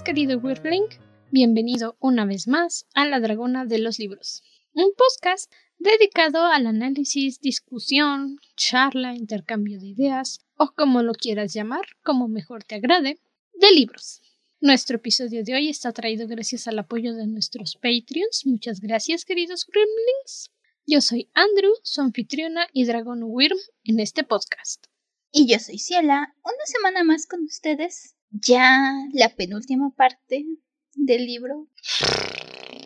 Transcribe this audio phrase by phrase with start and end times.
[0.00, 0.86] querido Wyrling?
[1.30, 4.42] Bienvenido una vez más a La Dragona de los Libros,
[4.72, 11.84] un podcast dedicado al análisis, discusión, charla, intercambio de ideas, o como lo quieras llamar,
[12.02, 13.20] como mejor te agrade,
[13.52, 14.22] de libros.
[14.60, 18.46] Nuestro episodio de hoy está traído gracias al apoyo de nuestros Patreons.
[18.46, 20.50] Muchas gracias, queridos Gremlins.
[20.86, 24.86] Yo soy Andrew, su anfitriona y dragón Wyrm en este podcast.
[25.30, 28.16] Y yo soy Ciela, una semana más con ustedes.
[28.32, 30.46] Ya la penúltima parte
[30.94, 31.68] del libro.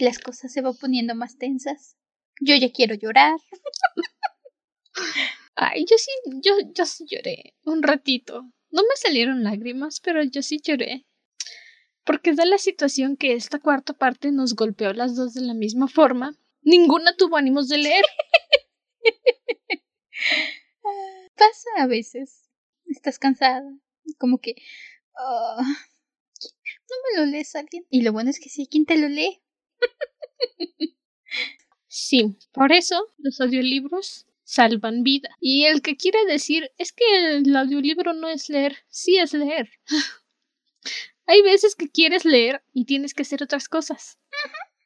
[0.01, 1.97] Las cosas se van poniendo más tensas.
[2.41, 3.39] Yo ya quiero llorar.
[5.55, 6.11] Ay, yo sí,
[6.43, 8.43] yo, yo sí lloré un ratito.
[8.71, 11.07] No me salieron lágrimas, pero yo sí lloré.
[12.05, 15.87] Porque da la situación que esta cuarta parte nos golpeó las dos de la misma
[15.87, 16.37] forma.
[16.63, 18.05] Ninguna tuvo ánimos de leer.
[21.37, 22.51] Pasa a veces.
[22.87, 23.73] Estás cansada.
[24.19, 24.57] Como que.
[25.17, 25.57] Ah,
[26.91, 27.87] no me lo lees alguien.
[27.91, 29.43] Y lo bueno es que sí hay quien te lo lee.
[31.89, 35.31] Sí, por eso los audiolibros salvan vida.
[35.41, 37.05] Y el que quiere decir es que
[37.37, 39.71] el audiolibro no es leer, sí es leer.
[41.27, 44.19] Hay veces que quieres leer y tienes que hacer otras cosas.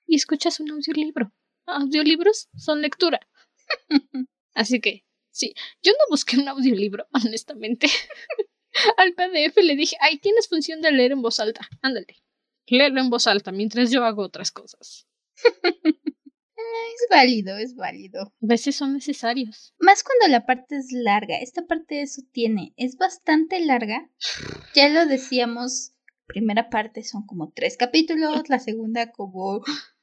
[0.07, 1.33] Y escuchas un audiolibro.
[1.67, 3.21] Audiolibros son lectura.
[4.55, 7.89] Así que, sí, yo no busqué un audiolibro, honestamente.
[8.97, 11.69] Al PDF le dije, ay, tienes función de leer en voz alta.
[11.83, 12.23] Ándale.
[12.67, 15.07] Léelo en voz alta mientras yo hago otras cosas.
[16.95, 18.23] Es válido, es válido.
[18.23, 19.75] A veces son necesarios.
[19.79, 21.39] Más cuando la parte es larga.
[21.39, 22.75] Esta parte eso tiene.
[22.77, 24.11] Es bastante larga.
[24.75, 25.93] Ya lo decíamos.
[26.27, 28.49] Primera parte son como tres capítulos.
[28.49, 29.63] La segunda como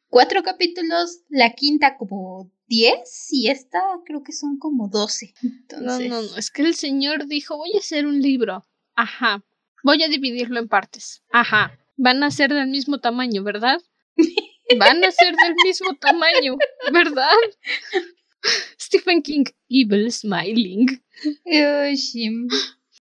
[0.10, 1.22] cuatro capítulos.
[1.30, 3.28] La quinta como diez.
[3.32, 5.34] Y esta creo que son como doce.
[5.42, 6.10] No, Entonces.
[6.10, 6.38] no, no.
[6.38, 8.66] Es que el señor dijo, voy a hacer un libro.
[8.96, 9.44] Ajá.
[9.84, 11.24] Voy a dividirlo en partes.
[11.32, 11.78] Ajá.
[11.96, 13.82] Van a ser del mismo tamaño, ¿verdad?
[14.80, 16.58] Van a ser del mismo tamaño,
[16.92, 17.30] ¿verdad?
[18.80, 21.02] Stephen King, Evil Smiling.
[21.96, 22.30] Sí.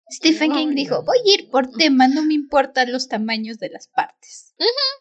[0.09, 3.87] Stephen King dijo, voy a ir por tema, no me importan los tamaños de las
[3.87, 4.53] partes.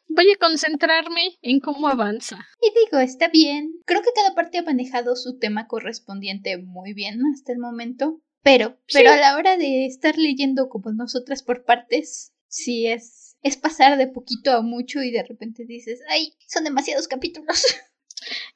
[0.08, 2.46] Voy a concentrarme en cómo avanza.
[2.62, 3.72] Y digo, está bien.
[3.84, 8.22] Creo que cada parte ha manejado su tema correspondiente muy bien hasta el momento.
[8.42, 13.56] Pero, pero a la hora de estar leyendo como nosotras por partes, sí es, es
[13.56, 17.64] pasar de poquito a mucho y de repente dices, ay, son demasiados capítulos.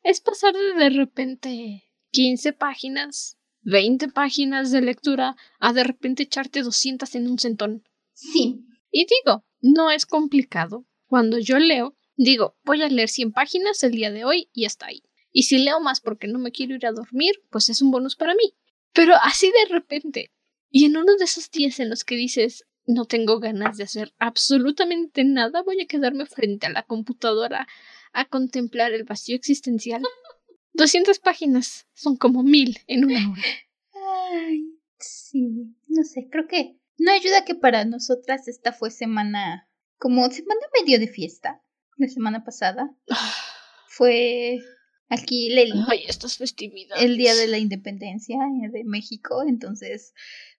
[0.03, 6.62] Es pasar de de repente 15 páginas, 20 páginas de lectura a de repente echarte
[6.62, 7.82] 200 en un centón.
[8.12, 8.64] sí.
[8.91, 10.86] Y digo, no es complicado.
[11.06, 14.86] Cuando yo leo, digo, voy a leer 100 páginas el día de hoy y hasta
[14.86, 15.02] ahí.
[15.30, 18.16] Y si leo más porque no me quiero ir a dormir, pues es un bonus
[18.16, 18.54] para mí.
[18.92, 20.32] Pero así de repente,
[20.70, 24.14] y en uno de esos días en los que dices, no tengo ganas de hacer
[24.18, 27.68] absolutamente nada, voy a quedarme frente a la computadora
[28.12, 30.02] a contemplar el vacío existencial.
[30.72, 33.42] 200 páginas son como mil en una hora.
[34.30, 34.64] Ay,
[34.98, 35.74] sí.
[35.86, 39.68] No sé, creo que no ayuda que para nosotras esta fue semana,
[39.98, 41.62] como semana medio de fiesta.
[41.96, 42.94] La semana pasada
[43.88, 44.58] fue
[45.08, 47.02] aquí el, Ay, estas festividades.
[47.04, 50.12] el Día de la Independencia eh, de México, entonces,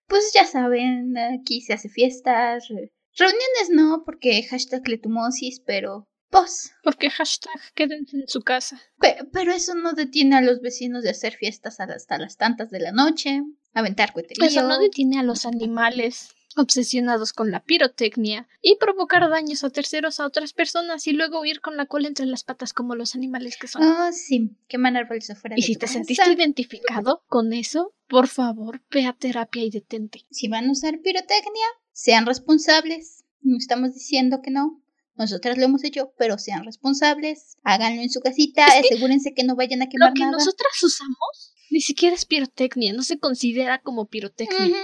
[0.08, 6.72] pues ya saben, aquí se hace fiestas, re- reuniones no, porque hashtag letumosis, pero pues,
[6.84, 8.80] Porque hashtag quédense en su casa.
[9.00, 12.80] pe- pero eso no detiene a los vecinos de hacer fiestas hasta las tantas de
[12.80, 13.42] la noche,
[13.74, 14.46] aventar coheterío.
[14.46, 20.20] Eso no detiene a los animales obsesionados con la pirotecnia y provocar daños a terceros
[20.20, 23.56] a otras personas y luego ir con la cola entre las patas como los animales
[23.58, 23.84] que son.
[23.84, 25.94] Oh, sí, quemar árboles afuera y de si tu te casa.
[25.94, 30.26] sentiste identificado con eso, por favor, ve a terapia y detente.
[30.32, 33.24] Si van a usar pirotecnia, sean responsables.
[33.42, 34.82] No estamos diciendo que no.
[35.20, 37.58] Nosotras lo hemos hecho, pero sean responsables.
[37.64, 38.66] Háganlo en su casita.
[38.66, 40.32] Es que asegúrense que no vayan a Lo quemar que nada.
[40.32, 44.76] nosotras usamos ni siquiera es pirotecnia, no se considera como pirotecnia.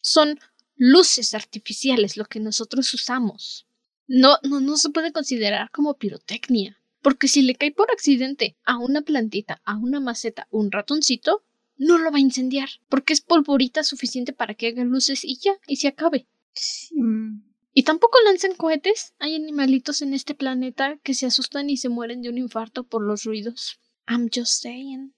[0.00, 0.38] Son
[0.76, 3.66] luces artificiales lo que nosotros usamos.
[4.06, 6.80] No, no, no se puede considerar como pirotecnia.
[7.02, 11.44] Porque si le cae por accidente a una plantita, a una maceta, un ratoncito,
[11.76, 12.68] no lo va a incendiar.
[12.88, 16.28] Porque es polvorita suficiente para que haga luces y ya, y se acabe.
[16.52, 17.42] Sí, mm.
[17.78, 19.12] Y tampoco lancen cohetes.
[19.18, 23.02] Hay animalitos en este planeta que se asustan y se mueren de un infarto por
[23.02, 23.78] los ruidos.
[24.08, 25.14] I'm just saying.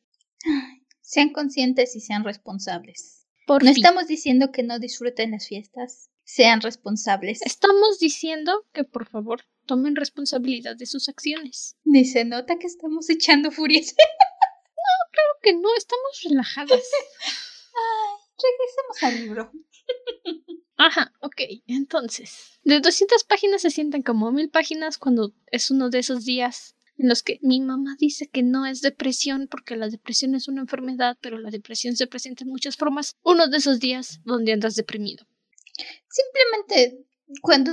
[1.01, 3.29] Sean conscientes y sean responsables.
[3.47, 3.85] Por No fin.
[3.85, 6.11] estamos diciendo que no disfruten las fiestas.
[6.25, 7.43] Sean responsables.
[7.43, 11.77] Estamos diciendo que por favor tomen responsabilidad de sus acciones.
[11.85, 13.95] Ni se nota que estamos echando furias.
[15.11, 16.83] Claro que no, estamos relajadas.
[18.43, 19.53] Regresemos al libro.
[20.77, 21.43] Ajá, ok.
[21.67, 26.77] Entonces, de 200 páginas se sienten como mil páginas cuando es uno de esos días
[26.99, 30.63] en los que mi mamá dice que no es depresión porque la depresión es una
[30.63, 33.17] enfermedad, pero la depresión se presenta en muchas formas.
[33.23, 35.27] Uno de esos días donde andas deprimido.
[36.09, 37.05] Simplemente
[37.41, 37.73] cuando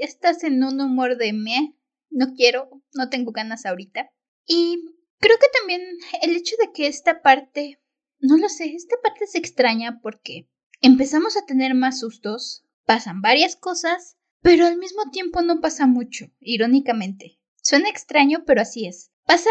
[0.00, 1.76] estás en un humor de me,
[2.10, 4.10] no quiero, no tengo ganas ahorita.
[4.46, 4.84] Y
[5.18, 5.82] creo que también
[6.22, 7.80] el hecho de que esta parte,
[8.24, 10.48] no lo sé, esta parte se extraña porque
[10.84, 16.26] Empezamos a tener más sustos, pasan varias cosas, pero al mismo tiempo no pasa mucho,
[16.40, 17.38] irónicamente.
[17.62, 19.10] Suena extraño, pero así es.
[19.24, 19.48] Pasa...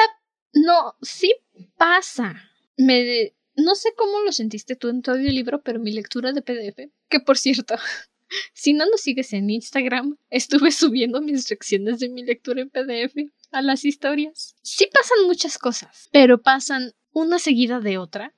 [0.54, 1.34] No, sí
[1.76, 2.36] pasa.
[2.78, 3.34] Me...
[3.56, 7.20] No sé cómo lo sentiste tú en tu libro, pero mi lectura de PDF, que
[7.20, 7.74] por cierto,
[8.54, 13.16] si no nos sigues en Instagram, estuve subiendo mis secciones de mi lectura en PDF
[13.52, 14.56] a las historias.
[14.62, 18.34] Sí pasan muchas cosas, pero pasan una seguida de otra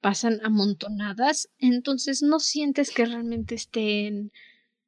[0.00, 4.32] pasan amontonadas, entonces no sientes que realmente estén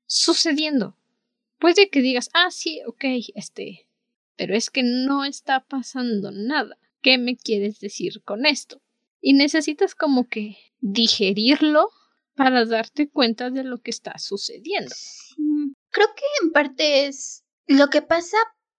[0.06, 0.96] sucediendo.
[1.58, 3.04] Puede que digas, ah, sí, ok,
[3.34, 3.88] este,
[4.36, 6.78] pero es que no está pasando nada.
[7.00, 8.82] ¿Qué me quieres decir con esto?
[9.20, 11.90] Y necesitas como que digerirlo
[12.34, 14.94] para darte cuenta de lo que está sucediendo.
[15.88, 18.36] Creo que en parte es lo que pasa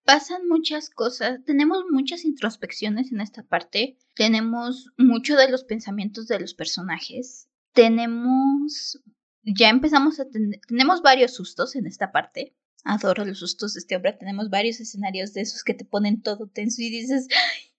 [0.08, 6.40] pasan muchas cosas, tenemos muchas introspecciones en esta parte, tenemos mucho de los pensamientos de
[6.40, 9.02] los personajes, tenemos,
[9.42, 13.96] ya empezamos a tener, tenemos varios sustos en esta parte, adoro los sustos de este
[13.96, 17.28] hombre, tenemos varios escenarios de esos que te ponen todo tenso y dices,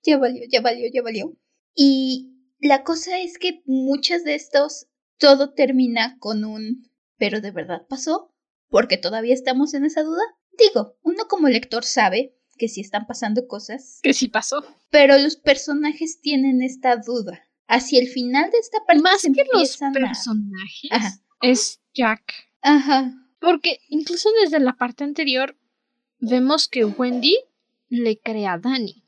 [0.03, 1.35] ya valió, ya valió, ya valió.
[1.73, 4.85] Y la cosa es que muchos de estos,
[5.17, 8.35] todo termina con un, pero de verdad pasó,
[8.67, 10.21] porque todavía estamos en esa duda.
[10.59, 13.99] Digo, uno como lector sabe que sí están pasando cosas.
[14.03, 14.63] Que sí pasó.
[14.89, 17.43] Pero los personajes tienen esta duda.
[17.67, 19.01] Hacia el final de esta parte.
[19.01, 21.21] Más que los personajes.
[21.41, 22.33] Es Jack.
[22.61, 23.13] Ajá.
[23.39, 25.55] Porque incluso desde la parte anterior
[26.19, 27.37] vemos que Wendy
[27.87, 29.03] le crea a Danny.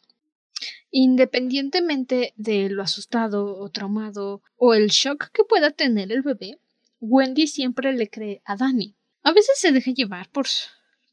[0.91, 6.59] Independientemente de lo asustado o traumado o el shock que pueda tener el bebé,
[6.99, 8.95] Wendy siempre le cree a Danny.
[9.23, 10.47] A veces se deja llevar por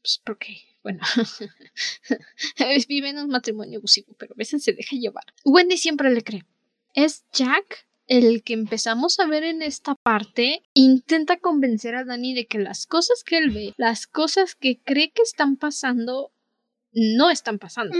[0.01, 1.01] pues porque, bueno,
[2.87, 5.25] vive en un matrimonio abusivo, pero a veces se deja llevar.
[5.45, 6.45] Wendy siempre le cree.
[6.93, 12.47] Es Jack el que empezamos a ver en esta parte intenta convencer a Danny de
[12.47, 16.33] que las cosas que él ve, las cosas que cree que están pasando,
[16.91, 17.95] no están pasando.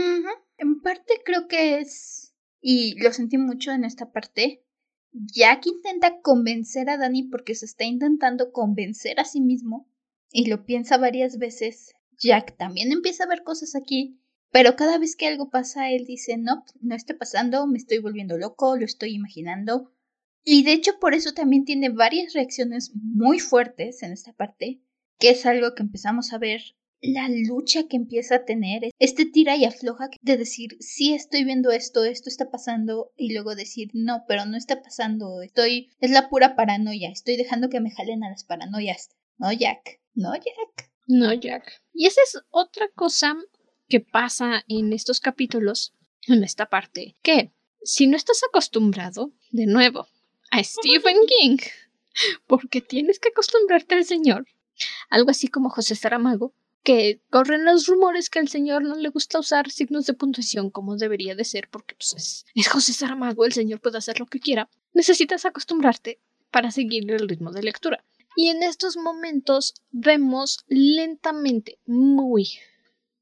[0.57, 4.63] En parte creo que es, y lo sentí mucho en esta parte,
[5.11, 9.87] Jack intenta convencer a Danny porque se está intentando convencer a sí mismo
[10.31, 11.93] y lo piensa varias veces.
[12.17, 14.19] Jack también empieza a ver cosas aquí,
[14.51, 18.37] pero cada vez que algo pasa, él dice, no, no está pasando, me estoy volviendo
[18.37, 19.91] loco, lo estoy imaginando.
[20.43, 24.81] Y de hecho por eso también tiene varias reacciones muy fuertes en esta parte,
[25.19, 26.61] que es algo que empezamos a ver
[27.01, 31.71] la lucha que empieza a tener, este tira y afloja de decir, sí estoy viendo
[31.71, 36.29] esto, esto está pasando, y luego decir, no, pero no está pasando, estoy, es la
[36.29, 39.09] pura paranoia, estoy dejando que me jalen a las paranoias.
[39.37, 40.91] No, Jack, no, Jack.
[41.07, 41.81] No, Jack.
[41.93, 43.35] Y esa es otra cosa
[43.87, 45.93] que pasa en estos capítulos,
[46.27, 47.51] en esta parte, que
[47.81, 50.07] si no estás acostumbrado, de nuevo,
[50.51, 51.57] a Stephen King,
[52.47, 54.47] porque tienes que acostumbrarte al señor,
[55.09, 59.39] algo así como José Saramago, que corren los rumores que al señor no le gusta
[59.39, 63.53] usar signos de puntuación como debería de ser, porque pues, es, es José Saramago, el
[63.53, 68.05] señor puede hacer lo que quiera, necesitas acostumbrarte para seguir el ritmo de lectura.
[68.35, 72.59] Y en estos momentos vemos lentamente, muy,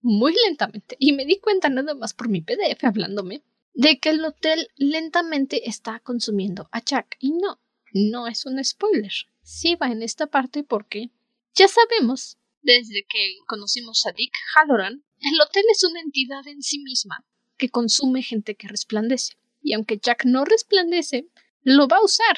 [0.01, 4.25] muy lentamente, y me di cuenta nada más por mi PDF hablándome, de que el
[4.25, 7.17] hotel lentamente está consumiendo a Jack.
[7.19, 7.59] Y no,
[7.93, 9.13] no es un spoiler.
[9.43, 11.11] Sí va en esta parte porque
[11.53, 16.79] ya sabemos, desde que conocimos a Dick Halloran, el hotel es una entidad en sí
[16.79, 17.25] misma
[17.57, 19.35] que consume gente que resplandece.
[19.61, 21.27] Y aunque Jack no resplandece,
[21.63, 22.37] lo va a usar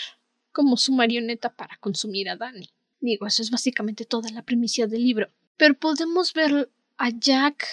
[0.52, 2.70] como su marioneta para consumir a Danny.
[3.00, 5.30] Digo, eso es básicamente toda la primicia del libro.
[5.58, 7.66] Pero podemos ver a Jack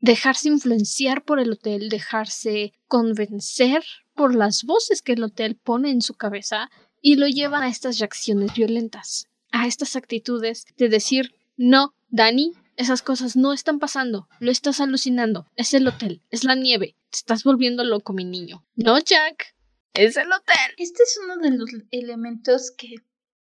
[0.00, 3.82] dejarse influenciar por el hotel, dejarse convencer
[4.14, 7.98] por las voces que el hotel pone en su cabeza y lo lleva a estas
[7.98, 14.50] reacciones violentas, a estas actitudes de decir, no, Danny, esas cosas no están pasando, lo
[14.50, 18.64] estás alucinando, es el hotel, es la nieve, te estás volviendo loco, mi niño.
[18.74, 19.53] No, Jack,
[19.94, 20.74] es el hotel.
[20.76, 22.96] Este es uno de los elementos que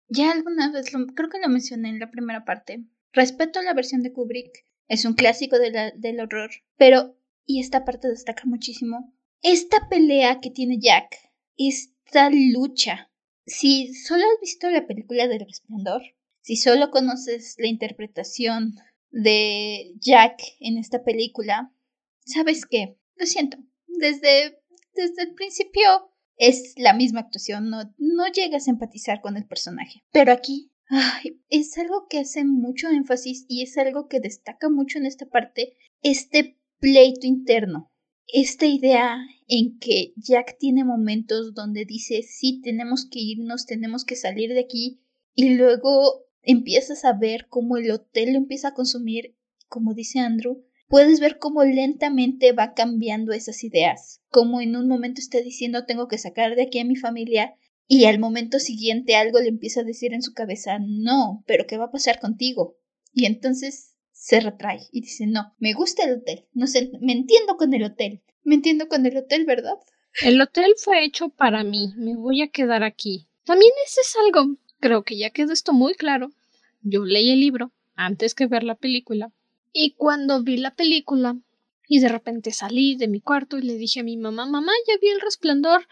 [0.09, 2.85] ya alguna vez lo, creo que lo mencioné en la primera parte.
[3.13, 7.85] Respeto a la versión de Kubrick, es un clásico de del horror, pero, y esta
[7.85, 11.17] parte destaca muchísimo, esta pelea que tiene Jack,
[11.57, 13.11] esta lucha.
[13.47, 16.03] Si solo has visto la película del resplandor,
[16.41, 18.75] si solo conoces la interpretación
[19.11, 21.73] de Jack en esta película,
[22.25, 24.59] sabes que, lo siento, desde,
[24.95, 30.03] desde el principio es la misma actuación, no, no llegas a empatizar con el personaje.
[30.12, 30.73] Pero aquí
[31.49, 35.77] es algo que hace mucho énfasis y es algo que destaca mucho en esta parte,
[36.03, 37.91] este pleito interno.
[38.27, 44.17] Esta idea en que Jack tiene momentos donde dice, sí, tenemos que irnos, tenemos que
[44.17, 45.03] salir de aquí,
[45.35, 49.37] y luego empiezas a ver cómo el hotel lo empieza a consumir,
[49.69, 55.21] como dice Andrew, puedes ver cómo lentamente va cambiando esas ideas, como en un momento
[55.23, 57.55] está diciendo tengo que sacar de aquí a mi familia
[57.89, 61.79] y al momento siguiente algo le empieza a decir en su cabeza no, pero ¿qué
[61.79, 62.77] va a pasar contigo?
[63.11, 67.57] Y entonces se retrae y dice no, me gusta el hotel, no sé, me entiendo
[67.57, 69.79] con el hotel, me entiendo con el hotel, ¿verdad?
[70.21, 73.29] El hotel fue hecho para mí, me voy a quedar aquí.
[73.45, 76.33] También ese es algo Creo que ya quedó esto muy claro.
[76.81, 79.33] Yo leí el libro antes que ver la película.
[79.73, 81.37] Y cuando vi la película,
[81.88, 84.95] y de repente salí de mi cuarto y le dije a mi mamá, mamá, ya
[85.00, 85.87] vi el resplandor.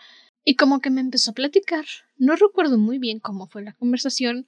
[0.44, 1.84] Y como que me empezó a platicar.
[2.16, 4.46] No recuerdo muy bien cómo fue la conversación,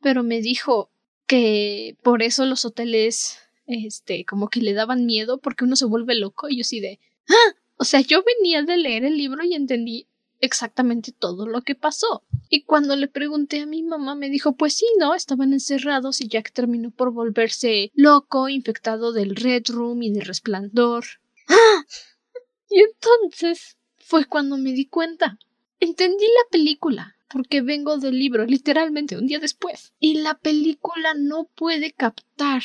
[0.00, 0.90] pero me dijo
[1.26, 6.14] que por eso los hoteles, este, como que le daban miedo porque uno se vuelve
[6.14, 6.48] loco.
[6.48, 10.06] Y yo sí de, ah, o sea, yo venía de leer el libro y entendí
[10.42, 12.22] exactamente todo lo que pasó.
[12.50, 16.28] Y cuando le pregunté a mi mamá me dijo pues sí, no, estaban encerrados y
[16.28, 21.04] Jack terminó por volverse loco, infectado del Red Room y del resplandor.
[21.48, 21.84] ¡Ah!
[22.74, 25.38] Y entonces fue cuando me di cuenta.
[25.78, 29.92] Entendí la película, porque vengo del libro, literalmente un día después.
[30.00, 32.62] Y la película no puede captar.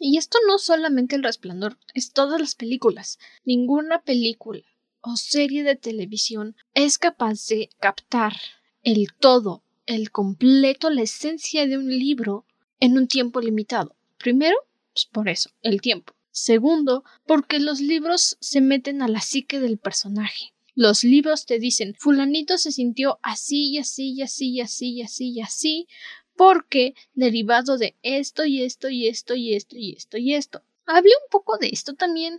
[0.00, 3.20] Y esto no solamente el resplandor, es todas las películas.
[3.44, 4.64] Ninguna película
[5.08, 8.34] o serie de televisión es capaz de captar
[8.82, 12.44] el todo, el completo, la esencia de un libro
[12.78, 13.96] en un tiempo limitado.
[14.18, 14.56] Primero,
[14.92, 16.14] pues por eso, el tiempo.
[16.30, 20.52] Segundo, porque los libros se meten a la psique del personaje.
[20.74, 25.02] Los libros te dicen, fulanito se sintió así y así y así y así y
[25.02, 25.88] así y así,
[26.36, 30.62] porque derivado de esto y esto y esto y esto y esto y esto.
[30.84, 32.38] Hablé un poco de esto también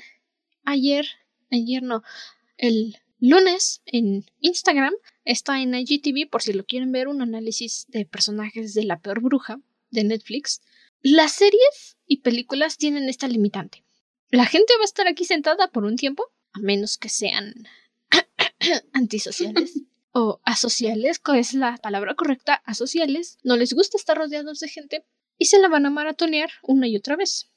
[0.64, 1.06] ayer,
[1.52, 2.04] ayer no,
[2.60, 4.94] el lunes en Instagram.
[5.26, 9.22] Está en IGTV por si lo quieren ver un análisis de personajes de la peor
[9.22, 10.62] bruja de Netflix.
[11.02, 13.84] Las series y películas tienen esta limitante.
[14.30, 17.54] La gente va a estar aquí sentada por un tiempo, a menos que sean
[18.94, 23.38] antisociales o asociales, que es la palabra correcta, asociales.
[23.44, 25.06] No les gusta estar rodeados de gente
[25.38, 27.50] y se la van a maratonear una y otra vez.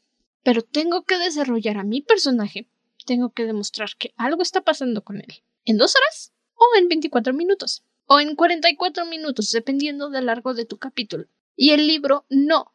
[0.45, 2.69] Pero tengo que desarrollar a mi personaje
[3.05, 5.43] tengo que demostrar que algo está pasando con él.
[5.65, 6.33] ¿En dos horas?
[6.55, 7.85] ¿O en 24 minutos?
[8.07, 11.27] ¿O en 44 minutos, dependiendo del largo de tu capítulo?
[11.57, 12.73] Y el libro no.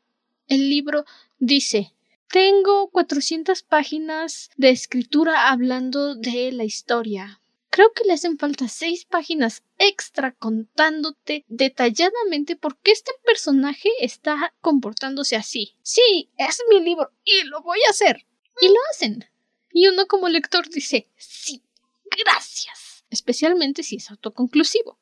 [0.48, 1.06] El libro
[1.40, 1.94] dice,
[2.30, 7.42] tengo 400 páginas de escritura hablando de la historia.
[7.70, 14.54] Creo que le hacen falta seis páginas extra contándote detalladamente por qué este personaje está
[14.62, 15.76] comportándose así.
[15.84, 18.26] Sí, es mi libro y lo voy a hacer.
[18.60, 19.26] Y lo hacen.
[19.80, 21.62] Y uno como lector dice, sí,
[22.26, 24.98] gracias, especialmente si es autoconclusivo.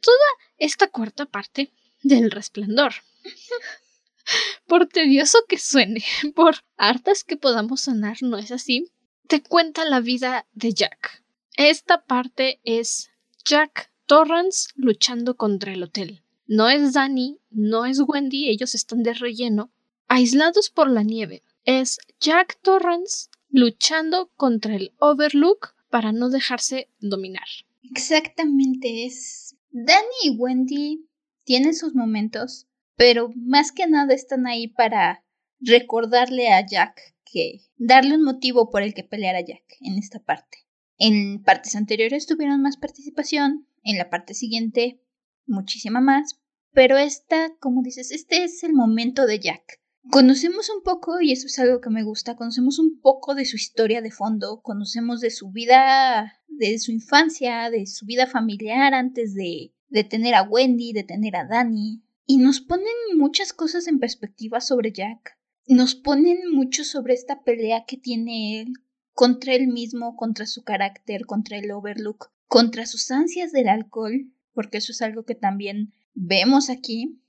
[0.00, 0.26] Toda
[0.56, 2.94] esta cuarta parte del resplandor.
[4.66, 6.02] por tedioso que suene,
[6.34, 8.90] por hartas que podamos sonar, no es así,
[9.28, 11.22] te cuenta la vida de Jack.
[11.58, 13.10] Esta parte es
[13.44, 16.22] Jack Torrance luchando contra el hotel.
[16.46, 19.70] No es Danny, no es Wendy, ellos están de relleno,
[20.08, 21.42] aislados por la nieve.
[21.66, 27.46] Es Jack Torrance luchando contra el Overlook para no dejarse dominar.
[27.84, 29.56] Exactamente, es...
[29.70, 31.08] Danny y Wendy
[31.44, 35.24] tienen sus momentos, pero más que nada están ahí para
[35.60, 40.18] recordarle a Jack que darle un motivo por el que pelear a Jack en esta
[40.18, 40.58] parte.
[40.98, 45.00] En partes anteriores tuvieron más participación, en la parte siguiente
[45.46, 46.40] muchísima más,
[46.72, 49.80] pero esta, como dices, este es el momento de Jack.
[50.10, 53.56] Conocemos un poco, y eso es algo que me gusta, conocemos un poco de su
[53.56, 59.34] historia de fondo, conocemos de su vida, de su infancia, de su vida familiar antes
[59.34, 63.98] de, de tener a Wendy, de tener a Danny, y nos ponen muchas cosas en
[63.98, 65.38] perspectiva sobre Jack.
[65.66, 68.72] Nos ponen mucho sobre esta pelea que tiene él
[69.12, 74.78] contra él mismo, contra su carácter, contra el Overlook, contra sus ansias del alcohol, porque
[74.78, 77.20] eso es algo que también vemos aquí.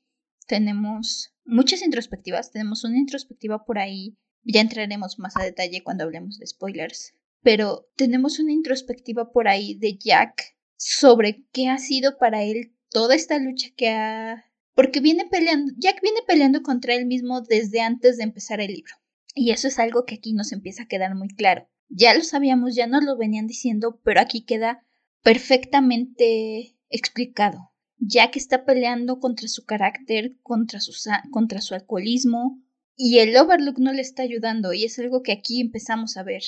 [0.46, 2.52] Tenemos muchas introspectivas.
[2.52, 4.18] Tenemos una introspectiva por ahí.
[4.44, 7.14] Ya entraremos más a detalle cuando hablemos de spoilers.
[7.42, 13.16] Pero tenemos una introspectiva por ahí de Jack sobre qué ha sido para él toda
[13.16, 18.18] esta lucha que ha porque viene peleando, Jack viene peleando contra él mismo desde antes
[18.18, 18.94] de empezar el libro.
[19.34, 21.68] Y eso es algo que aquí nos empieza a quedar muy claro.
[21.88, 24.86] Ya lo sabíamos, ya nos lo venían diciendo, pero aquí queda
[25.24, 27.72] perfectamente explicado.
[28.08, 30.94] Jack está peleando contra su carácter, contra su,
[31.32, 32.62] contra su alcoholismo,
[32.96, 36.44] y el Overlook no le está ayudando, y es algo que aquí empezamos a ver.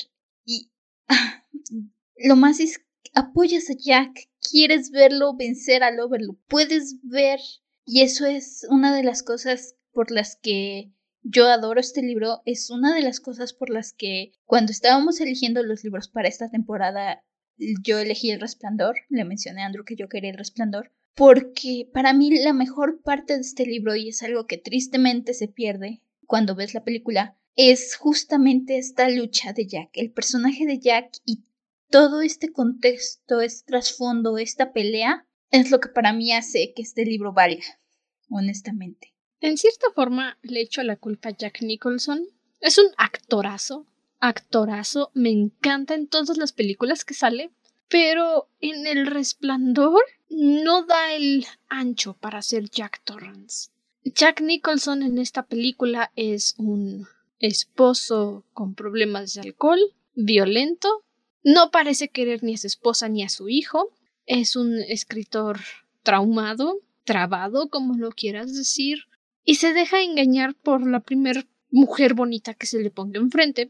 [0.45, 0.71] Y
[2.17, 2.81] lo más es,
[3.13, 7.39] apoyas a Jack, quieres verlo vencer al Overlook, puedes ver
[7.89, 10.91] y eso es una de las cosas por las que
[11.23, 12.41] yo adoro este libro.
[12.45, 16.49] Es una de las cosas por las que cuando estábamos eligiendo los libros para esta
[16.49, 17.23] temporada,
[17.57, 18.97] yo elegí El Resplandor.
[19.07, 20.91] Le mencioné a Andrew que yo quería El Resplandor.
[21.17, 25.47] Porque para mí la mejor parte de este libro, y es algo que tristemente se
[25.47, 29.89] pierde cuando ves la película, es justamente esta lucha de Jack.
[29.93, 31.41] El personaje de Jack y
[31.89, 37.03] todo este contexto, este trasfondo, esta pelea, es lo que para mí hace que este
[37.03, 37.79] libro valga,
[38.29, 39.15] honestamente.
[39.41, 42.27] En cierta forma le echo la culpa a Jack Nicholson.
[42.59, 43.87] Es un actorazo,
[44.19, 47.49] actorazo, me encanta en todas las películas que sale,
[47.89, 53.69] pero en El Resplandor no da el ancho para ser Jack Torrance.
[54.03, 57.07] Jack Nicholson en esta película es un
[57.39, 59.79] esposo con problemas de alcohol,
[60.15, 61.03] violento,
[61.43, 63.91] no parece querer ni a su esposa ni a su hijo,
[64.25, 65.59] es un escritor
[66.03, 69.05] traumado, trabado, como lo quieras decir,
[69.43, 73.69] y se deja engañar por la primer mujer bonita que se le ponga enfrente.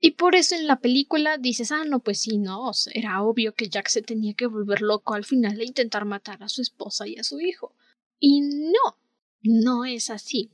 [0.00, 3.68] Y por eso en la película dices, ah, no, pues sí, no, era obvio que
[3.68, 7.16] Jack se tenía que volver loco al final e intentar matar a su esposa y
[7.16, 7.74] a su hijo.
[8.18, 8.98] Y no,
[9.42, 10.50] no es así.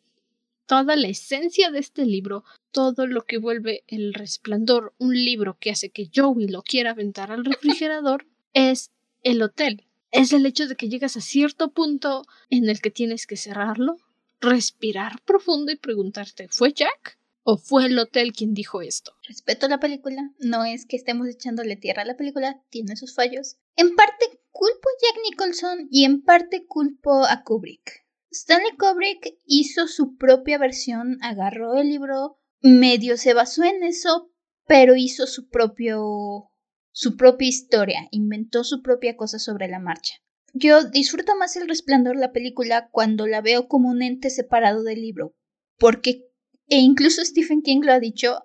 [0.67, 5.71] Toda la esencia de este libro, todo lo que vuelve El Resplandor un libro que
[5.71, 9.85] hace que Joey lo quiera aventar al refrigerador, es el hotel.
[10.13, 13.97] Es el hecho de que llegas a cierto punto en el que tienes que cerrarlo,
[14.41, 17.19] respirar profundo y preguntarte, ¿fue Jack?
[17.45, 19.13] ¿O fue el hotel quien dijo esto?
[19.27, 23.57] Respeto la película, no es que estemos echándole tierra a la película, tiene sus fallos.
[23.77, 28.07] En parte culpo a Jack Nicholson y en parte culpo a Kubrick.
[28.31, 34.31] Stanley Kubrick hizo su propia versión, agarró el libro, medio se basó en eso,
[34.67, 36.49] pero hizo su propio
[36.93, 40.15] su propia historia, inventó su propia cosa sobre la marcha.
[40.53, 44.83] Yo disfruto más el resplandor de la película cuando la veo como un ente separado
[44.83, 45.35] del libro,
[45.79, 46.29] porque,
[46.73, 48.45] e incluso Stephen King lo ha dicho,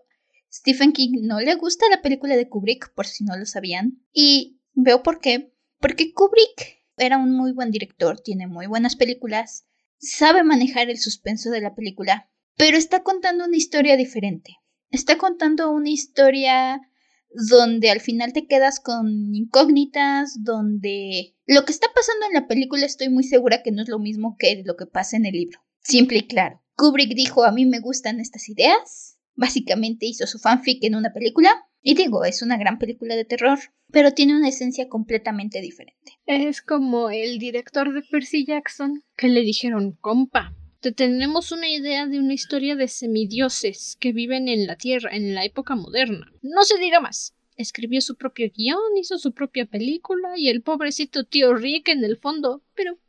[0.51, 4.59] Stephen King no le gusta la película de Kubrick, por si no lo sabían, y
[4.73, 9.65] veo por qué, porque Kubrick era un muy buen director, tiene muy buenas películas,
[9.97, 14.57] sabe manejar el suspenso de la película, pero está contando una historia diferente.
[14.89, 16.81] Está contando una historia
[17.29, 22.85] donde al final te quedas con incógnitas, donde lo que está pasando en la película
[22.85, 25.61] estoy muy segura que no es lo mismo que lo que pasa en el libro.
[25.79, 26.61] Simple y claro.
[26.77, 31.67] Kubrick dijo a mí me gustan estas ideas, básicamente hizo su fanfic en una película,
[31.81, 33.57] y digo, es una gran película de terror,
[33.91, 36.19] pero tiene una esencia completamente diferente.
[36.27, 42.05] Es como el director de Percy Jackson, que le dijeron, compa, te tenemos una idea
[42.05, 46.31] de una historia de semidioses que viven en la Tierra en la época moderna.
[46.43, 47.33] No se diga más.
[47.55, 52.17] Escribió su propio guion, hizo su propia película y el pobrecito tío Rick en el
[52.17, 52.61] fondo.
[52.75, 52.99] Pero.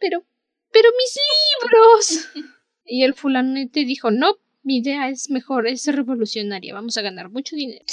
[0.00, 0.26] Pero.
[0.70, 1.18] Pero mis
[1.62, 2.28] libros.
[2.88, 7.54] Y el fulanete dijo, no, mi idea es mejor, es revolucionaria, vamos a ganar mucho
[7.54, 7.84] dinero.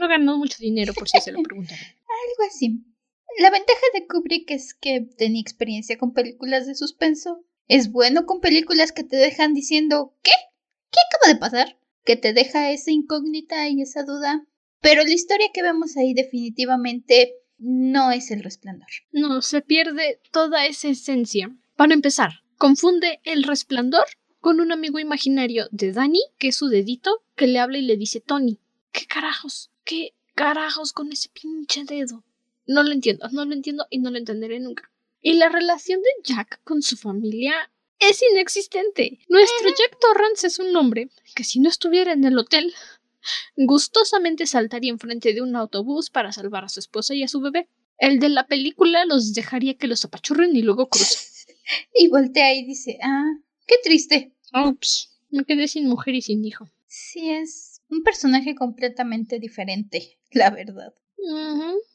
[0.00, 1.78] No ganó mucho dinero, por si se lo preguntan.
[1.78, 2.84] Algo así.
[3.38, 8.40] La ventaja de Kubrick es que tenía experiencia con películas de suspenso es bueno con
[8.40, 10.32] películas que te dejan diciendo ¿qué?
[10.90, 11.78] ¿Qué acaba de pasar?
[12.04, 14.46] Que te deja esa incógnita y esa duda.
[14.80, 18.88] Pero la historia que vemos ahí definitivamente no es el resplandor.
[19.12, 21.54] No, se pierde toda esa esencia.
[21.76, 24.04] Para empezar, confunde el resplandor
[24.40, 27.96] con un amigo imaginario de Danny, que es su dedito, que le habla y le
[27.96, 28.58] dice Tony.
[28.92, 29.70] ¿Qué carajos?
[29.84, 32.24] ¿Qué carajos con ese pinche dedo?
[32.66, 34.90] No lo entiendo, no lo entiendo y no lo entenderé nunca.
[35.20, 39.18] Y la relación de Jack con su familia es inexistente.
[39.28, 42.74] Nuestro Jack Torrance es un hombre que si no estuviera en el hotel,
[43.56, 47.68] gustosamente saltaría enfrente de un autobús para salvar a su esposa y a su bebé.
[47.98, 51.37] El de la película los dejaría que los apachurren y luego cruzan.
[51.94, 53.32] y voltea y dice, ah,
[53.66, 54.32] qué triste.
[54.52, 56.68] Ups, me quedé sin mujer y sin hijo.
[56.86, 60.94] Sí, es un personaje completamente diferente, la verdad.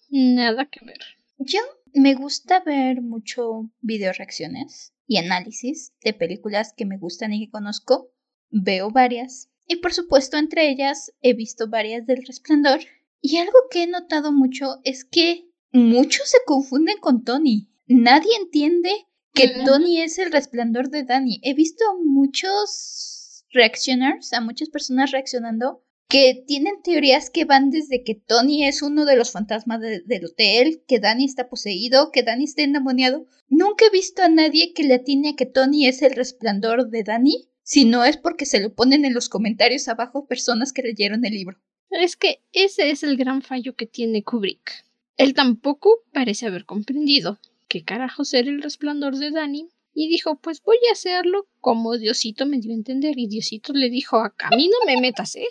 [0.10, 1.00] Nada que ver.
[1.38, 1.60] Yo
[1.94, 7.52] me gusta ver mucho video reacciones y análisis de películas que me gustan y que
[7.52, 8.12] conozco.
[8.50, 9.50] Veo varias.
[9.68, 12.80] Y por supuesto, entre ellas he visto varias del resplandor.
[13.22, 17.70] Y algo que he notado mucho es que muchos se confunden con Tony.
[17.88, 18.92] Nadie entiende
[19.34, 21.40] que Tony es el resplandor de Danny.
[21.44, 28.14] He visto muchos reaccioners, a muchas personas reaccionando que tienen teorías que van desde que
[28.14, 32.62] Tony es uno de los fantasmas del hotel, que Danny está poseído, que Danny está
[32.62, 33.26] endemoniado.
[33.48, 37.04] Nunca he visto a nadie que le atine a que Tony es el resplandor de
[37.04, 41.26] Danny, si no es porque se lo ponen en los comentarios abajo personas que leyeron
[41.26, 41.58] el libro.
[41.90, 44.86] Es que ese es el gran fallo que tiene Kubrick.
[45.18, 50.62] Él tampoco parece haber comprendido qué carajos era el resplandor de Danny y dijo, pues
[50.64, 53.14] voy a hacerlo como Diosito me dio a entender.
[53.18, 55.48] Y Diosito le dijo, a mí no me metas, ¿eh?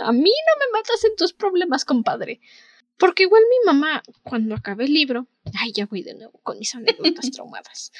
[0.00, 2.40] A mí no me metas en tus problemas, compadre.
[2.98, 5.28] Porque igual mi mamá, cuando acabé el libro,
[5.60, 7.92] ay, ya voy de nuevo con mis anécdotas traumadas,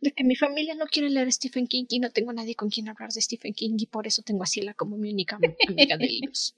[0.00, 2.88] de que mi familia no quiere leer Stephen King y no tengo nadie con quien
[2.88, 6.06] hablar de Stephen King y por eso tengo a Ciela como mi única amiga de
[6.08, 6.54] libros.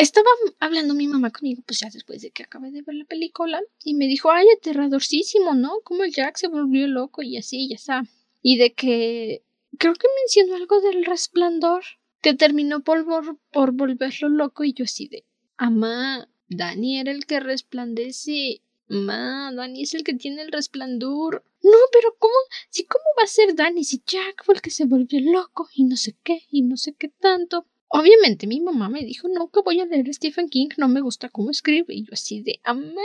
[0.00, 3.60] Estaba hablando mi mamá conmigo, pues ya después de que acabé de ver la película,
[3.84, 5.80] y me dijo, ay, aterradorcísimo, ¿no?
[5.84, 8.04] Como el Jack se volvió loco y así, ya está.
[8.40, 9.44] Y de que
[9.76, 11.84] creo que mencionó algo del resplandor,
[12.22, 13.04] que terminó por,
[13.52, 15.26] volverlo loco, y yo así de,
[15.58, 18.62] amá, Dani era el que resplandece.
[18.88, 21.44] Ma, Dani es el que tiene el resplandor.
[21.62, 22.34] No, pero ¿cómo?
[22.70, 25.84] Si cómo va a ser Dani si Jack fue el que se volvió loco y
[25.84, 27.66] no sé qué y no sé qué tanto.
[27.92, 31.28] Obviamente mi mamá me dijo, no, que voy a leer Stephen King, no me gusta
[31.28, 31.92] cómo escribe.
[31.92, 33.02] Y yo así de, amá,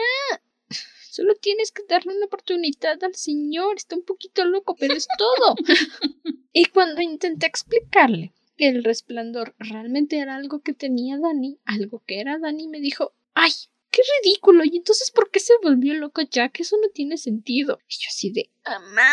[1.10, 5.56] solo tienes que darle una oportunidad al señor, está un poquito loco, pero es todo.
[6.54, 12.19] y cuando intenté explicarle que el resplandor realmente era algo que tenía Dani, algo que
[12.19, 13.52] era Dani, me dijo, ay,
[13.89, 14.63] qué ridículo.
[14.65, 16.60] Y entonces, ¿por qué se volvió loco Jack?
[16.60, 17.80] Eso no tiene sentido.
[17.89, 19.12] Y yo así de, amá,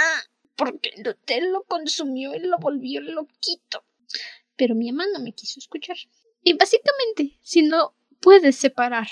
[0.54, 3.86] porque el hotel lo consumió y lo volvió loquito
[4.62, 5.96] pero mi mamá no me quiso escuchar.
[6.40, 9.08] Y básicamente, si no puedes separar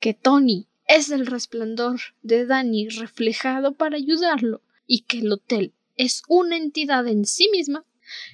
[0.00, 6.22] que Tony es el resplandor de Danny reflejado para ayudarlo y que el hotel es
[6.26, 7.84] una entidad en sí misma,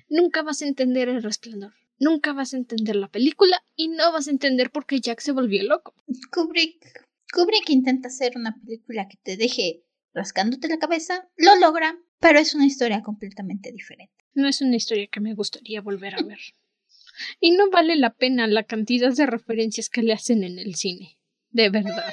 [0.09, 1.73] nunca vas a entender el resplandor.
[1.99, 5.33] Nunca vas a entender la película y no vas a entender por qué Jack se
[5.33, 5.97] volvió loco.
[6.31, 9.83] Kubrick, Kubrick intenta hacer una película que te deje
[10.15, 14.15] rascándote la cabeza, lo logra, pero es una historia completamente diferente.
[14.35, 16.39] No es una historia que me gustaría volver a ver.
[17.41, 21.19] Y no vale la pena la cantidad de referencias que le hacen en el cine.
[21.51, 22.05] De verdad.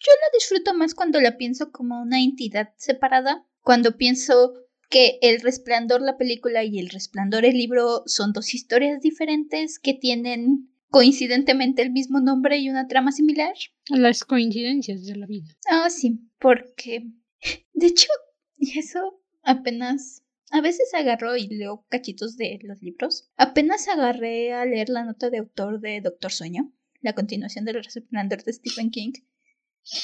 [0.00, 3.46] Yo la disfruto más cuando la pienso como una entidad separada.
[3.62, 4.54] Cuando pienso
[4.90, 9.94] que El Resplandor, la película, y El Resplandor, el libro, son dos historias diferentes que
[9.94, 13.54] tienen coincidentemente el mismo nombre y una trama similar.
[13.88, 15.56] Las coincidencias de la vida.
[15.68, 17.06] Ah, sí, porque.
[17.72, 18.08] De hecho,
[18.58, 20.23] y eso apenas
[20.54, 23.28] a veces agarro y leo cachitos de los libros.
[23.36, 28.44] Apenas agarré a leer la nota de autor de Doctor Sueño, la continuación del resplandor
[28.44, 29.14] de Stephen King.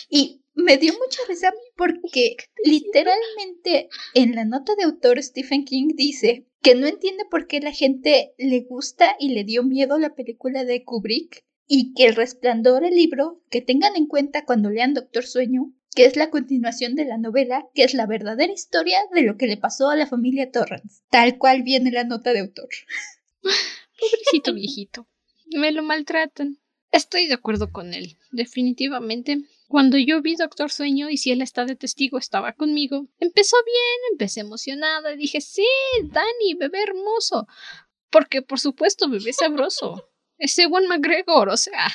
[0.08, 2.34] Y me dio mucha risa porque
[2.64, 7.70] literalmente en la nota de autor Stephen King dice que no entiende por qué la
[7.70, 12.82] gente le gusta y le dio miedo la película de Kubrick y que el resplandor,
[12.82, 17.04] el libro, que tengan en cuenta cuando lean Doctor Sueño, que es la continuación de
[17.04, 20.50] la novela, que es la verdadera historia de lo que le pasó a la familia
[20.50, 22.68] Torrance, tal cual viene la nota de autor.
[24.00, 25.06] Pobrecito viejito.
[25.52, 26.58] Me lo maltratan.
[26.92, 29.44] Estoy de acuerdo con él, definitivamente.
[29.68, 34.12] Cuando yo vi Doctor Sueño y si él está de testigo estaba conmigo, empezó bien,
[34.12, 35.66] empecé emocionada, dije, sí,
[36.04, 37.46] Dani, bebé hermoso.
[38.10, 40.08] Porque por supuesto, bebé sabroso.
[40.38, 41.86] Ese buen McGregor, o sea,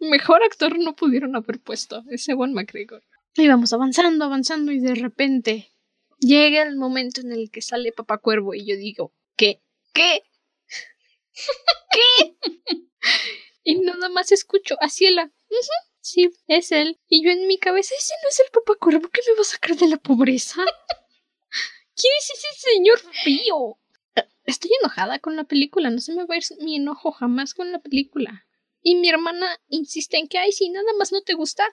[0.00, 3.04] mejor actor no pudieron haber puesto, ese buen McGregor.
[3.34, 5.72] Y vamos avanzando, avanzando y de repente
[6.18, 9.62] llega el momento en el que sale Papá Cuervo y yo digo, ¿qué?
[9.94, 10.22] ¿Qué?
[11.92, 12.36] ¿Qué?
[13.64, 15.32] y nada más escucho a Ciela.
[16.00, 17.00] sí, es él.
[17.08, 19.44] Y yo en mi cabeza, ese no es el Papá Cuervo que me va a
[19.44, 20.62] sacar de la pobreza.
[21.96, 23.78] ¿Quién es ese señor frío?
[24.44, 27.72] Estoy enojada con la película, no se me va a ir mi enojo jamás con
[27.72, 28.46] la película.
[28.82, 31.64] Y mi hermana insiste en que, ay, si nada más no te gusta,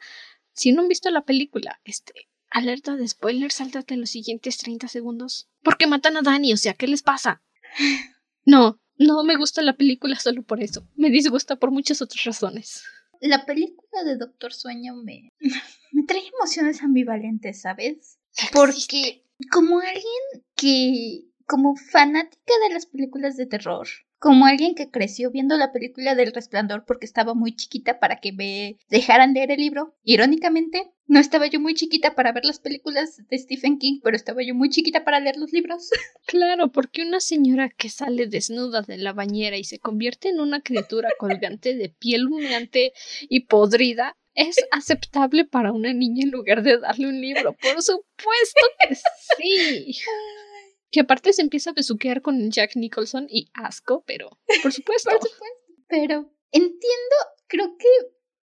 [0.60, 5.48] si no han visto la película, este, alerta de spoiler, sáltate los siguientes 30 segundos.
[5.64, 7.42] Porque matan a Dani, o sea, ¿qué les pasa?
[8.46, 10.88] No, no me gusta la película solo por eso.
[10.96, 12.84] Me disgusta por muchas otras razones.
[13.22, 15.30] La película de Doctor Sueño me,
[15.92, 18.18] me trae emociones ambivalentes, ¿sabes?
[18.52, 23.88] Porque como alguien que, como fanática de las películas de terror,
[24.20, 28.34] como alguien que creció viendo la película del resplandor porque estaba muy chiquita para que
[28.34, 29.96] me dejaran leer el libro.
[30.04, 34.44] Irónicamente, no estaba yo muy chiquita para ver las películas de Stephen King, pero estaba
[34.44, 35.90] yo muy chiquita para leer los libros.
[36.28, 40.62] Claro, porque una señora que sale desnuda de la bañera y se convierte en una
[40.62, 42.94] criatura colgante de piel humeante
[43.30, 47.54] y podrida es aceptable para una niña en lugar de darle un libro.
[47.54, 49.98] Por supuesto que sí.
[50.92, 55.10] Que aparte se empieza a besuquear con Jack Nicholson y asco, pero por supuesto.
[55.20, 55.46] Por supuesto.
[55.88, 57.16] Pero entiendo,
[57.48, 57.88] creo que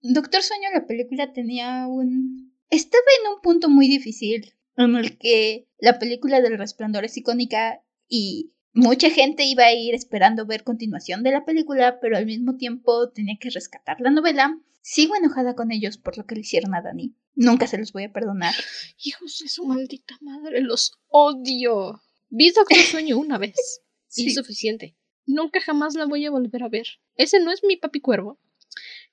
[0.03, 2.53] Doctor Sueño, la película tenía un...
[2.71, 7.83] Estaba en un punto muy difícil en el que la película del resplandor es icónica
[8.09, 12.57] y mucha gente iba a ir esperando ver continuación de la película, pero al mismo
[12.57, 14.59] tiempo tenía que rescatar la novela.
[14.81, 17.15] Sigo enojada con ellos por lo que le hicieron a Dani.
[17.35, 18.55] Nunca se los voy a perdonar.
[19.05, 22.03] Hijos de su maldita madre, los odio.
[22.35, 23.55] Vi Doctor Sueño una vez.
[24.15, 24.95] Y es suficiente.
[25.25, 26.87] Nunca jamás la voy a volver a ver.
[27.17, 28.39] Ese no es mi papi cuervo.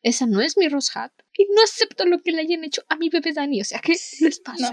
[0.01, 1.13] Esa no es mi Rose Hat.
[1.37, 3.61] Y no acepto lo que le hayan hecho a mi bebé Dani.
[3.61, 4.71] O sea, ¿qué les pasa?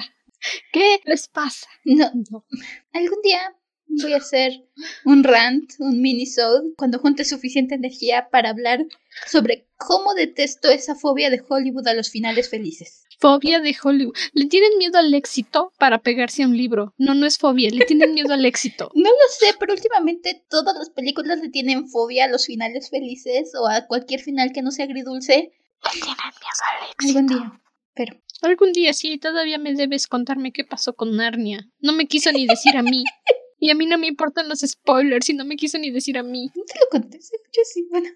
[0.72, 1.68] ¿Qué les pasa?
[1.84, 2.44] No, no.
[2.92, 3.54] Algún día
[3.86, 4.52] voy a hacer
[5.04, 8.84] un rant, un mini-sode, cuando junte suficiente energía para hablar
[9.28, 13.05] sobre cómo detesto esa fobia de Hollywood a los finales felices.
[13.18, 14.14] Fobia de Hollywood.
[14.32, 16.94] Le tienen miedo al éxito para pegarse a un libro.
[16.98, 18.90] No, no es fobia, le tienen miedo al éxito.
[18.94, 23.52] No lo sé, pero últimamente todas las películas le tienen fobia a los finales felices
[23.60, 25.52] o a cualquier final que no sea agridulce.
[25.94, 27.18] Le tienen miedo al éxito.
[27.18, 27.60] Algún día,
[27.94, 28.16] pero...
[28.42, 31.70] Algún día sí, todavía me debes contarme qué pasó con Narnia.
[31.78, 33.04] No me quiso ni decir a mí.
[33.58, 36.22] Y a mí no me importan los spoilers y no me quiso ni decir a
[36.22, 36.50] mí.
[36.54, 38.08] No te lo conté, yo sí, bueno.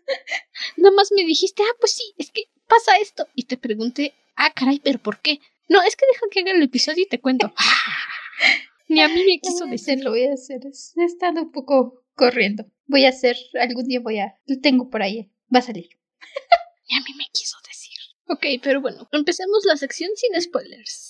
[0.77, 3.29] Nada más me dijiste, ah, pues sí, es que pasa esto.
[3.35, 5.41] Y te pregunté, ah, caray, pero ¿por qué?
[5.69, 7.53] No, es que deja que haga el episodio y te cuento.
[8.89, 10.03] ni a mí me quiso decir.
[10.03, 12.65] Lo voy a hacer, he estado un poco corriendo.
[12.87, 15.89] Voy a hacer, algún día voy a, lo tengo por ahí, va a salir.
[16.89, 17.99] ni a mí me quiso decir.
[18.27, 21.10] Ok, pero bueno, empecemos la sección sin spoilers.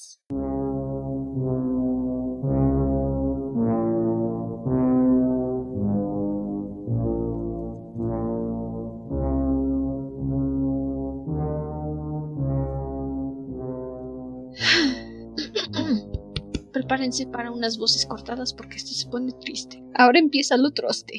[17.00, 19.82] Prepárense para unas voces cortadas porque esto se pone triste.
[19.94, 21.18] Ahora empieza lo troste.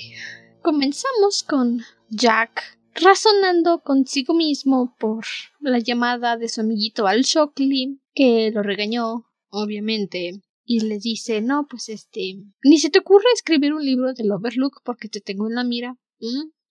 [0.62, 5.26] Comenzamos con Jack razonando consigo mismo por
[5.60, 11.66] la llamada de su amiguito Al Shockley, que lo regañó, obviamente, y le dice, no,
[11.68, 15.56] pues este, ni se te ocurre escribir un libro del Overlook porque te tengo en
[15.56, 15.98] la mira.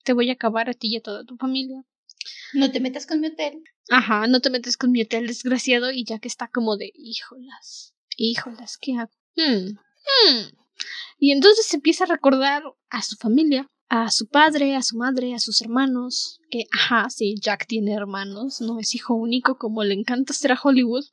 [0.05, 1.85] Te voy a acabar a ti y a toda tu familia.
[2.53, 3.61] No te metas con mi hotel.
[3.89, 7.97] Ajá, no te metas con mi hotel, desgraciado, y ya que está como de, híjolas,
[8.29, 9.11] híjolas, ¿qué hago?
[9.37, 10.57] Hmm, hmm.
[11.19, 15.35] Y entonces se empieza a recordar a su familia, a su padre, a su madre,
[15.35, 19.95] a sus hermanos, que, ajá, sí, Jack tiene hermanos, no es hijo único como le
[19.95, 21.05] encanta ser a Hollywood.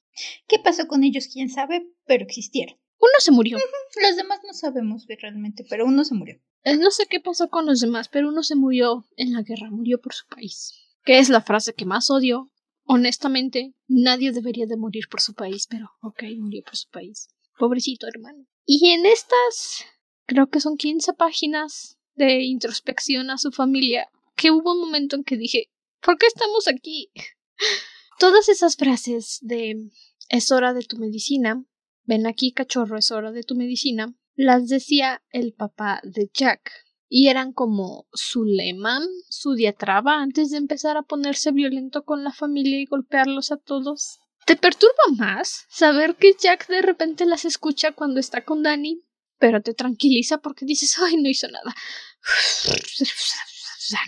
[0.47, 1.27] ¿Qué pasó con ellos?
[1.31, 1.87] ¿Quién sabe?
[2.05, 2.77] Pero existieron.
[2.99, 3.57] Uno se murió.
[4.01, 6.39] Los demás no sabemos realmente, pero uno se murió.
[6.63, 9.69] Eh, no sé qué pasó con los demás, pero uno se murió en la guerra,
[9.69, 10.73] murió por su país
[11.07, 12.51] que es la frase que más odio.
[12.89, 17.27] Honestamente, nadie debería de morir por su país, pero ok, murió por su país.
[17.59, 18.47] Pobrecito hermano.
[18.65, 19.83] Y en estas,
[20.25, 25.25] creo que son 15 páginas de introspección a su familia, que hubo un momento en
[25.25, 25.69] que dije,
[26.01, 27.11] ¿por qué estamos aquí?
[28.19, 29.89] Todas esas frases de
[30.29, 31.65] es hora de tu medicina,
[32.05, 36.71] ven aquí cachorro, es hora de tu medicina, las decía el papá de Jack
[37.09, 42.31] y eran como su lema, su diatraba antes de empezar a ponerse violento con la
[42.31, 44.19] familia y golpearlos a todos.
[44.45, 49.03] ¿Te perturba más saber que Jack de repente las escucha cuando está con Danny?
[49.39, 51.73] Pero te tranquiliza porque dices, ay, no hizo nada.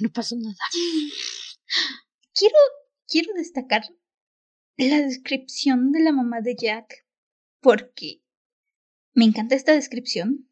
[0.01, 0.57] No pasó nada.
[2.33, 2.55] Quiero,
[3.07, 3.83] quiero destacar
[4.75, 7.05] la descripción de la mamá de Jack
[7.61, 8.23] porque
[9.13, 10.48] me encanta esta descripción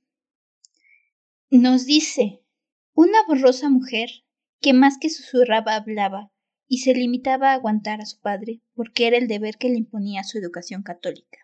[1.49, 2.43] nos dice
[2.93, 4.10] una borrosa mujer
[4.60, 6.31] que más que susurraba hablaba
[6.67, 10.23] y se limitaba a aguantar a su padre porque era el deber que le imponía
[10.23, 11.39] su educación católica.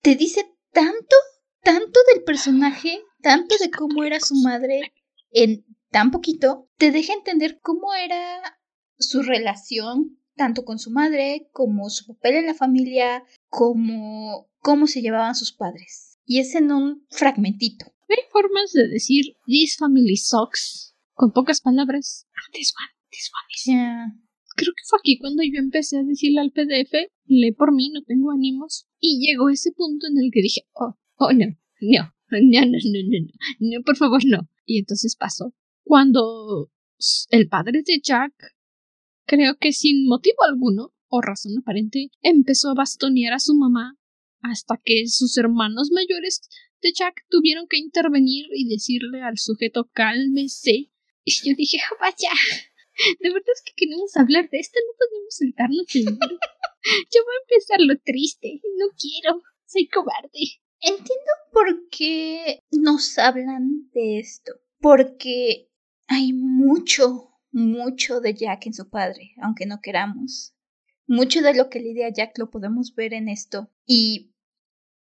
[0.00, 1.16] Te dice tanto,
[1.62, 4.92] tanto del personaje, tanto de cómo era su madre
[5.30, 8.58] en tan poquito, te deja entender cómo era
[8.98, 15.00] su relación tanto con su madre como su papel en la familia, como cómo se
[15.00, 17.86] llevaban sus padres y es en un fragmentito.
[18.08, 22.26] Hay formas de decir this family sucks con pocas palabras.
[22.34, 23.64] Ah, this one, this one is.
[23.64, 24.24] Yeah.
[24.56, 26.92] Creo que fue aquí cuando yo empecé a decirle al PDF,
[27.24, 28.86] lee por mí, no tengo ánimos.
[29.00, 31.46] Y llegó ese punto en el que dije, oh, oh no,
[31.80, 34.48] no, no, no, no, no, no por favor no.
[34.64, 35.54] Y entonces pasó.
[35.82, 36.70] Cuando
[37.30, 38.32] el padre de Jack,
[39.26, 43.98] creo que sin motivo alguno o razón aparente, empezó a bastonear a su mamá
[44.44, 46.42] hasta que sus hermanos mayores
[46.82, 50.90] de Jack tuvieron que intervenir y decirle al sujeto cálmese.
[51.24, 52.30] Y yo dije, vaya,
[53.20, 57.44] De verdad es que queremos hablar de esto, no podemos sentarnos en Yo voy a
[57.48, 58.60] empezar lo triste.
[58.78, 59.42] No quiero.
[59.66, 60.60] Soy cobarde.
[60.80, 64.52] Entiendo por qué nos hablan de esto.
[64.80, 65.70] Porque
[66.06, 70.54] hay mucho, mucho de Jack en su padre, aunque no queramos.
[71.06, 73.70] Mucho de lo que lidia Jack lo podemos ver en esto.
[73.86, 74.33] Y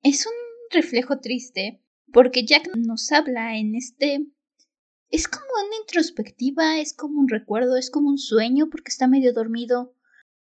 [0.04, 0.34] es un
[0.72, 4.28] reflejo triste porque Jack nos habla en este...
[5.10, 9.34] Es como una introspectiva, es como un recuerdo, es como un sueño porque está medio
[9.34, 9.94] dormido.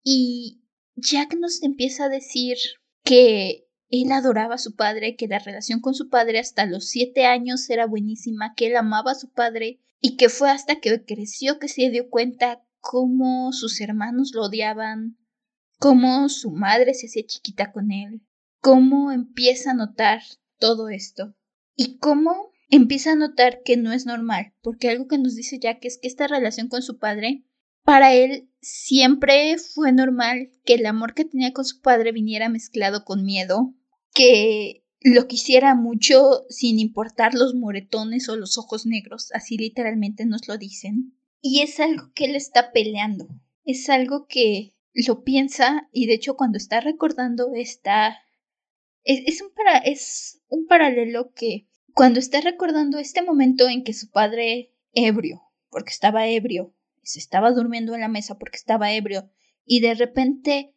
[0.04, 0.62] Y
[0.96, 2.58] Jack nos empieza a decir
[3.04, 7.26] que él adoraba a su padre, que la relación con su padre hasta los siete
[7.26, 11.58] años era buenísima, que él amaba a su padre y que fue hasta que creció
[11.58, 15.18] que se dio cuenta cómo sus hermanos lo odiaban,
[15.80, 18.22] cómo su madre se hacía chiquita con él,
[18.62, 20.22] cómo empieza a notar
[20.58, 21.36] todo esto
[21.76, 25.84] y cómo empieza a notar que no es normal, porque algo que nos dice Jack
[25.86, 27.44] es que esta relación con su padre,
[27.84, 33.06] para él siempre fue normal que el amor que tenía con su padre viniera mezclado
[33.06, 33.74] con miedo,
[34.14, 40.48] que lo quisiera mucho sin importar los moretones o los ojos negros, así literalmente nos
[40.48, 41.18] lo dicen.
[41.42, 43.28] Y es algo que él está peleando,
[43.64, 48.18] es algo que lo piensa y de hecho cuando está recordando está...
[49.04, 54.10] Es, un, para, es un paralelo que cuando está recordando este momento en que su
[54.12, 59.30] padre ebrio, porque estaba ebrio, se estaba durmiendo en la mesa porque estaba ebrio,
[59.66, 60.76] y de repente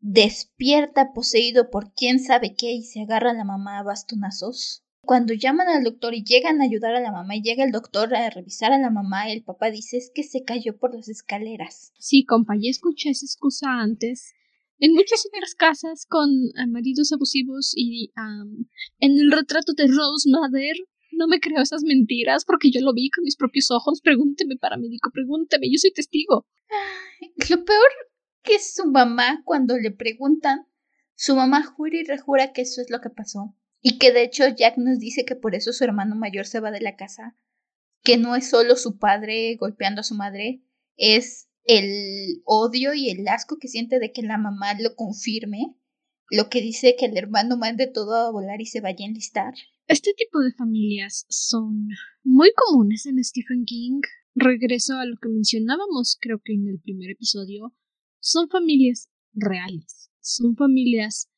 [0.00, 4.84] despierta poseído por quién sabe qué y se agarra a la mamá a bastonazos.
[5.00, 8.14] Cuando llaman al doctor y llegan a ayudar a la mamá y llega el doctor
[8.14, 11.92] a revisar a la mamá, el papá dice es que se cayó por las escaleras.
[11.98, 14.34] Sí, compa, ya escuché esa excusa antes.
[14.78, 18.12] En muchas otras casas con eh, maridos abusivos y
[19.00, 20.76] en el retrato de Rose Mother
[21.12, 24.00] no me creo esas mentiras porque yo lo vi con mis propios ojos.
[24.00, 26.46] Pregúnteme, paramédico, pregúnteme, yo soy testigo.
[27.50, 27.90] Lo peor
[28.42, 30.66] que su mamá, cuando le preguntan,
[31.14, 33.56] su mamá jura y rejura que eso es lo que pasó.
[33.80, 36.70] Y que de hecho Jack nos dice que por eso su hermano mayor se va
[36.70, 37.36] de la casa,
[38.02, 40.62] que no es solo su padre golpeando a su madre,
[40.96, 45.76] es el odio y el asco que siente de que la mamá lo confirme,
[46.30, 49.54] lo que dice que el hermano mande todo a volar y se vaya a enlistar.
[49.86, 51.88] Este tipo de familias son
[52.24, 54.00] muy comunes en Stephen King.
[54.34, 57.74] Regreso a lo que mencionábamos creo que en el primer episodio.
[58.18, 60.10] Son familias reales.
[60.20, 61.28] Son familias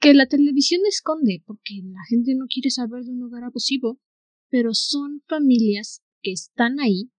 [0.00, 3.98] que la televisión esconde porque la gente no quiere saber de un hogar abusivo,
[4.50, 7.10] pero son familias que están ahí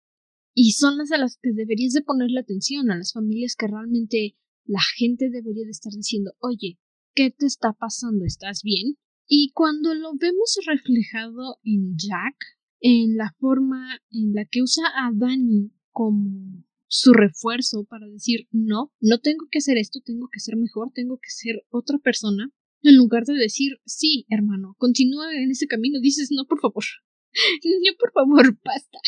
[0.60, 4.34] y son las a las que deberías de ponerle atención, a las familias que realmente
[4.64, 6.80] la gente debería de estar diciendo, oye,
[7.14, 8.24] ¿qué te está pasando?
[8.24, 8.96] ¿Estás bien?
[9.28, 12.34] Y cuando lo vemos reflejado en Jack,
[12.80, 18.92] en la forma en la que usa a Danny como su refuerzo para decir no,
[19.00, 22.50] no tengo que hacer esto, tengo que ser mejor, tengo que ser otra persona,
[22.82, 26.84] en lugar de decir, sí, hermano, continúa en ese camino, dices, no, por favor.
[27.62, 28.98] No, por favor, basta.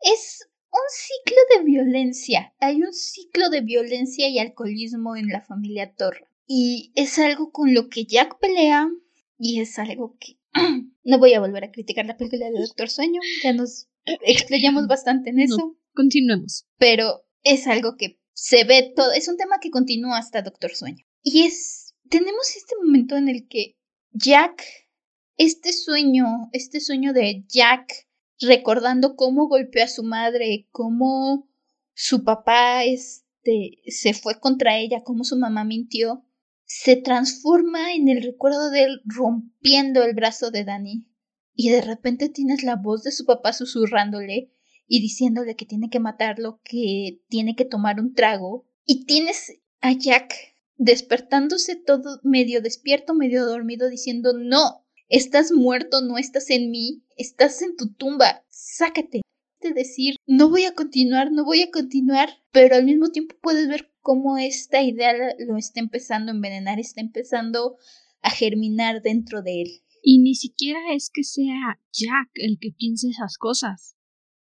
[0.00, 2.54] Es un ciclo de violencia.
[2.60, 6.30] Hay un ciclo de violencia y alcoholismo en la familia Torra.
[6.46, 8.88] Y es algo con lo que Jack pelea
[9.38, 10.38] y es algo que...
[11.04, 15.30] no voy a volver a criticar la película de Doctor Sueño, ya nos explayamos bastante
[15.30, 15.76] en eso.
[15.94, 16.66] continuemos.
[16.78, 21.04] Pero es algo que se ve todo, es un tema que continúa hasta Doctor Sueño.
[21.22, 23.76] Y es tenemos este momento en el que
[24.10, 24.62] Jack,
[25.36, 28.08] este sueño, este sueño de Jack
[28.40, 31.48] recordando cómo golpeó a su madre, cómo
[31.94, 36.24] su papá este, se fue contra ella, cómo su mamá mintió,
[36.64, 41.06] se transforma en el recuerdo de él rompiendo el brazo de Danny.
[41.54, 44.52] Y de repente tienes la voz de su papá susurrándole
[44.86, 48.66] y diciéndole que tiene que matarlo, que tiene que tomar un trago.
[48.86, 50.32] Y tienes a Jack
[50.76, 57.62] despertándose todo medio despierto, medio dormido, diciendo no, estás muerto, no estás en mí, estás
[57.62, 59.20] en tu tumba, sácate.
[59.60, 63.68] De decir, no voy a continuar, no voy a continuar, pero al mismo tiempo puedes
[63.68, 67.76] ver cómo esta idea lo está empezando a envenenar, está empezando
[68.22, 69.68] a germinar dentro de él.
[70.02, 73.96] Y ni siquiera es que sea Jack el que piense esas cosas.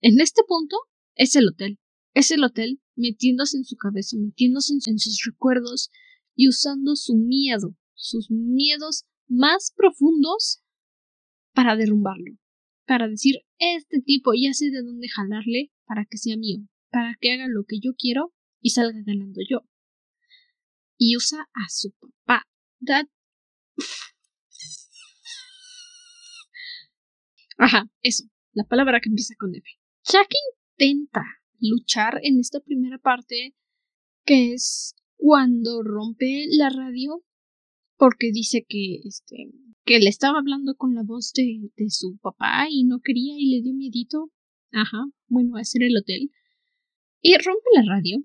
[0.02, 0.76] En este punto
[1.14, 1.78] es el hotel.
[2.12, 5.90] Es el hotel metiéndose en su cabeza, metiéndose en sus recuerdos,
[6.34, 10.62] y usando su miedo, sus miedos más profundos
[11.52, 12.38] para derrumbarlo,
[12.88, 17.32] para decir, este tipo ya sé de dónde jalarle para que sea mío, para que
[17.32, 19.68] haga lo que yo quiero y salga ganando yo.
[20.96, 22.48] Y usa a su papá.
[27.58, 29.68] Ajá, eso, la palabra que empieza con F.
[30.04, 30.30] Jack
[30.78, 31.24] intenta
[31.60, 33.54] luchar en esta primera parte,
[34.24, 37.22] que es cuando rompe la radio,
[37.98, 39.52] porque dice que este
[39.84, 43.50] que le estaba hablando con la voz de, de su papá y no quería y
[43.50, 44.30] le dio miedito.
[44.70, 46.30] Ajá, bueno, ese era el hotel.
[47.22, 48.18] Y rompe la radio.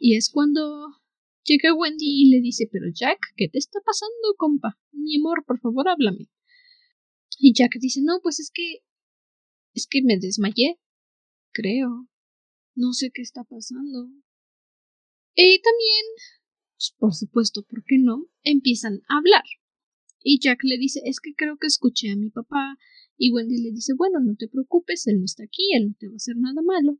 [0.00, 0.88] Y es cuando
[1.44, 4.78] llega Wendy y le dice, pero Jack, ¿qué te está pasando, compa?
[4.90, 6.28] Mi amor, por favor, háblame.
[7.38, 8.78] Y Jack dice, no, pues es que...
[9.72, 10.80] es que me desmayé.
[11.52, 12.08] Creo.
[12.74, 14.08] No sé qué está pasando.
[15.36, 16.04] Y también,
[16.76, 18.26] pues, por supuesto, ¿por qué no?
[18.42, 19.44] Empiezan a hablar.
[20.22, 22.76] Y Jack le dice, es que creo que escuché a mi papá.
[23.16, 26.08] Y Wendy le dice, bueno, no te preocupes, él no está aquí, él no te
[26.08, 26.98] va a hacer nada malo.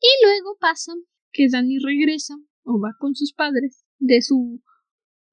[0.00, 0.92] Y luego pasa
[1.32, 4.62] que Danny regresa o va con sus padres de su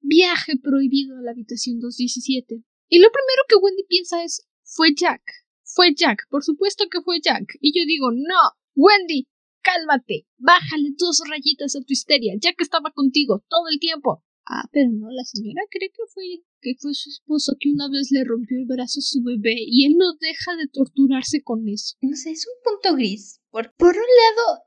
[0.00, 2.64] viaje prohibido a la habitación 217.
[2.88, 5.22] Y lo primero que Wendy piensa es, fue Jack.
[5.62, 7.56] Fue Jack, por supuesto que fue Jack.
[7.60, 9.28] Y yo digo, no, Wendy,
[9.66, 12.34] cálmate, bájale dos rayitas a tu histeria.
[12.40, 14.22] Jack estaba contigo todo el tiempo.
[14.48, 16.24] Ah, pero no, la señora cree que fue,
[16.60, 19.86] que fue su esposo que una vez le rompió el brazo a su bebé y
[19.86, 21.96] él no deja de torturarse con eso.
[22.00, 23.40] No sé, es un punto gris.
[23.50, 24.62] Por, por un lado,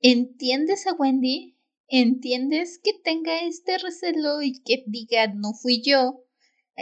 [0.00, 6.24] entiendes a Wendy, entiendes que tenga este recelo y que diga no fui yo.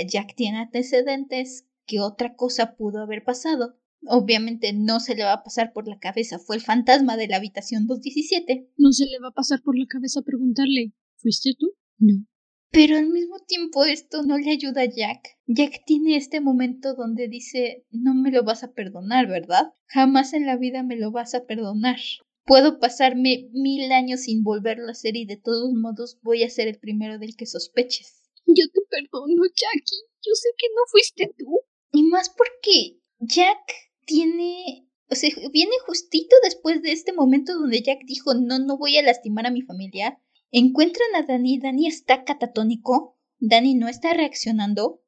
[0.09, 3.77] Jack tiene antecedentes que otra cosa pudo haber pasado.
[4.07, 7.37] Obviamente no se le va a pasar por la cabeza, fue el fantasma de la
[7.37, 8.71] habitación 217.
[8.77, 11.73] No se le va a pasar por la cabeza preguntarle, ¿fuiste tú?
[11.99, 12.25] No.
[12.71, 15.39] Pero al mismo tiempo esto no le ayuda a Jack.
[15.47, 19.73] Jack tiene este momento donde dice no me lo vas a perdonar, ¿verdad?
[19.87, 21.99] Jamás en la vida me lo vas a perdonar.
[22.45, 26.69] Puedo pasarme mil años sin volverlo a hacer y de todos modos voy a ser
[26.69, 28.23] el primero del que sospeches.
[28.47, 30.05] Yo te perdono, Jackie.
[30.23, 31.61] Yo sé que no fuiste tú.
[31.93, 33.73] Y más porque Jack
[34.05, 34.89] tiene...
[35.09, 39.03] O sea, viene justito después de este momento donde Jack dijo no, no voy a
[39.03, 40.19] lastimar a mi familia
[40.59, 45.03] Encuentran a Dani, Dani está catatónico, Dani no está reaccionando.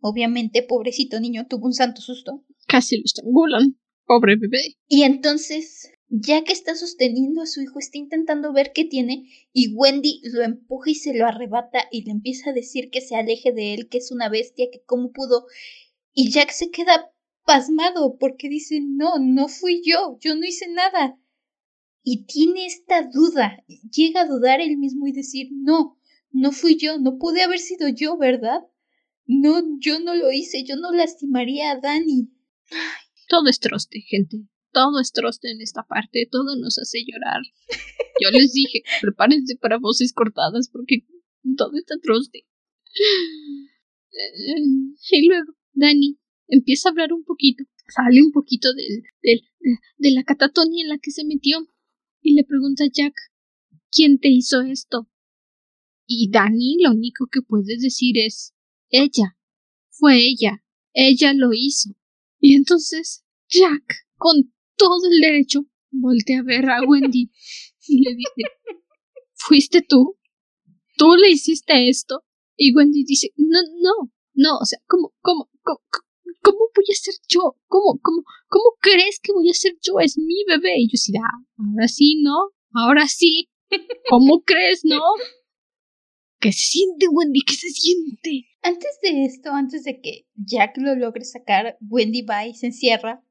[0.00, 2.44] Obviamente, pobrecito niño, tuvo un santo susto.
[2.66, 3.78] Casi lo estrangulan.
[4.06, 4.76] Pobre bebé.
[4.88, 9.72] Y entonces, ya que está sosteniendo a su hijo, está intentando ver qué tiene y
[9.74, 13.52] Wendy lo empuja y se lo arrebata y le empieza a decir que se aleje
[13.52, 15.46] de él, que es una bestia, que cómo pudo.
[16.12, 17.10] Y Jack se queda
[17.50, 21.18] pasmado porque dice, no, no fui yo, yo no hice nada
[22.04, 25.98] y tiene esta duda, llega a dudar él mismo y decir, no,
[26.30, 28.60] no fui yo, no pude haber sido yo, ¿verdad?
[29.26, 32.30] No, yo no lo hice, yo no lastimaría a Dani.
[33.28, 34.46] Todo es troste, gente.
[34.70, 37.42] Todo es troste en esta parte, todo nos hace llorar.
[38.22, 41.04] Yo les dije, prepárense para voces cortadas porque
[41.56, 42.46] todo está troste.
[45.10, 46.20] Y luego, Dani
[46.50, 50.88] empieza a hablar un poquito, sale un poquito del, del, de, de la catatonia en
[50.88, 51.66] la que se metió
[52.20, 53.14] y le pregunta a Jack
[53.92, 55.08] ¿Quién te hizo esto?
[56.06, 58.54] Y Danny lo único que puede decir es
[58.88, 59.36] ella.
[59.90, 60.64] Fue ella.
[60.92, 61.90] Ella lo hizo.
[62.40, 67.30] Y entonces Jack, con todo el derecho, voltea a ver a Wendy
[67.86, 68.50] y le dice
[69.34, 70.18] ¿Fuiste tú?
[70.96, 72.24] ¿Tú le hiciste esto?
[72.56, 75.80] Y Wendy dice No, no, no, o sea, ¿cómo, cómo, cómo,
[76.42, 77.56] ¿cómo voy a ser yo?
[77.68, 80.00] ¿Cómo, cómo, cómo crees que voy a ser yo?
[80.00, 80.76] Es mi bebé.
[80.78, 82.50] Y yo sí, ah, ahora sí, ¿no?
[82.72, 83.48] Ahora sí.
[84.10, 85.00] ¿Cómo crees, no?
[86.40, 87.40] ¿Qué se siente, Wendy?
[87.46, 88.48] ¿Qué se siente?
[88.62, 93.22] Antes de esto, antes de que Jack lo logre sacar, Wendy va y se encierra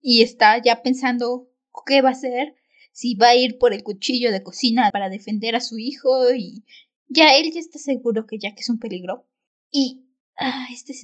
[0.00, 1.48] y está ya pensando
[1.86, 2.54] qué va a hacer,
[2.92, 6.64] si va a ir por el cuchillo de cocina para defender a su hijo y
[7.08, 9.26] ya él ya está seguro que Jack es un peligro.
[9.70, 10.03] Y
[10.36, 10.94] Ah, este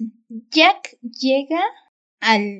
[0.50, 1.62] Jack llega
[2.20, 2.58] al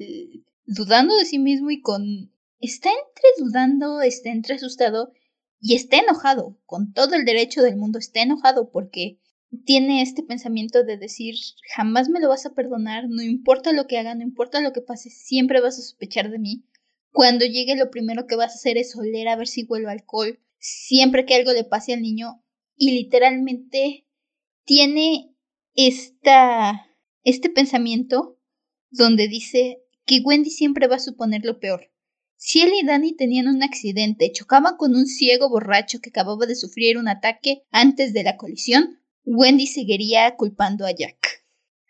[0.66, 5.12] dudando de sí mismo y con está entre dudando, está entre asustado
[5.60, 9.18] y está enojado, con todo el derecho del mundo está enojado porque
[9.64, 11.34] tiene este pensamiento de decir
[11.74, 14.80] jamás me lo vas a perdonar, no importa lo que haga, no importa lo que
[14.80, 16.64] pase, siempre vas a sospechar de mí.
[17.12, 20.38] Cuando llegue lo primero que vas a hacer es oler a ver si huelo alcohol,
[20.58, 22.44] siempre que algo le pase al niño
[22.76, 24.06] y literalmente
[24.64, 25.29] tiene
[25.74, 26.86] esta,
[27.24, 28.38] este pensamiento
[28.90, 31.90] donde dice que Wendy siempre va a suponer lo peor.
[32.36, 36.56] Si él y Danny tenían un accidente, chocaban con un ciego borracho que acababa de
[36.56, 41.44] sufrir un ataque antes de la colisión, Wendy seguiría culpando a Jack.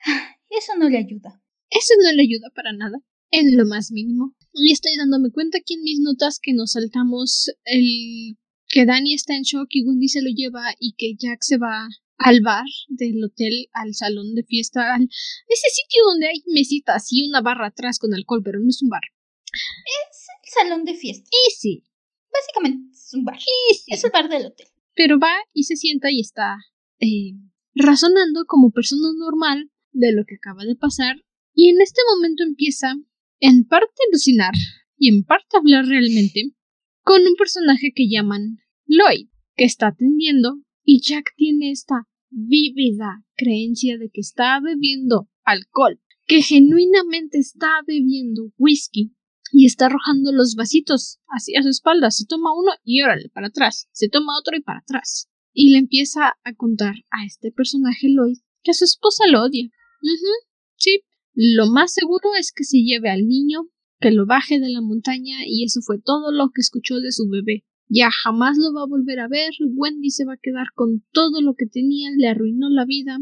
[0.51, 1.41] Eso no le ayuda.
[1.70, 2.99] Eso no le ayuda para nada,
[3.31, 4.35] en lo más mínimo.
[4.53, 9.37] Y estoy dándome cuenta aquí en mis notas que nos saltamos el que Danny está
[9.37, 11.89] en shock y Wendy se lo lleva y que Jack se va
[12.21, 17.27] al bar del hotel, al salón de fiesta, al ese sitio donde hay mesitas y
[17.29, 19.03] una barra atrás con alcohol, pero no es un bar.
[19.53, 21.29] Es el salón de fiesta.
[21.31, 21.85] Y sí.
[22.33, 23.41] Básicamente es un bar.
[23.41, 24.68] Sí, Es el bar del hotel.
[24.95, 26.57] Pero va y se sienta y está
[27.01, 27.33] eh,
[27.75, 31.16] razonando como persona normal de lo que acaba de pasar.
[31.55, 32.95] Y en este momento empieza,
[33.41, 34.55] en parte a alucinar
[34.97, 36.53] y en parte a hablar realmente,
[37.03, 43.99] con un personaje que llaman Lloyd, que está atendiendo, y Jack tiene esta vívida creencia
[43.99, 49.12] de que está bebiendo alcohol, que genuinamente está bebiendo whisky
[49.53, 52.11] y está arrojando los vasitos hacia su espalda.
[52.11, 53.89] Se toma uno y órale para atrás.
[53.93, 55.28] Se toma otro y para atrás.
[55.53, 59.66] Y le empieza a contar a este personaje Lloyd que a su esposa lo odia.
[59.66, 60.33] Ujú,
[60.76, 61.03] sí,
[61.35, 63.68] lo más seguro es que se lleve al niño,
[63.99, 67.28] que lo baje de la montaña y eso fue todo lo que escuchó de su
[67.28, 67.64] bebé.
[67.93, 71.43] Ya jamás lo va a volver a ver, Wendy se va a quedar con todo
[71.43, 73.18] lo que tenía, le arruinó la vida.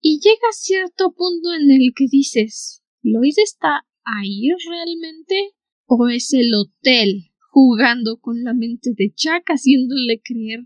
[0.00, 5.54] Y llega cierto punto en el que dices, ¿Lloyd está ahí realmente?
[5.86, 10.60] ¿O es el hotel jugando con la mente de Jack haciéndole creer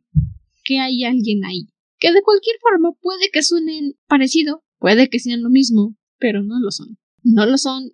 [0.64, 1.68] que hay alguien ahí?
[1.98, 6.60] Que de cualquier forma puede que suenen parecido, puede que sean lo mismo, pero no
[6.60, 6.98] lo son.
[7.22, 7.92] No lo son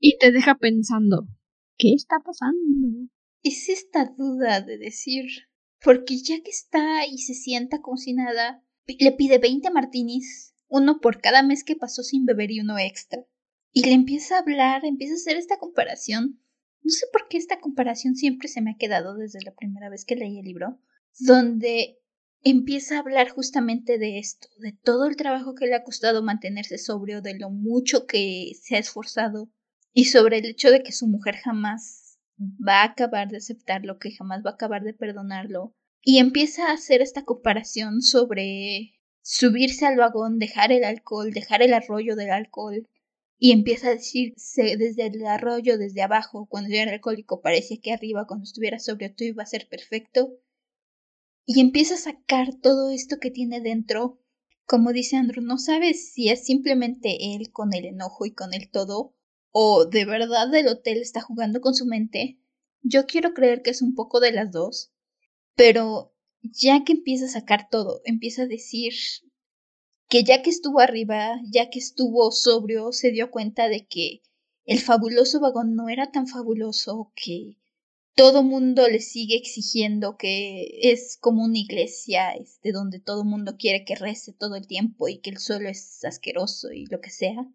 [0.00, 1.28] y te deja pensando,
[1.78, 3.08] ¿qué está pasando?
[3.48, 5.26] Es esta duda de decir,
[5.80, 11.00] porque ya que está y se sienta como si nada, le pide 20 martinis, uno
[11.00, 13.24] por cada mes que pasó sin beber y uno extra.
[13.70, 16.40] Y le empieza a hablar, empieza a hacer esta comparación.
[16.82, 20.04] No sé por qué esta comparación siempre se me ha quedado desde la primera vez
[20.04, 20.80] que leí el libro,
[21.20, 22.00] donde
[22.42, 26.78] empieza a hablar justamente de esto, de todo el trabajo que le ha costado mantenerse
[26.78, 29.48] sobrio, de lo mucho que se ha esforzado
[29.92, 32.05] y sobre el hecho de que su mujer jamás
[32.38, 35.74] va a acabar de aceptarlo, que jamás va a acabar de perdonarlo.
[36.02, 41.74] Y empieza a hacer esta comparación sobre subirse al vagón, dejar el alcohol, dejar el
[41.74, 42.88] arroyo del alcohol.
[43.38, 47.92] Y empieza a decirse desde el arroyo, desde abajo, cuando yo era alcohólico, parecía que
[47.92, 50.38] arriba, cuando estuviera sobrio, todo iba a ser perfecto.
[51.44, 54.20] Y empieza a sacar todo esto que tiene dentro.
[54.64, 58.70] Como dice Andrew, no sabes si es simplemente él con el enojo y con el
[58.70, 59.14] todo,
[59.58, 62.38] o de verdad el hotel está jugando con su mente.
[62.82, 64.92] Yo quiero creer que es un poco de las dos,
[65.54, 68.92] pero ya que empieza a sacar todo, empieza a decir
[70.10, 74.20] que ya que estuvo arriba, ya que estuvo sobrio, se dio cuenta de que
[74.66, 77.56] el fabuloso vagón no era tan fabuloso, que
[78.14, 83.86] todo mundo le sigue exigiendo que es como una iglesia, este, donde todo mundo quiere
[83.86, 87.50] que rece todo el tiempo y que el suelo es asqueroso y lo que sea.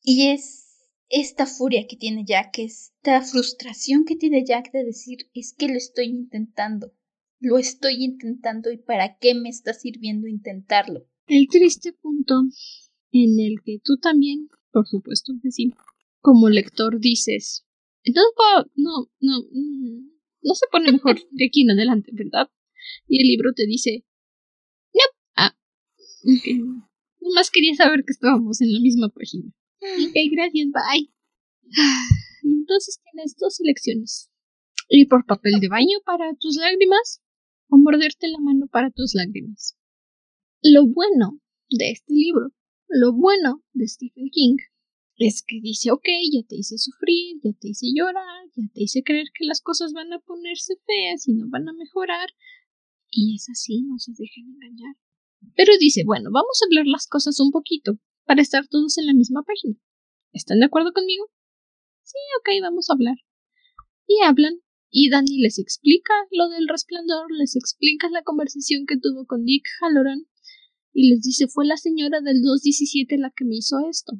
[0.00, 0.69] Y es
[1.10, 5.74] esta furia que tiene Jack, esta frustración que tiene Jack de decir, es que lo
[5.74, 6.92] estoy intentando,
[7.40, 11.06] lo estoy intentando y para qué me está sirviendo intentarlo.
[11.26, 12.42] El triste punto
[13.12, 15.72] en el que tú también, por supuesto que sí,
[16.20, 17.66] como lector dices,
[18.06, 20.10] no, puedo- no, no, mm,
[20.42, 22.48] no se pone mejor de aquí en adelante, ¿verdad?
[23.08, 24.04] Y el libro te dice,
[24.94, 25.02] no,
[25.36, 25.56] ah,
[27.20, 29.52] nomás quería saber que estábamos en la misma página.
[29.80, 31.10] Ok, gracias, bye.
[32.42, 34.30] Y entonces tienes dos elecciones.
[34.88, 37.20] Ir por papel de baño para tus lágrimas
[37.68, 39.76] o morderte la mano para tus lágrimas.
[40.62, 42.48] Lo bueno de este libro,
[42.88, 44.56] lo bueno de Stephen King,
[45.16, 49.02] es que dice, ok, ya te hice sufrir, ya te hice llorar, ya te hice
[49.02, 52.30] creer que las cosas van a ponerse feas y no van a mejorar.
[53.10, 54.96] Y es así, no se dejen engañar.
[55.54, 58.00] Pero dice, bueno, vamos a hablar las cosas un poquito
[58.30, 59.74] para estar todos en la misma página.
[60.32, 61.26] ¿Están de acuerdo conmigo?
[62.04, 63.16] Sí, ok, vamos a hablar.
[64.06, 69.26] Y hablan, y Danny les explica lo del resplandor, les explica la conversación que tuvo
[69.26, 70.28] con Dick Halloran,
[70.92, 74.12] y les dice, fue la señora del 217 la que me hizo esto.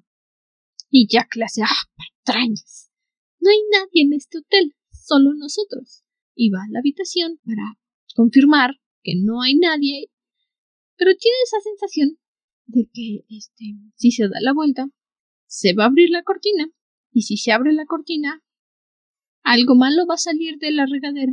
[0.91, 2.91] Y Jack le hace, ah, patrañas.
[3.39, 6.03] No hay nadie en este hotel, solo nosotros.
[6.35, 7.79] Y va a la habitación para
[8.17, 8.73] confirmar
[9.05, 10.11] que no hay nadie,
[10.97, 12.19] pero tiene esa sensación
[12.71, 14.87] de que, este, si se da la vuelta,
[15.47, 16.71] se va a abrir la cortina,
[17.13, 18.43] y si se abre la cortina,
[19.43, 21.33] algo malo va a salir de la regadera.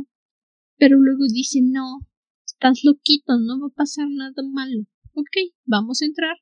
[0.76, 2.00] Pero luego dice, no,
[2.46, 4.86] estás loquito, no va a pasar nada malo.
[5.14, 6.36] Ok, vamos a entrar.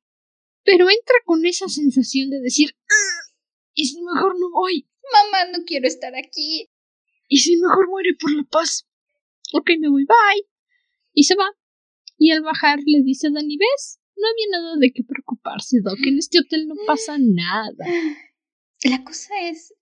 [0.64, 3.32] Pero entra con esa sensación de decir, "Ah,
[3.74, 4.88] ¿y si mejor no voy?
[5.12, 6.68] Mamá, no quiero estar aquí.
[7.28, 8.86] ¿Y si mejor muere por la paz?
[9.52, 10.48] Ok, me voy, bye.
[11.12, 11.46] Y se va.
[12.18, 14.00] Y al bajar le dice a Dani, ¿ves?
[14.16, 15.98] No había nada de qué preocuparse, Doc.
[16.06, 17.84] En este hotel no pasa nada.
[18.84, 19.74] La cosa es,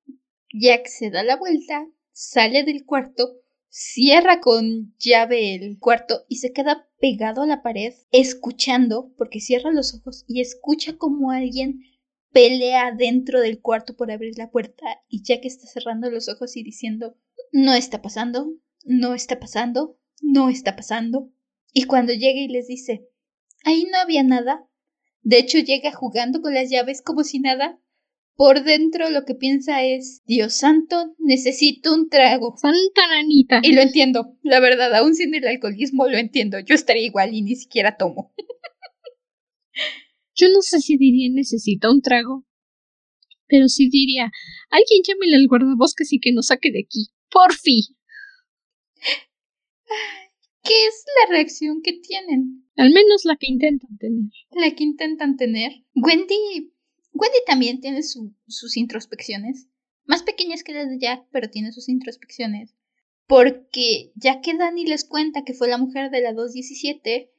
[0.52, 6.52] Jack se da la vuelta, sale del cuarto, cierra con llave el cuarto y se
[6.52, 11.80] queda pegado a la pared, escuchando, porque cierra los ojos y escucha como alguien
[12.30, 16.62] pelea dentro del cuarto por abrir la puerta y Jack está cerrando los ojos y
[16.62, 17.16] diciendo,
[17.50, 18.54] no está pasando,
[18.84, 21.32] no está pasando, no está pasando.
[21.72, 23.08] Y cuando llega y les dice,
[23.64, 24.68] ahí no había nada.
[25.22, 27.80] De hecho, llega jugando con las llaves como si nada.
[28.36, 32.56] Por dentro lo que piensa es, Dios santo, necesito un trago.
[32.56, 33.60] Santa nanita.
[33.62, 36.58] Y lo entiendo, la verdad, aún sin el alcoholismo lo entiendo.
[36.58, 38.34] Yo estaría igual y ni siquiera tomo.
[40.36, 42.44] Yo no sé si diría necesita un trago,
[43.46, 44.32] pero sí diría,
[44.68, 47.10] alguien llámele al guardabosques y que nos saque de aquí.
[47.30, 47.84] Por fin.
[50.64, 52.64] ¿Qué es la reacción que tienen?
[52.76, 54.30] Al menos la que intentan tener.
[54.50, 55.84] La que intentan tener.
[55.94, 56.72] Wendy.
[57.12, 59.68] Wendy también tiene sus introspecciones.
[60.06, 62.74] Más pequeñas que las de Jack, pero tiene sus introspecciones.
[63.26, 67.30] Porque ya que Dani les cuenta que fue la mujer de la 217,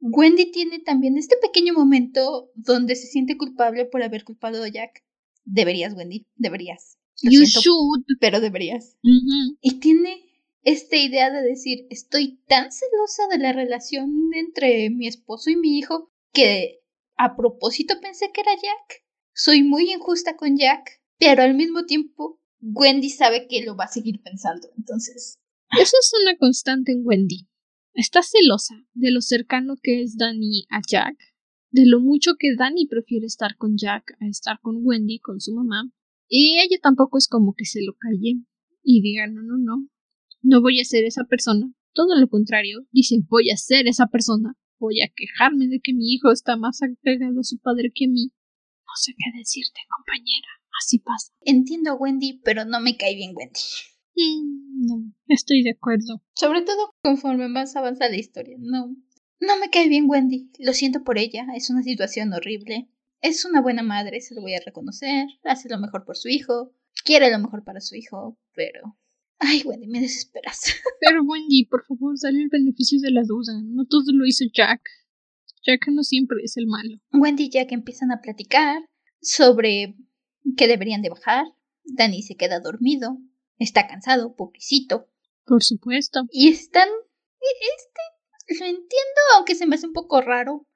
[0.00, 5.04] Wendy tiene también este pequeño momento donde se siente culpable por haber culpado a Jack.
[5.44, 6.98] Deberías, Wendy, deberías.
[7.22, 8.04] you should.
[8.20, 8.96] Pero deberías.
[9.02, 10.31] Y tiene
[10.62, 15.78] esta idea de decir, estoy tan celosa de la relación entre mi esposo y mi
[15.78, 16.80] hijo que
[17.16, 19.04] a propósito pensé que era Jack.
[19.34, 23.92] Soy muy injusta con Jack, pero al mismo tiempo Wendy sabe que lo va a
[23.92, 25.38] seguir pensando, entonces.
[25.70, 27.48] Eso es una constante en Wendy.
[27.94, 31.16] Está celosa de lo cercano que es Danny a Jack,
[31.70, 35.52] de lo mucho que Danny prefiere estar con Jack a estar con Wendy, con su
[35.54, 35.90] mamá,
[36.28, 38.40] y ella tampoco es como que se lo calle
[38.82, 39.88] y diga no, no, no,
[40.42, 41.72] no voy a ser esa persona.
[41.94, 44.54] Todo lo contrario, dice voy a ser esa persona.
[44.78, 48.08] Voy a quejarme de que mi hijo está más apegado a su padre que a
[48.08, 48.32] mí.
[48.84, 50.48] No sé qué decirte, compañera.
[50.82, 51.32] Así pasa.
[51.42, 53.60] Entiendo a Wendy, pero no me cae bien Wendy.
[54.16, 56.22] Mm, no, estoy de acuerdo.
[56.34, 58.56] Sobre todo conforme más avanza la historia.
[58.58, 58.96] No.
[59.40, 60.50] No me cae bien Wendy.
[60.58, 61.46] Lo siento por ella.
[61.54, 62.88] Es una situación horrible.
[63.20, 65.28] Es una buena madre, se lo voy a reconocer.
[65.44, 66.74] Hace lo mejor por su hijo.
[67.04, 68.98] Quiere lo mejor para su hijo, pero
[69.44, 70.60] Ay, Wendy, me desesperas.
[71.00, 73.60] Pero Wendy, por favor, dale el beneficio de la duda.
[73.64, 74.80] No todo lo hizo Jack.
[75.64, 77.00] Jack no siempre es el malo.
[77.12, 78.88] Wendy y Jack empiezan a platicar
[79.20, 79.96] sobre
[80.56, 81.44] que deberían de bajar.
[81.82, 83.18] Danny se queda dormido.
[83.58, 85.08] Está cansado, pobrecito.
[85.44, 86.22] Por supuesto.
[86.30, 86.88] Y están...
[87.40, 88.60] Este...
[88.60, 90.68] Lo entiendo, aunque se me hace un poco raro.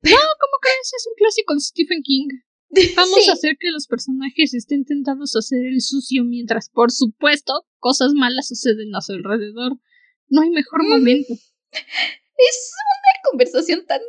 [0.00, 0.16] Pero...
[0.16, 0.92] No, ¿cómo crees?
[0.96, 2.28] Es un clásico de Stephen King.
[2.96, 7.66] Vamos a hacer que los personajes estén tentados a hacer el sucio mientras, por supuesto,
[7.78, 9.78] cosas malas suceden a su alrededor.
[10.28, 10.88] No hay mejor mm.
[10.88, 11.32] momento.
[11.32, 14.00] Es una conversación tan...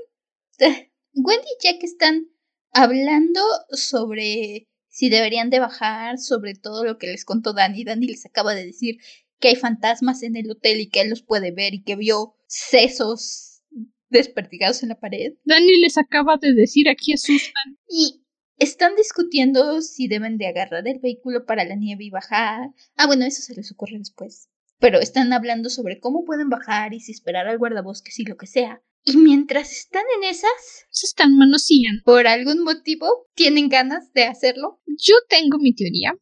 [1.13, 2.28] Wendy y Jack están
[2.72, 3.41] hablando
[3.72, 7.84] sobre si deberían de bajar, sobre todo lo que les contó Dani.
[7.84, 8.97] Dani les acaba de decir
[9.39, 12.36] que hay fantasmas en el hotel y que él los puede ver y que vio
[12.47, 13.61] sesos
[14.09, 15.34] desperdigados en la pared.
[15.43, 17.78] Dani les acaba de decir aquí asustan.
[17.89, 18.24] Y
[18.57, 22.69] están discutiendo si deben de agarrar el vehículo para la nieve y bajar.
[22.95, 24.49] Ah, bueno, eso se les ocurre después.
[24.79, 28.47] Pero están hablando sobre cómo pueden bajar y si esperar al guardabosques y lo que
[28.47, 28.81] sea.
[29.03, 30.49] Y mientras están en esas...
[30.89, 32.01] Se están manoseando.
[32.03, 34.81] Por algún motivo tienen ganas de hacerlo.
[34.87, 36.13] Yo tengo mi teoría.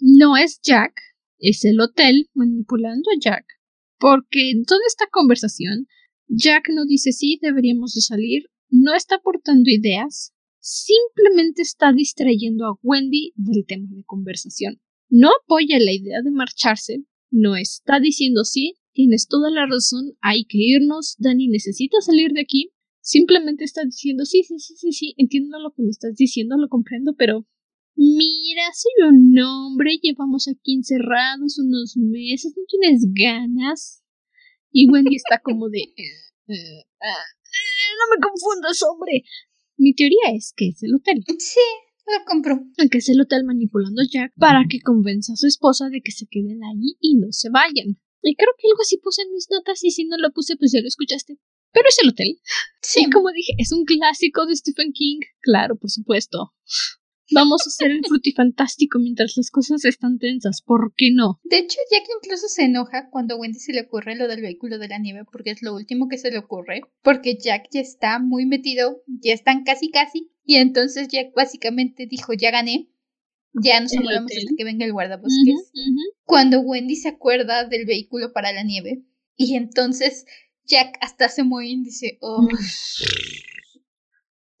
[0.00, 0.92] No es Jack,
[1.38, 3.44] es el hotel manipulando a Jack.
[3.98, 5.86] Porque en toda esta conversación,
[6.26, 10.33] Jack no dice sí, deberíamos de salir, no está aportando ideas,
[10.64, 14.80] simplemente está distrayendo a Wendy del tema de conversación.
[15.10, 20.46] No apoya la idea de marcharse, no está diciendo sí, tienes toda la razón, hay
[20.46, 22.70] que irnos, Dani necesita salir de aquí.
[23.02, 26.68] Simplemente está diciendo sí, sí, sí, sí, sí, entiendo lo que me estás diciendo, lo
[26.68, 27.46] comprendo, pero
[27.94, 34.02] mira, soy un hombre, llevamos aquí encerrados unos meses, ¿no tienes ganas?
[34.72, 35.80] Y Wendy está como de...
[35.80, 39.24] Eh, eh, ah, eh, no me confundas, hombre.
[39.76, 41.24] Mi teoría es que es el hotel.
[41.38, 41.60] Sí,
[42.06, 42.60] lo compró.
[42.90, 46.12] Que es el hotel manipulando a Jack para que convenza a su esposa de que
[46.12, 47.98] se queden ahí y no se vayan.
[48.22, 50.72] Y creo que algo así puse en mis notas y si no lo puse pues
[50.72, 51.38] ya lo escuchaste.
[51.72, 52.40] Pero es el hotel.
[52.80, 53.04] Sí.
[53.06, 55.20] Y como dije, es un clásico de Stephen King.
[55.40, 56.54] Claro, por supuesto.
[57.32, 61.40] Vamos a hacer el frutifantástico mientras las cosas están tensas, ¿por qué no?
[61.44, 64.78] De hecho, Jack incluso se enoja cuando a Wendy se le ocurre lo del vehículo
[64.78, 68.18] de la nieve, porque es lo último que se le ocurre, porque Jack ya está
[68.18, 72.90] muy metido, ya están casi casi, y entonces Jack básicamente dijo, ya gané,
[73.54, 75.72] ya nos amolamos hasta que venga el guardabosques.
[76.24, 79.02] Cuando Wendy se acuerda del vehículo para la nieve,
[79.36, 80.26] y entonces
[80.66, 82.46] Jack hasta se mueve y dice, oh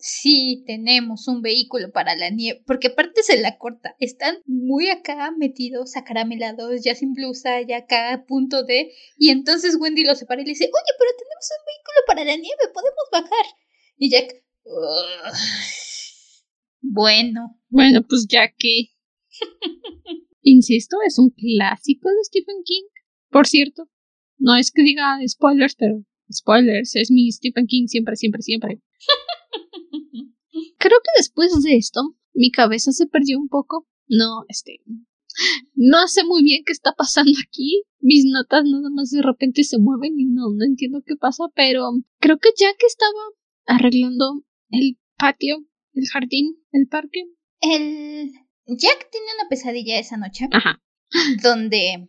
[0.06, 5.30] sí tenemos un vehículo para la nieve, porque aparte se la corta, están muy acá
[5.30, 10.42] metidos, acaramelados, ya sin blusa, ya acá a punto de, y entonces Wendy lo separa
[10.42, 13.46] y le dice, oye, pero tenemos un vehículo para la nieve, podemos bajar.
[13.96, 14.44] Y Jack,
[16.82, 17.58] bueno.
[17.70, 18.90] Bueno, pues ya que...
[20.42, 22.84] Insisto, es un clásico de Stephen King.
[23.30, 23.88] Por cierto,
[24.36, 28.80] No es que diga spoilers, pero spoilers, es mi Stephen King siempre, siempre, siempre.
[30.78, 32.00] Creo que después de esto,
[32.32, 33.86] mi cabeza se perdió un poco.
[34.06, 34.80] No, este.
[35.74, 37.82] No sé muy bien qué está pasando aquí.
[38.00, 41.90] Mis notas nada más de repente se mueven y no, no entiendo qué pasa, pero
[42.20, 43.20] creo que Jack estaba
[43.66, 45.64] arreglando el patio,
[45.94, 47.24] el jardín, el parque.
[47.60, 48.32] El
[48.66, 50.48] Jack tiene una pesadilla esa noche.
[50.52, 50.82] Ajá.
[51.42, 52.08] Donde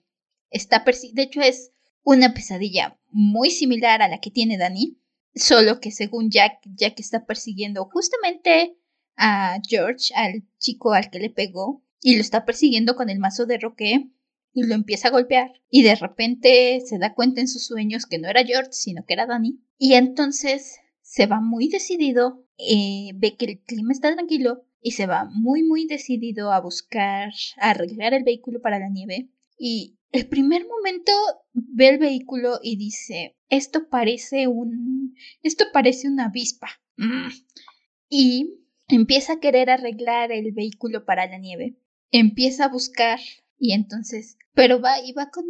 [0.49, 1.71] está De hecho, es
[2.05, 4.97] una pesadilla muy similar a la que tiene Danny.
[5.33, 8.77] Solo que según Jack, Jack está persiguiendo justamente
[9.17, 13.45] a George, al chico al que le pegó, y lo está persiguiendo con el mazo
[13.45, 14.09] de Roque
[14.53, 15.51] y lo empieza a golpear.
[15.69, 19.13] Y de repente se da cuenta en sus sueños que no era George, sino que
[19.13, 19.59] era Danny.
[19.77, 25.07] Y entonces se va muy decidido, eh, ve que el clima está tranquilo y se
[25.07, 29.29] va muy muy decidido a buscar, a arreglar el vehículo para la nieve.
[29.57, 31.11] Y el primer momento
[31.53, 35.13] ve el vehículo y dice, esto parece un...
[35.43, 36.69] esto parece una avispa.
[36.97, 37.27] Mm.
[38.09, 41.77] Y empieza a querer arreglar el vehículo para la nieve.
[42.11, 43.19] Empieza a buscar
[43.57, 45.45] y entonces, pero va y va con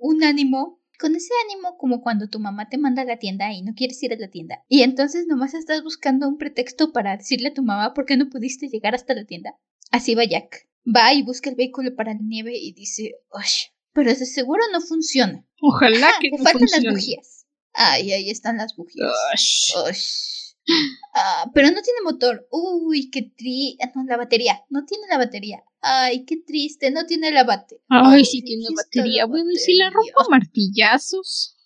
[0.00, 3.62] un ánimo, con ese ánimo como cuando tu mamá te manda a la tienda y
[3.62, 4.64] no quieres ir a la tienda.
[4.68, 8.28] Y entonces nomás estás buscando un pretexto para decirle a tu mamá por qué no
[8.30, 9.54] pudiste llegar hasta la tienda.
[9.92, 10.68] Así va Jack.
[10.84, 13.66] Va y busca el vehículo para la nieve y dice, ¡Osh!
[13.92, 15.46] Pero ese seguro no funciona.
[15.60, 17.46] Ojalá que no faltan las bujías.
[17.72, 19.12] Ay, ahí están las bujías.
[21.14, 22.46] Ah, pero no tiene motor.
[22.50, 23.82] Uy, qué triste.
[23.82, 24.62] Ah, no, la batería.
[24.68, 25.64] No tiene la batería.
[25.80, 26.90] Ay, qué triste.
[26.90, 27.82] No tiene la batería.
[27.88, 29.24] Ay, sí tiene batería.
[29.26, 31.56] Bueno, y si la rompo martillazos.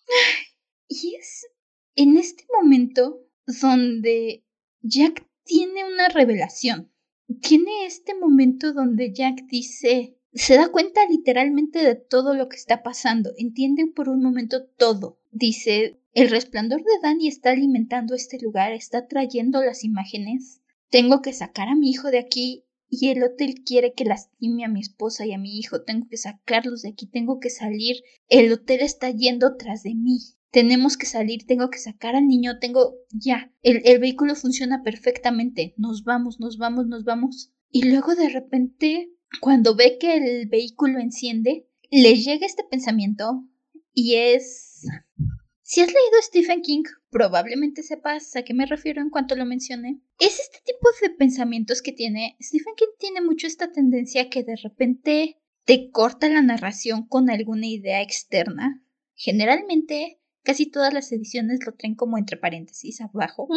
[0.88, 1.46] Y es
[1.94, 4.44] en este momento donde
[4.82, 6.92] Jack tiene una revelación.
[7.40, 12.82] Tiene este momento donde Jack dice, se da cuenta literalmente de todo lo que está
[12.82, 15.18] pasando, entiende por un momento todo.
[15.30, 20.60] Dice, el resplandor de Danny está alimentando este lugar, está trayendo las imágenes.
[20.90, 24.68] Tengo que sacar a mi hijo de aquí y el hotel quiere que lastime a
[24.68, 25.82] mi esposa y a mi hijo.
[25.82, 27.96] Tengo que sacarlos de aquí, tengo que salir.
[28.28, 30.18] El hotel está yendo tras de mí.
[30.50, 32.94] Tenemos que salir, tengo que sacar al niño, tengo...
[33.10, 35.72] Ya, el, el vehículo funciona perfectamente.
[35.78, 37.52] Nos vamos, nos vamos, nos vamos.
[37.70, 39.10] Y luego de repente
[39.40, 43.44] cuando ve que el vehículo enciende, le llega este pensamiento
[43.92, 44.86] y es...
[45.62, 50.00] Si has leído Stephen King, probablemente sepas a qué me refiero en cuanto lo mencioné.
[50.18, 52.36] Es este tipo de pensamientos que tiene.
[52.42, 57.66] Stephen King tiene mucho esta tendencia que de repente te corta la narración con alguna
[57.66, 58.84] idea externa.
[59.14, 63.48] Generalmente, casi todas las ediciones lo traen como entre paréntesis abajo.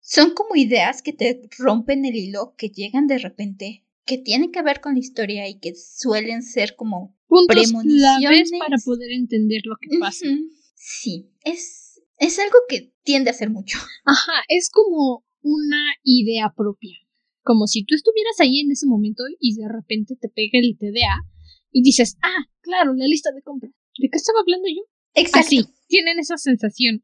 [0.00, 4.62] Son como ideas que te rompen el hilo, que llegan de repente que tienen que
[4.62, 9.76] ver con la historia y que suelen ser como puntos claves para poder entender lo
[9.80, 10.26] que pasa.
[10.74, 13.78] Sí, es, es algo que tiende a ser mucho.
[14.04, 16.96] Ajá, es como una idea propia.
[17.42, 21.22] Como si tú estuvieras ahí en ese momento y de repente te pega el TDA
[21.70, 23.70] y dices, ah, claro, la lista de compra.
[23.98, 24.82] ¿De qué estaba hablando yo?
[25.14, 25.40] Exacto.
[25.40, 27.02] Así, tienen esa sensación,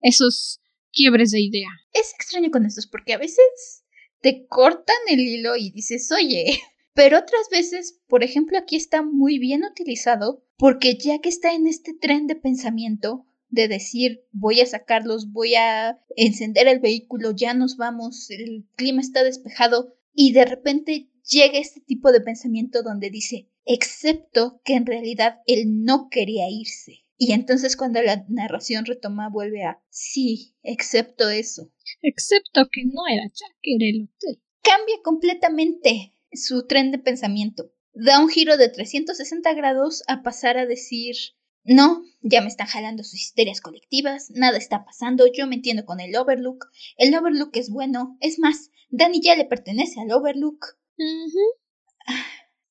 [0.00, 0.60] esos
[0.92, 1.68] quiebres de idea.
[1.92, 3.77] Es extraño con estos porque a veces
[4.20, 6.60] te cortan el hilo y dices, oye,
[6.94, 11.66] pero otras veces, por ejemplo, aquí está muy bien utilizado porque ya que está en
[11.66, 17.54] este tren de pensamiento de decir voy a sacarlos, voy a encender el vehículo, ya
[17.54, 23.10] nos vamos, el clima está despejado y de repente llega este tipo de pensamiento donde
[23.10, 27.04] dice, excepto que en realidad él no quería irse.
[27.20, 31.72] Y entonces cuando la narración retoma vuelve a, sí, excepto eso.
[32.00, 34.40] Excepto que no era Jack, era el hotel.
[34.62, 37.72] Cambia completamente su tren de pensamiento.
[37.92, 41.16] Da un giro de 360 grados a pasar a decir,
[41.64, 45.98] no, ya me están jalando sus histerias colectivas, nada está pasando, yo me entiendo con
[45.98, 46.66] el Overlook,
[46.96, 50.78] el Overlook es bueno, es más, Danny ya le pertenece al Overlook.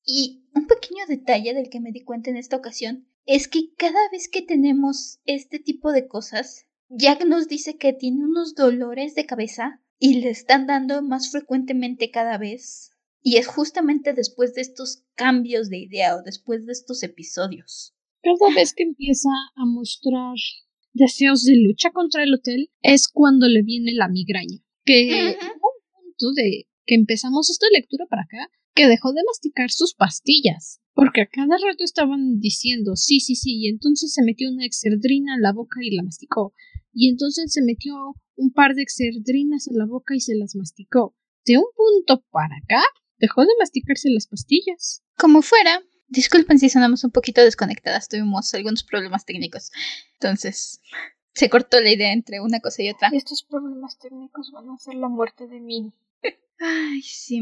[0.04, 4.08] Y un pequeño detalle del que me di cuenta en esta ocasión es que cada
[4.10, 9.26] vez que tenemos este tipo de cosas, Jack nos dice que tiene unos dolores de
[9.26, 12.90] cabeza y le están dando más frecuentemente cada vez.
[13.20, 17.94] Y es justamente después de estos cambios de idea o después de estos episodios.
[18.22, 20.36] Cada vez que empieza a mostrar
[20.94, 24.64] deseos de lucha contra el hotel es cuando le viene la migraña.
[24.86, 25.60] Que un
[25.92, 30.80] punto de que empezamos esta lectura para acá, que dejó de masticar sus pastillas.
[30.98, 35.36] Porque a cada rato estaban diciendo sí, sí, sí, y entonces se metió una exerdrina
[35.36, 36.54] en la boca y la masticó.
[36.92, 37.94] Y entonces se metió
[38.34, 41.14] un par de exerdrinas en la boca y se las masticó.
[41.44, 42.82] De un punto para acá,
[43.18, 45.04] dejó de masticarse las pastillas.
[45.16, 49.70] Como fuera, Disculpen si sonamos un poquito desconectadas, tuvimos algunos problemas técnicos.
[50.14, 50.80] Entonces,
[51.32, 53.10] se cortó la idea entre una cosa y otra.
[53.12, 55.92] Estos problemas técnicos van a ser la muerte de mí.
[56.58, 57.40] Ay, sí.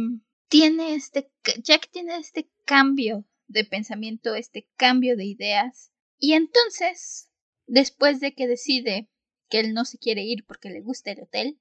[0.48, 1.30] Tiene este.
[1.62, 5.92] Jack tiene este cambio de pensamiento, este cambio de ideas.
[6.18, 7.30] Y entonces,
[7.66, 9.09] después de que decide
[9.49, 11.61] que él no se quiere ir porque le gusta el hotel,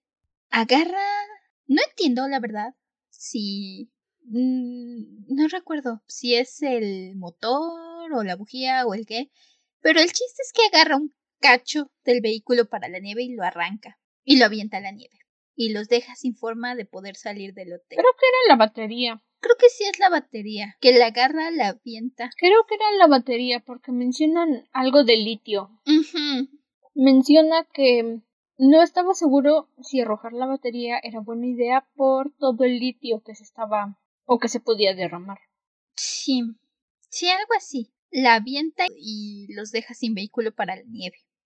[0.50, 1.04] agarra.
[1.68, 2.76] No entiendo, la verdad,
[3.10, 3.92] si.
[4.28, 9.30] Mm, no recuerdo si es el motor o la bujía o el qué,
[9.82, 13.44] pero el chiste es que agarra un cacho del vehículo para la nieve y lo
[13.44, 15.20] arranca y lo avienta a la nieve
[15.56, 17.98] y los deja sin forma de poder salir del hotel.
[17.98, 19.24] Creo que era la batería.
[19.46, 22.32] Creo que sí es la batería, que la agarra, la avienta.
[22.36, 25.70] Creo que era la batería porque mencionan algo de litio.
[26.96, 28.22] Menciona que
[28.58, 33.36] no estaba seguro si arrojar la batería era buena idea por todo el litio que
[33.36, 35.38] se estaba o que se podía derramar.
[35.96, 36.42] Sí,
[37.10, 37.92] sí, algo así.
[38.10, 41.18] La avienta y los deja sin vehículo para la nieve.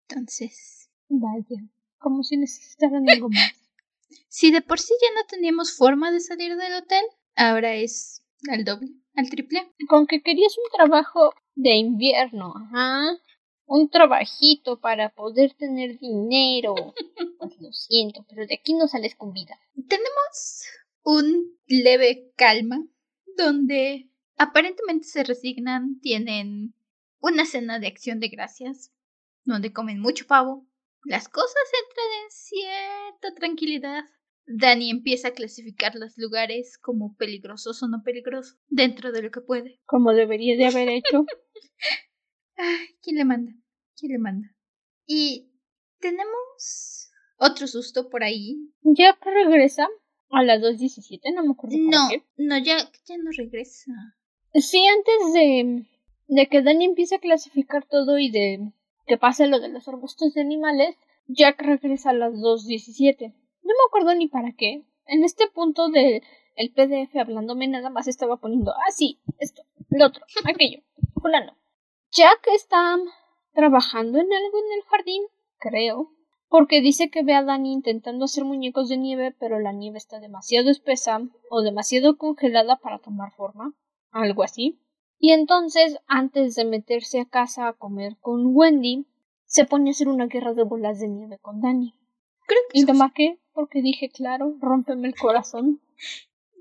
[0.08, 0.90] Entonces.
[1.08, 1.62] Vaya,
[1.98, 3.52] como si necesitaran algo más.
[4.28, 7.04] si de por sí ya no teníamos forma de salir del hotel,
[7.36, 9.72] ahora es al doble, al triple.
[9.88, 13.18] Con que querías un trabajo de invierno, ajá
[13.66, 16.74] un trabajito para poder tener dinero.
[17.38, 19.60] Pues lo siento, pero de aquí no sales con vida.
[19.88, 20.64] Tenemos
[21.02, 22.82] un leve calma
[23.36, 26.74] donde aparentemente se resignan, tienen
[27.20, 28.90] una cena de acción de gracias,
[29.44, 30.66] donde comen mucho pavo.
[31.04, 34.04] Las cosas entran en cierta tranquilidad.
[34.46, 39.40] Dani empieza a clasificar los lugares como peligrosos o no peligrosos, dentro de lo que
[39.40, 39.80] puede.
[39.86, 41.24] Como debería de haber hecho.
[42.56, 43.52] Ay, ¿quién le manda?
[43.98, 44.54] ¿Quién le manda?
[45.06, 45.50] Y
[46.00, 48.70] tenemos otro susto por ahí.
[48.82, 49.88] Ya regresa
[50.30, 51.76] a las 2.17, no me acuerdo.
[51.78, 53.92] No, no, ya, ya no regresa.
[54.54, 55.86] Sí, antes de,
[56.28, 58.72] de que Dani empiece a clasificar todo y de
[59.06, 63.34] que pase lo de los arbustos de animales, Jack regresa a las 2.17.
[63.66, 64.84] No me acuerdo ni para qué.
[65.06, 66.22] En este punto del
[66.54, 70.82] el PDF hablándome nada más estaba poniendo, ah, sí, esto, lo otro, aquello,
[71.20, 71.56] fulano.
[72.12, 72.96] Jack está
[73.52, 75.22] trabajando en algo en el jardín,
[75.58, 76.12] creo,
[76.48, 80.20] porque dice que ve a Dani intentando hacer muñecos de nieve, pero la nieve está
[80.20, 83.74] demasiado espesa o demasiado congelada para tomar forma,
[84.12, 84.80] algo así.
[85.18, 89.06] Y entonces, antes de meterse a casa a comer con Wendy,
[89.44, 91.94] se pone a hacer una guerra de bolas de nieve con Dani.
[92.46, 95.80] Creo que y te marqué porque dije, claro, rómpeme el corazón.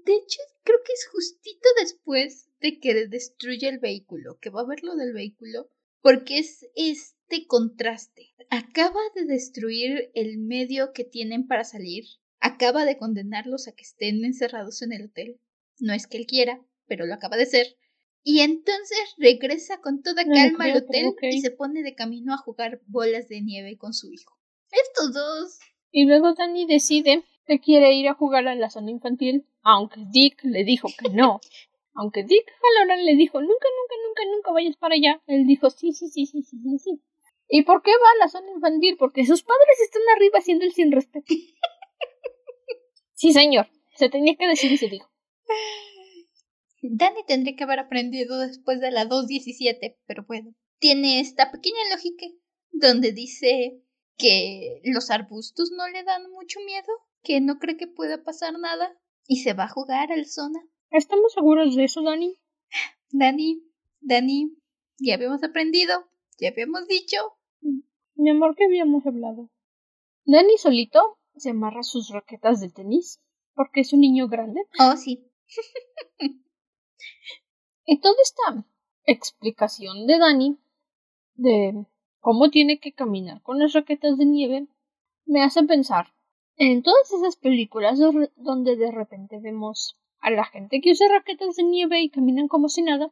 [0.06, 4.66] De hecho, creo que es justito después de que destruye el vehículo, que va a
[4.66, 5.70] ver lo del vehículo,
[6.02, 8.34] porque es este contraste.
[8.50, 12.06] Acaba de destruir el medio que tienen para salir,
[12.40, 15.42] acaba de condenarlos a que estén encerrados en el hotel.
[15.80, 17.76] No es que él quiera, pero lo acaba de hacer.
[18.24, 22.82] Y entonces regresa con toda calma al hotel y se pone de camino a jugar
[22.88, 24.40] bolas de nieve con su hijo.
[24.72, 25.60] Estos dos.
[25.98, 30.44] Y luego Danny decide que quiere ir a jugar a la zona infantil, aunque Dick
[30.44, 31.40] le dijo que no.
[31.94, 35.94] Aunque Dick Halloran le dijo, nunca, nunca, nunca, nunca vayas para allá, él dijo, sí,
[35.94, 37.02] sí, sí, sí, sí, sí, sí.
[37.48, 38.98] ¿Y por qué va a la zona infantil?
[39.00, 41.34] Porque sus padres están arriba haciendo el sin respeto.
[43.14, 45.10] sí, señor, se tenía que decir y se dijo.
[46.82, 50.54] Danny tendría que haber aprendido después de la 2.17, pero bueno.
[50.78, 52.26] Tiene esta pequeña lógica
[52.74, 53.85] donde dice
[54.18, 56.88] que los arbustos no le dan mucho miedo,
[57.24, 58.96] que no cree que pueda pasar nada,
[59.28, 60.60] y se va a jugar al zona.
[60.92, 62.40] ¿Estamos seguros de eso, Dani?
[63.10, 63.64] Dani,
[64.02, 64.58] Dani,
[65.00, 66.08] ya habíamos aprendido,
[66.40, 67.18] ya habíamos dicho.
[68.16, 69.50] Mi amor, ¿qué habíamos hablado?
[70.26, 73.22] Dani solito se amarra sus raquetas de tenis
[73.54, 74.62] porque es un niño grande.
[74.80, 75.32] Oh, sí.
[77.86, 78.66] y toda esta
[79.06, 80.58] explicación de Dani
[81.36, 81.86] de
[82.26, 84.68] cómo tiene que caminar con las raquetas de nieve
[85.26, 86.12] me hace pensar
[86.56, 88.00] en todas esas películas
[88.36, 92.68] donde de repente vemos a la gente que usa raquetas de nieve y caminan como
[92.68, 93.12] si nada.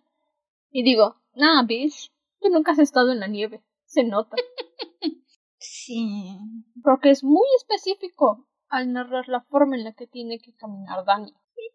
[0.71, 3.61] Y digo, nah, bitch, tú nunca has estado en la nieve.
[3.85, 4.35] Se nota.
[5.59, 6.35] sí.
[6.83, 11.31] Porque es muy específico al narrar la forma en la que tiene que caminar Dani.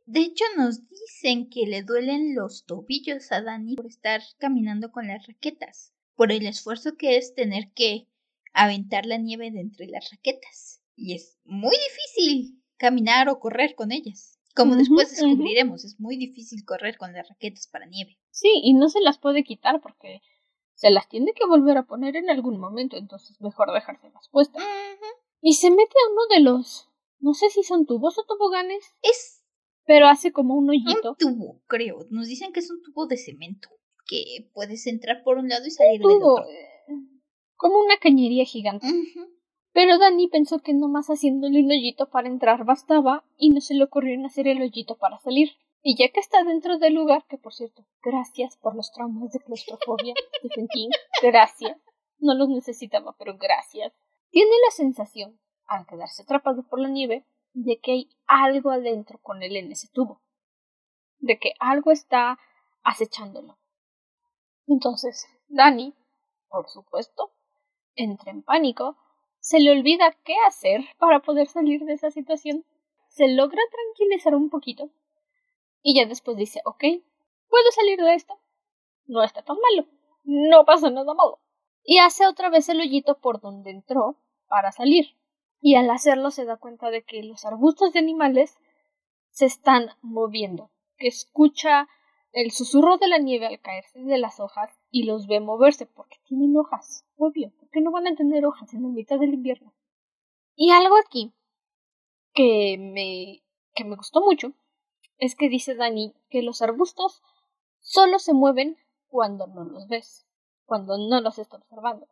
[0.07, 5.07] De hecho, nos dicen que le duelen los tobillos a Dani por estar caminando con
[5.07, 8.09] las raquetas, por el esfuerzo que es tener que
[8.53, 10.83] aventar la nieve de entre las raquetas.
[10.97, 14.37] Y es muy difícil caminar o correr con ellas.
[14.57, 18.19] Como después descubriremos, es muy difícil correr con las raquetas para nieve.
[18.33, 20.21] Sí, y no se las puede quitar porque
[20.75, 24.65] se las tiene que volver a poner en algún momento, entonces mejor dejárselas puestas.
[25.41, 26.89] Y se mete a uno de los,
[27.21, 28.97] no sé si son tubos o toboganes.
[29.03, 29.45] Es...
[29.87, 31.11] Pero hace como un hoyito.
[31.11, 32.09] Un tubo, creo.
[32.11, 33.69] Nos dicen que es un tubo de cemento.
[34.09, 36.45] Que puedes entrar por un lado y salir del otro.
[37.57, 38.87] Como una cañería gigante.
[39.73, 43.85] Pero Dani pensó que nomás haciéndole un hoyito para entrar bastaba y no se le
[43.85, 45.51] ocurrió en hacer el hoyito para salir.
[45.83, 49.41] Y ya que está dentro del lugar, que por cierto, gracias por los traumas de
[49.41, 50.89] claustrofobia, Stephen King,
[51.23, 51.79] gracias.
[52.19, 53.93] No los necesitaba, pero gracias.
[54.31, 59.43] Tiene la sensación, al quedarse atrapado por la nieve, de que hay algo adentro con
[59.43, 60.21] él en ese tubo.
[61.19, 62.39] De que algo está
[62.83, 63.59] acechándolo.
[64.69, 65.95] Entonces, Dani,
[66.49, 67.33] por supuesto,
[67.95, 68.97] entra en pánico,
[69.41, 72.65] se le olvida qué hacer para poder salir de esa situación,
[73.09, 74.91] se logra tranquilizar un poquito
[75.83, 76.85] y ya después dice, ok,
[77.49, 78.39] puedo salir de esto,
[79.07, 79.89] no está tan malo,
[80.25, 81.41] no pasa nada malo.
[81.83, 85.17] Y hace otra vez el hoyito por donde entró para salir.
[85.61, 88.59] Y al hacerlo se da cuenta de que los arbustos de animales
[89.31, 91.89] se están moviendo, que escucha
[92.33, 96.19] el susurro de la nieve al caerse de las hojas y los ve moverse porque
[96.25, 99.75] tienen hojas, obvio, porque no van a tener hojas en la mitad del invierno.
[100.55, 101.33] Y algo aquí
[102.35, 103.43] que me,
[103.75, 104.53] que me gustó mucho
[105.19, 107.23] es que dice Dani que los arbustos
[107.81, 108.77] solo se mueven
[109.09, 110.27] cuando no los ves,
[110.65, 112.07] cuando no los estás observando.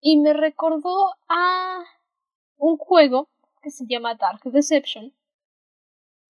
[0.00, 1.84] Y me recordó a
[2.56, 3.28] un juego
[3.62, 5.14] que se llama Dark Deception,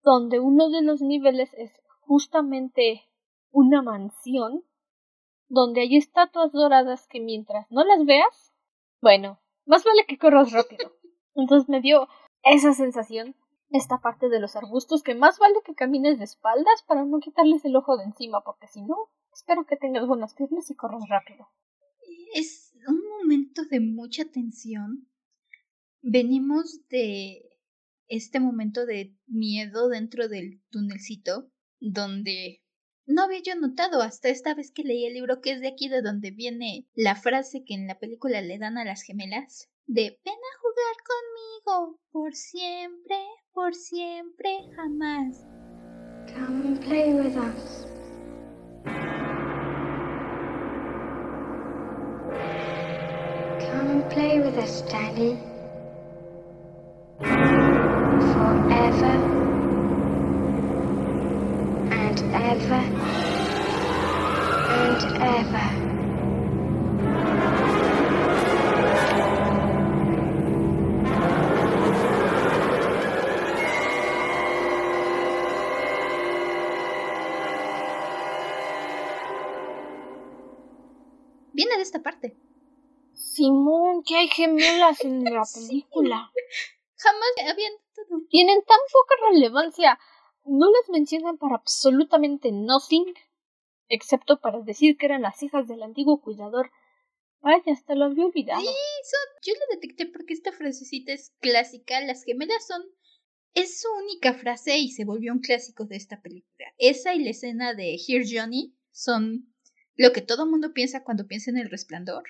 [0.01, 1.71] donde uno de los niveles es
[2.01, 3.08] justamente
[3.51, 4.63] una mansión
[5.47, 8.53] donde hay estatuas doradas que mientras no las veas,
[9.01, 10.93] bueno, más vale que corras rápido.
[11.35, 12.07] Entonces me dio
[12.43, 13.35] esa sensación,
[13.69, 17.65] esta parte de los arbustos, que más vale que camines de espaldas para no quitarles
[17.65, 18.95] el ojo de encima, porque si no,
[19.33, 21.47] espero que tengas buenas piernas y corras rápido.
[22.33, 25.07] Es un momento de mucha tensión.
[26.01, 27.49] Venimos de
[28.07, 32.63] este momento de miedo dentro del tunelcito, donde
[33.09, 35.89] no había yo notado hasta esta vez que leí el libro que es de aquí
[35.89, 40.19] de donde viene la frase que en la película le dan a las gemelas de
[40.23, 43.17] ven a jugar conmigo por siempre,
[43.51, 45.43] por siempre, jamás.
[46.27, 47.87] Come and play with us.
[53.71, 54.83] Come and play with us,
[62.55, 62.99] Daddy.
[81.53, 82.35] Viene de esta parte.
[83.13, 86.31] Simón, que hay gemelas en la película.
[86.95, 87.73] Jamás habían
[88.29, 89.99] Tienen tan poca relevancia
[90.49, 93.05] no las mencionan para absolutamente nothing,
[93.87, 96.71] excepto para decir que eran las hijas del antiguo cuidador.
[97.41, 98.61] Vaya, hasta lo había olvidado.
[98.61, 99.43] Sí, son...
[99.45, 102.01] yo lo detecté porque esta frasecita es clásica.
[102.01, 102.83] Las gemelas son.
[103.53, 106.67] Es su única frase y se volvió un clásico de esta película.
[106.77, 109.53] Esa y la escena de Here Johnny son
[109.95, 112.23] lo que todo mundo piensa cuando piensa en el resplandor.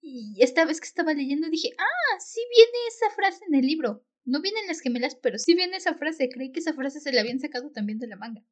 [0.00, 4.04] Y esta vez que estaba leyendo dije, ah, sí viene esa frase en el libro.
[4.24, 6.28] No vienen las gemelas, pero sí viene esa frase.
[6.28, 8.44] Creí que esa frase se la habían sacado también de la manga.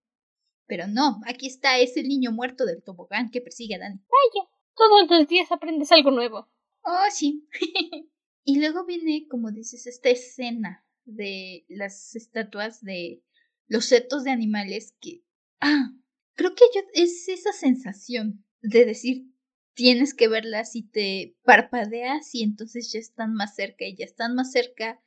[0.66, 3.96] Pero no, aquí está ese niño muerto del tobogán que persigue a Dani.
[3.96, 6.48] Vaya, todos los días aprendes algo nuevo.
[6.82, 7.46] Oh, sí.
[8.44, 13.22] y luego viene, como dices, esta escena de las estatuas de
[13.66, 15.22] los setos de animales que...
[15.60, 15.90] Ah,
[16.34, 19.26] creo que yo, es esa sensación de decir,
[19.74, 24.34] tienes que verlas y te parpadeas y entonces ya están más cerca y ya están
[24.34, 25.00] más cerca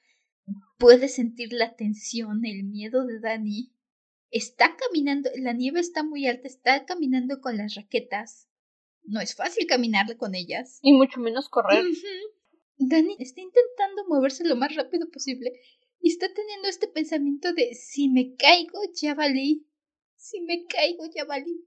[0.77, 3.71] Puedes sentir la tensión, el miedo de Dani.
[4.31, 8.49] Está caminando, la nieve está muy alta, está caminando con las raquetas.
[9.03, 10.79] No es fácil caminar con ellas.
[10.81, 11.85] Y mucho menos correr.
[12.77, 15.51] Dani está intentando moverse lo más rápido posible
[15.99, 19.65] y está teniendo este pensamiento de si me caigo ya valí.
[20.15, 21.65] Si me caigo ya valí.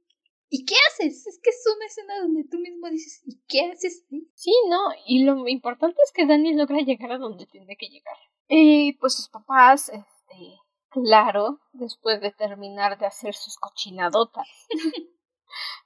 [0.48, 1.26] ¿Y qué haces?
[1.26, 4.06] Es que es una escena donde tú mismo dices, ¿y qué haces?
[4.34, 8.16] Sí, no, y lo importante es que Dani logra llegar a donde tiene que llegar.
[8.48, 14.46] Y pues sus papás, este, claro, después de terminar de hacer sus cochinadotas,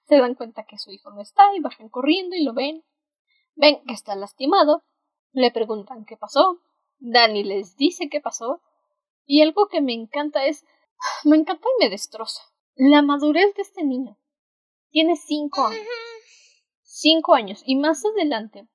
[0.09, 2.85] se dan cuenta que su hijo no está y bajan corriendo y lo ven.
[3.55, 4.85] Ven que está lastimado,
[5.33, 6.61] le preguntan qué pasó,
[6.99, 8.61] Dani les dice qué pasó,
[9.25, 10.67] y algo que me encanta es,
[11.25, 12.43] me encanta y me destroza,
[12.75, 14.19] la madurez de este niño.
[14.91, 15.87] Tiene cinco años.
[16.83, 17.63] Cinco años.
[17.65, 18.69] Y más adelante,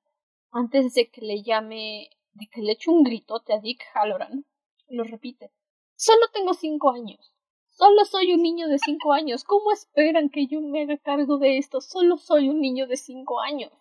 [0.50, 4.44] antes de que le llame de que le eche un gritote a Dick Halloran,
[4.88, 5.52] lo repite.
[5.94, 7.32] Solo tengo cinco años.
[7.68, 9.44] Solo soy un niño de cinco años.
[9.44, 11.80] ¿Cómo esperan que yo me haga cargo de esto?
[11.80, 13.72] Solo soy un niño de cinco años.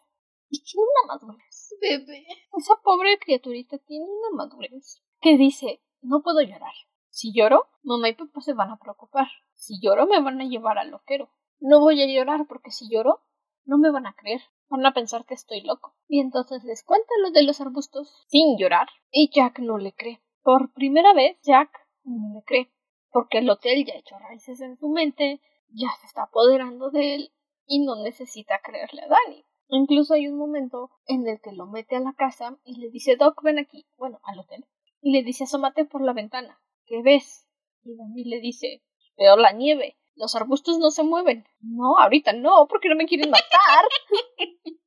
[0.49, 1.75] Y tiene una madurez.
[1.81, 2.25] Bebé.
[2.57, 5.01] Esa pobre criaturita tiene una madurez.
[5.21, 6.73] Que dice, no puedo llorar.
[7.09, 9.27] Si lloro, mamá y papá se van a preocupar.
[9.53, 11.29] Si lloro, me van a llevar al loquero.
[11.59, 13.21] No voy a llorar porque si lloro,
[13.65, 14.41] no me van a creer.
[14.69, 15.95] Van a pensar que estoy loco.
[16.07, 18.87] Y entonces les cuenta lo de los arbustos sin llorar.
[19.11, 20.21] Y Jack no le cree.
[20.41, 21.69] Por primera vez, Jack
[22.03, 22.71] no le cree.
[23.11, 27.15] Porque el hotel ya ha hecho raíces en su mente, ya se está apoderando de
[27.15, 27.31] él
[27.65, 29.45] y no necesita creerle a Danny.
[29.69, 33.15] Incluso hay un momento en el que lo mete a la casa y le dice
[33.15, 34.65] Doc, ven aquí, bueno, al hotel.
[35.01, 36.59] Y le dice asómate por la ventana.
[36.85, 37.47] ¿Qué ves?
[37.83, 38.83] Y Danny le dice,
[39.17, 39.97] veo la nieve.
[40.15, 41.45] Los arbustos no se mueven.
[41.59, 43.85] No, ahorita no, porque no me quieren matar.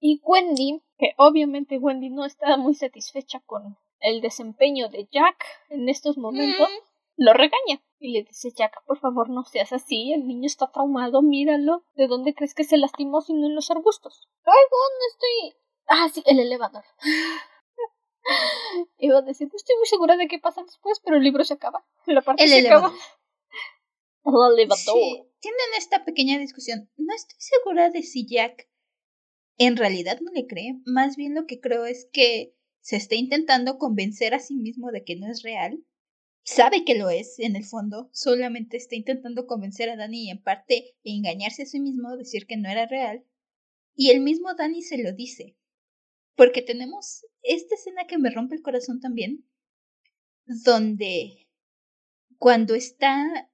[0.00, 5.88] y Wendy, que obviamente Wendy no está muy satisfecha con el desempeño de Jack en
[5.88, 7.24] estos momentos, mm.
[7.24, 7.82] lo regaña.
[7.98, 11.84] Y le dice Jack, por favor no seas así, el niño está traumado, míralo.
[11.94, 14.28] ¿De dónde crees que se lastimó si no en los arbustos?
[14.44, 15.60] Luego no estoy.
[15.86, 16.84] Ah, sí, el elevador.
[18.98, 21.54] Iba a decir, no estoy muy segura de qué pasa después, pero el libro se
[21.54, 21.84] acaba.
[22.06, 22.90] La parte el se elevador.
[22.90, 23.02] acaba.
[24.94, 26.90] Sí, tienen esta pequeña discusión.
[26.96, 28.68] No estoy segura de si Jack
[29.56, 30.80] en realidad no le cree.
[30.84, 35.04] Más bien lo que creo es que se está intentando convencer a sí mismo de
[35.04, 35.84] que no es real.
[36.42, 40.42] Sabe que lo es, en el fondo, solamente está intentando convencer a Danny y en
[40.42, 43.24] parte engañarse a sí mismo, decir que no era real.
[43.94, 45.56] Y el mismo Danny se lo dice.
[46.36, 49.46] Porque tenemos esta escena que me rompe el corazón también,
[50.46, 51.46] donde
[52.38, 53.49] cuando está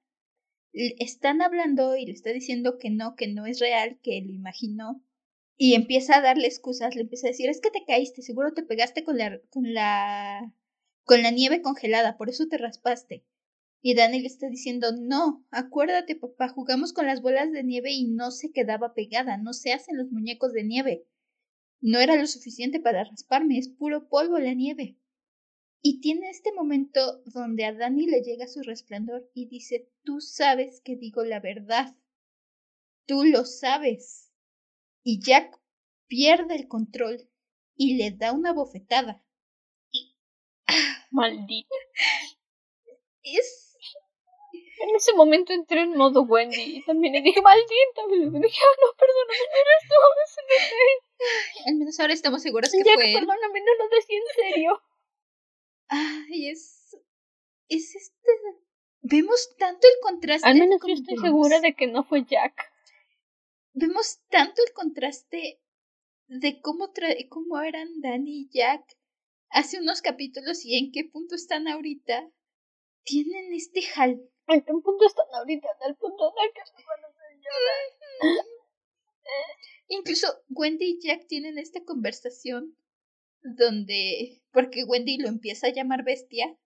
[0.99, 5.03] están hablando y le está diciendo que no, que no es real, que lo imaginó,
[5.57, 8.63] y empieza a darle excusas, le empieza a decir, es que te caíste, seguro te
[8.63, 10.53] pegaste con la, con la,
[11.03, 13.25] con la nieve congelada, por eso te raspaste.
[13.81, 18.05] Y Dani le está diciendo, no, acuérdate papá, jugamos con las bolas de nieve y
[18.05, 21.07] no se quedaba pegada, no se hacen los muñecos de nieve.
[21.81, 24.97] No era lo suficiente para rasparme, es puro polvo la nieve.
[25.89, 30.81] Y tiene este momento donde a Dani le llega su resplandor y dice, tú sabes
[30.81, 31.95] que digo la verdad.
[33.05, 34.33] Tú lo sabes
[35.01, 35.57] y Jack
[36.07, 37.29] pierde el control
[37.77, 39.23] y le da una bofetada.
[39.89, 40.13] Y...
[41.09, 41.73] Maldito.
[43.23, 43.77] Es...
[44.81, 48.01] En ese momento entré en modo Wendy y también le dije, maldita.
[48.11, 52.83] Y le dije, ah, no, perdóname, no eres tú, Al menos ahora estamos seguros que
[52.83, 53.13] Jack, fue él.
[53.13, 54.81] perdóname, no lo decía en serio.
[55.87, 56.97] Ay, es...
[57.69, 58.31] Es este...
[59.01, 60.47] Vemos tanto el contraste.
[60.47, 62.71] Al menos yo estoy vemos- segura de que no fue Jack.
[63.73, 65.61] Vemos tanto el contraste
[66.27, 68.97] de cómo, tra cómo eran Danny y Jack
[69.49, 72.29] hace unos capítulos y en qué punto están ahorita.
[73.03, 75.67] Tienen este jal ¿En qué punto están ahorita?
[75.81, 78.45] En el punto en el que se van a llorar.
[79.89, 82.77] Incluso Wendy y Jack tienen esta conversación
[83.55, 86.57] donde, porque Wendy lo empieza a llamar bestia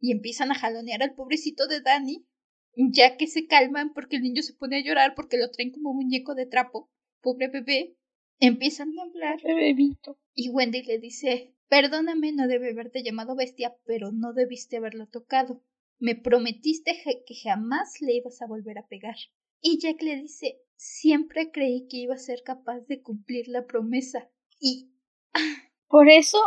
[0.00, 2.26] y empiezan a jalonear al pobrecito de Danny,
[2.74, 5.94] ya que se calman porque el niño se pone a llorar porque lo traen como
[5.94, 7.96] muñeco de trapo, pobre bebé,
[8.40, 10.18] empiezan a hablar Bebito.
[10.34, 15.62] y Wendy le dice, perdóname, no debe haberte llamado bestia, pero no debiste haberlo tocado.
[15.98, 19.16] Me prometiste que jamás le ibas a volver a pegar.
[19.60, 24.28] Y Jack le dice, siempre creí que iba a ser capaz de cumplir la promesa.
[24.58, 24.90] Y
[25.92, 26.38] Por eso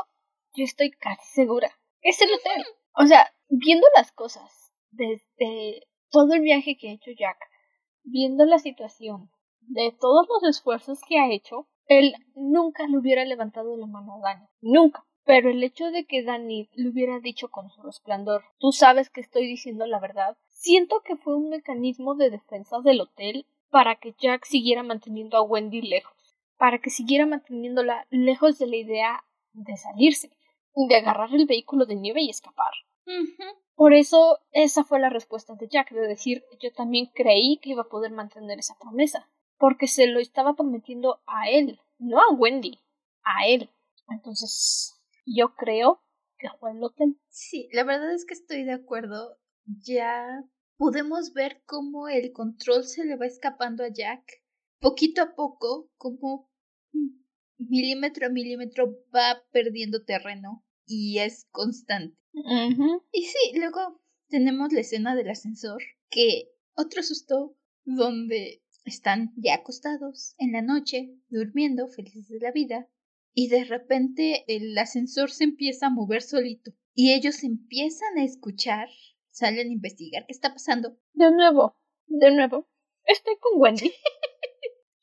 [0.56, 1.70] yo estoy casi segura.
[2.02, 2.66] Es el hotel.
[2.96, 7.38] O sea, viendo las cosas desde todo el viaje que ha hecho Jack,
[8.02, 13.78] viendo la situación de todos los esfuerzos que ha hecho, él nunca le hubiera levantado
[13.78, 14.48] la mano a Dani.
[14.62, 15.06] Nunca.
[15.26, 19.22] Pero el hecho de que Dani le hubiera dicho con su resplandor, tú sabes que
[19.22, 24.16] estoy diciendo la verdad, siento que fue un mecanismo de defensa del hotel para que
[24.18, 29.24] Jack siguiera manteniendo a Wendy lejos, para que siguiera manteniéndola lejos de la idea
[29.56, 30.30] de salirse,
[30.76, 32.73] de agarrar el vehículo de nieve y escapar.
[33.76, 37.84] Por eso esa fue la respuesta de Jack, de decir yo también creí que iba
[37.84, 42.80] a poder mantener esa promesa, porque se lo estaba prometiendo a él, no a Wendy,
[43.23, 43.69] a él.
[44.10, 46.02] Entonces, yo creo
[46.38, 47.18] que fue el hotel.
[47.30, 49.38] sí, la verdad es que estoy de acuerdo.
[49.65, 50.44] Ya
[50.77, 54.23] podemos ver cómo el control se le va escapando a Jack.
[54.80, 56.49] Poquito a poco, como
[57.57, 62.18] milímetro a milímetro va perdiendo terreno y es constante.
[63.11, 67.56] Y sí, luego tenemos la escena del ascensor, que otro susto
[67.86, 72.90] donde están ya acostados en la noche, durmiendo, felices de la vida,
[73.34, 78.88] y de repente el ascensor se empieza a mover solito y ellos empiezan a escuchar
[79.36, 80.98] salen a investigar qué está pasando.
[81.14, 81.77] De nuevo,
[82.07, 82.69] de nuevo,
[83.03, 83.91] estoy con Wendy.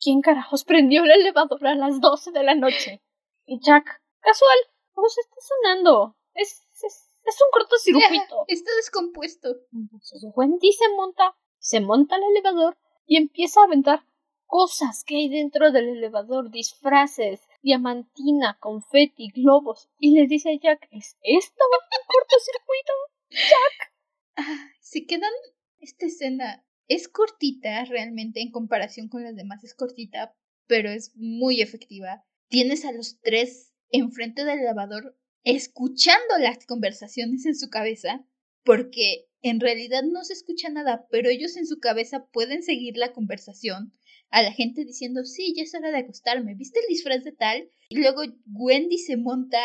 [0.03, 3.01] ¿Quién carajos prendió el elevador a las doce de la noche?
[3.47, 4.59] Y Jack, casual,
[4.93, 6.17] ¿cómo se está sonando?
[6.35, 8.45] Es, es, es un cortocircuito.
[8.49, 9.49] está descompuesto.
[9.73, 12.77] Entonces Wendy se monta, se monta al elevador
[13.07, 14.05] y empieza a aventar
[14.47, 20.89] cosas que hay dentro del elevador, disfraces, diamantina, confeti, globos, y le dice a Jack,
[20.91, 22.93] ¿es esto un cortocircuito?
[23.31, 23.93] Jack.
[24.37, 25.33] Ah, se quedan
[25.79, 26.65] esta escena
[26.95, 30.35] es cortita realmente en comparación con las demás, es cortita,
[30.67, 32.25] pero es muy efectiva.
[32.49, 38.27] Tienes a los tres enfrente del lavador escuchando las conversaciones en su cabeza,
[38.65, 43.13] porque en realidad no se escucha nada, pero ellos en su cabeza pueden seguir la
[43.13, 43.93] conversación
[44.31, 47.69] a la gente diciendo, sí, ya es hora de acostarme, ¿viste el disfraz de tal?
[47.89, 49.59] Y luego Wendy se monta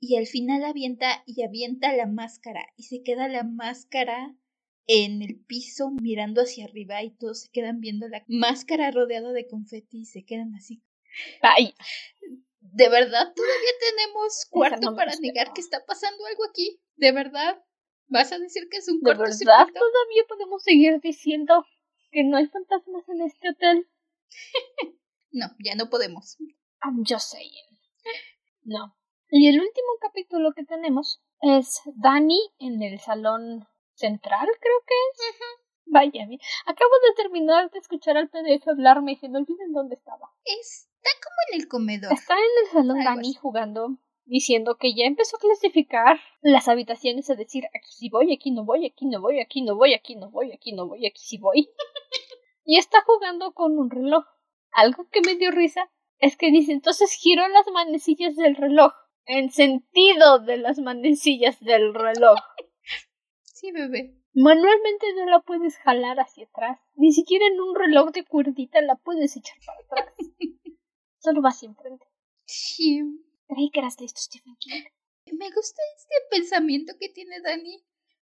[0.00, 4.36] y al final avienta y avienta la máscara y se queda la máscara
[4.86, 9.46] en el piso mirando hacia arriba y todos se quedan viendo la máscara rodeada de
[9.46, 10.82] confeti y se quedan así.
[11.42, 11.74] Ay.
[12.60, 16.80] ¿De verdad todavía tenemos cuarto para negar que está pasando algo aquí?
[16.96, 17.62] ¿De verdad?
[18.06, 21.66] ¿Vas a decir que es un ¿De verdad todavía podemos seguir diciendo
[22.10, 23.88] que no hay fantasmas en este hotel?
[25.32, 26.36] no, ya no podemos.
[26.82, 27.78] I'm just saying.
[28.64, 28.96] No.
[29.30, 33.66] Y el último capítulo que tenemos es Dani en el salón
[34.02, 35.36] central, creo que es.
[35.86, 36.24] Vaya,
[36.66, 40.30] acabo de terminar de escuchar al PDF hablarme y se me olviden dónde estaba.
[40.44, 42.12] Está como en el comedor.
[42.12, 47.34] Está en el salón Dani jugando, diciendo que ya empezó a clasificar las habitaciones, a
[47.34, 50.30] decir aquí sí voy, aquí no voy, aquí no voy, aquí no voy, aquí no
[50.30, 51.68] voy, aquí no voy, aquí sí voy.
[52.64, 54.24] y está jugando con un reloj.
[54.70, 58.92] Algo que me dio risa es que dice entonces giró las manecillas del reloj.
[59.26, 62.38] En sentido de las manecillas del reloj.
[63.62, 64.12] Sí, bebé.
[64.34, 66.80] Manualmente no la puedes jalar hacia atrás.
[66.96, 70.16] Ni siquiera en un reloj de cuerdita la puedes echar para atrás.
[71.18, 72.04] Solo va hacia enfrente.
[72.44, 73.02] Sí.
[73.46, 74.82] Creí que eras listo, Stephen King.
[75.38, 77.84] Me gusta este pensamiento que tiene Dani.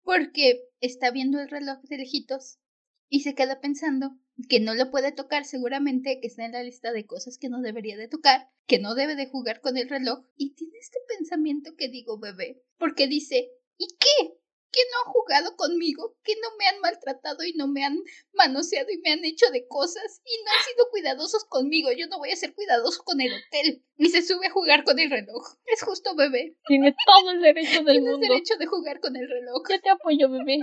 [0.03, 2.59] Porque está viendo el reloj de lejitos
[3.07, 4.17] y se queda pensando
[4.49, 7.61] que no lo puede tocar seguramente, que está en la lista de cosas que no
[7.61, 10.25] debería de tocar, que no debe de jugar con el reloj.
[10.35, 14.40] Y tiene este pensamiento que digo, bebé, porque dice, ¿y qué?
[14.71, 17.97] Que no han jugado conmigo, que no me han maltratado y no me han
[18.33, 21.89] manoseado y me han hecho de cosas y no han sido cuidadosos conmigo.
[21.91, 23.83] Yo no voy a ser cuidadoso con el hotel.
[23.97, 25.43] Y se sube a jugar con el reloj.
[25.65, 26.55] Es justo, bebé.
[26.65, 28.19] Tiene todo el derecho del mundo.
[28.19, 29.61] Tienes derecho de jugar con el reloj.
[29.69, 30.59] Yo te apoyo, bebé.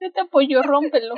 [0.00, 1.14] Yo te apoyo, rómpelo.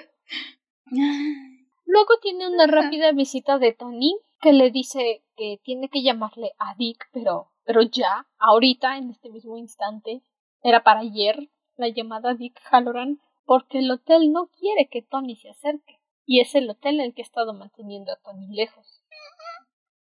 [1.85, 6.75] Luego tiene una rápida visita de Tony que le dice que tiene que llamarle a
[6.77, 10.23] Dick, pero, pero ya, ahorita, en este mismo instante,
[10.63, 15.49] era para ayer, la llamada Dick Halloran porque el hotel no quiere que Tony se
[15.49, 19.03] acerque, y es el hotel el que ha estado manteniendo a Tony lejos.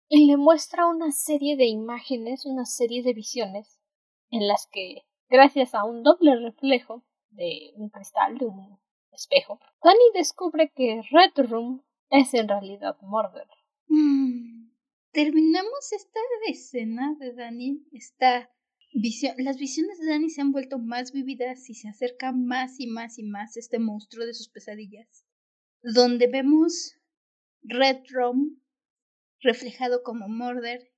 [0.06, 3.80] Y le muestra una serie de imágenes, una serie de visiones,
[4.30, 8.78] en las que, gracias a un doble reflejo de un cristal, de un
[9.12, 13.48] espejo, Tony descubre que Red Room es en realidad Murder.
[13.86, 14.72] Mm.
[15.12, 18.50] Terminamos esta escena de Danny, esta
[18.92, 23.18] las visiones de Dani se han vuelto más vividas y se acerca más y más
[23.18, 25.24] y más este monstruo de sus pesadillas,
[25.82, 26.94] donde vemos
[27.62, 28.62] Red Room
[29.40, 30.90] reflejado como Murder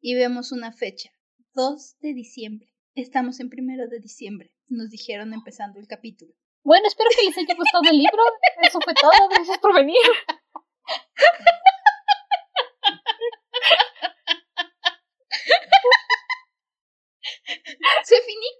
[0.00, 1.10] y vemos una fecha,
[1.54, 2.72] 2 de diciembre.
[2.94, 6.34] Estamos en primero de diciembre, nos dijeron empezando el capítulo.
[6.64, 8.22] Bueno, espero que les haya gustado el libro.
[8.62, 9.10] Eso fue todo.
[9.30, 9.96] Gracias por venir.
[18.04, 18.50] Se finí.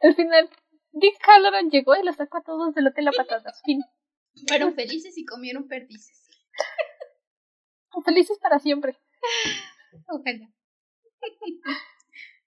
[0.00, 0.50] Al final,
[0.92, 3.62] Dick Halloran llegó y los sacó a todos del hotel a patadas.
[3.64, 3.82] Fin.
[4.46, 6.28] Fueron felices y comieron perdices.
[8.04, 8.96] Felices para siempre.
[10.06, 10.52] Ojalá.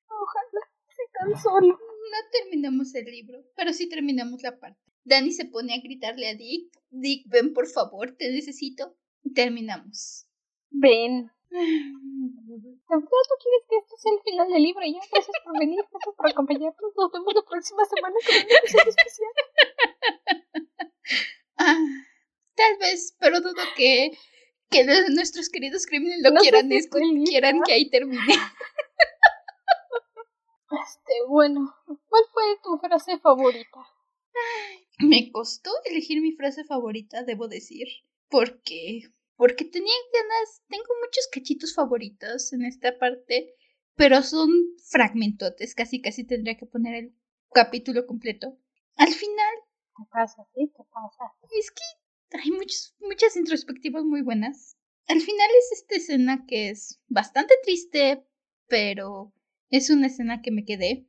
[0.07, 0.61] Ojalá.
[0.87, 1.73] Sí, tan solo.
[1.77, 4.79] No terminamos el libro, pero sí terminamos la parte.
[5.03, 6.71] Danny se pone a gritarle a Dick.
[6.89, 8.95] Dick, ven por favor, te necesito.
[9.33, 10.27] Terminamos.
[10.69, 11.31] Ven.
[11.51, 14.85] ¿Tú quieres que esto sea el final del libro?
[14.85, 16.93] Y ya, gracias por venir, gracias por acompañarnos.
[16.95, 19.31] Nos vemos la próxima semana con un episodio especial.
[21.63, 21.77] Ah,
[22.55, 24.17] tal vez, pero dudo que,
[24.71, 26.69] que nuestros queridos crímenes lo quieran,
[27.25, 28.17] quieran que ahí termine.
[30.71, 33.85] Este, bueno, ¿cuál fue tu frase favorita?
[34.99, 37.87] me costó elegir mi frase favorita, debo decir,
[38.29, 39.01] porque
[39.41, 43.55] porque tenía ganas, tengo muchos cachitos favoritos en esta parte,
[43.95, 44.51] pero son
[44.87, 47.15] fragmentotes, casi casi tendría que poner el
[47.51, 48.55] capítulo completo.
[48.97, 49.53] Al final.
[49.97, 50.43] ¿Qué pasa?
[50.53, 50.71] ¿Sí?
[50.77, 51.33] ¿Qué pasa?
[51.57, 54.77] Es que hay muchos, muchas introspectivas muy buenas.
[55.07, 58.23] Al final es esta escena que es bastante triste,
[58.67, 59.33] pero
[59.71, 61.07] es una escena que me quedé,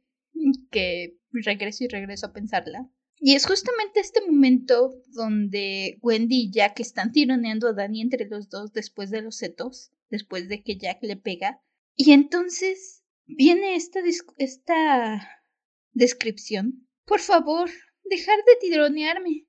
[0.70, 2.88] que regreso y regreso a pensarla.
[3.24, 8.48] Y es justamente este momento donde Wendy y Jack están tironeando a Danny entre los
[8.48, 11.62] dos después de los setos, después de que Jack le pega.
[11.94, 14.00] Y entonces viene esta,
[14.38, 15.44] esta
[15.92, 16.88] descripción.
[17.04, 17.70] Por favor,
[18.02, 19.46] dejar de tironearme,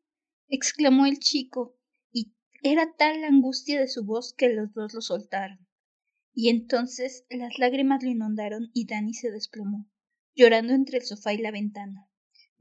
[0.49, 1.75] exclamó el chico,
[2.11, 2.31] y
[2.61, 5.67] era tal la angustia de su voz que los dos lo soltaron.
[6.31, 9.89] Y entonces las lágrimas lo inundaron y Danny se desplomó,
[10.35, 12.07] llorando entre el sofá y la ventana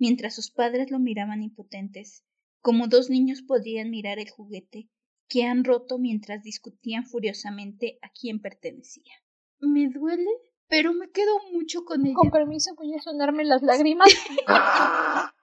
[0.03, 2.25] mientras sus padres lo miraban impotentes,
[2.61, 4.89] como dos niños podían mirar el juguete
[5.29, 9.13] que han roto mientras discutían furiosamente a quién pertenecía.
[9.61, 10.29] Me duele,
[10.67, 12.17] pero me quedo mucho con ella.
[12.17, 14.09] Con permiso, voy a sonarme las lágrimas.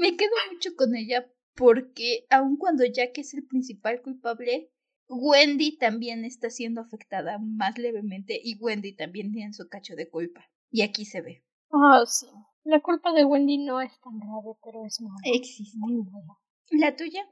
[0.00, 4.72] me quedo mucho con ella porque, aun cuando Jack es el principal culpable,
[5.08, 10.48] Wendy también está siendo afectada más levemente y Wendy también tiene su cacho de culpa.
[10.70, 11.44] Y aquí se ve.
[11.70, 12.28] Ah, sí.
[12.64, 15.78] La culpa de Wendy no es tan grave, pero es muy, Existe.
[16.70, 17.26] ¿La tuya?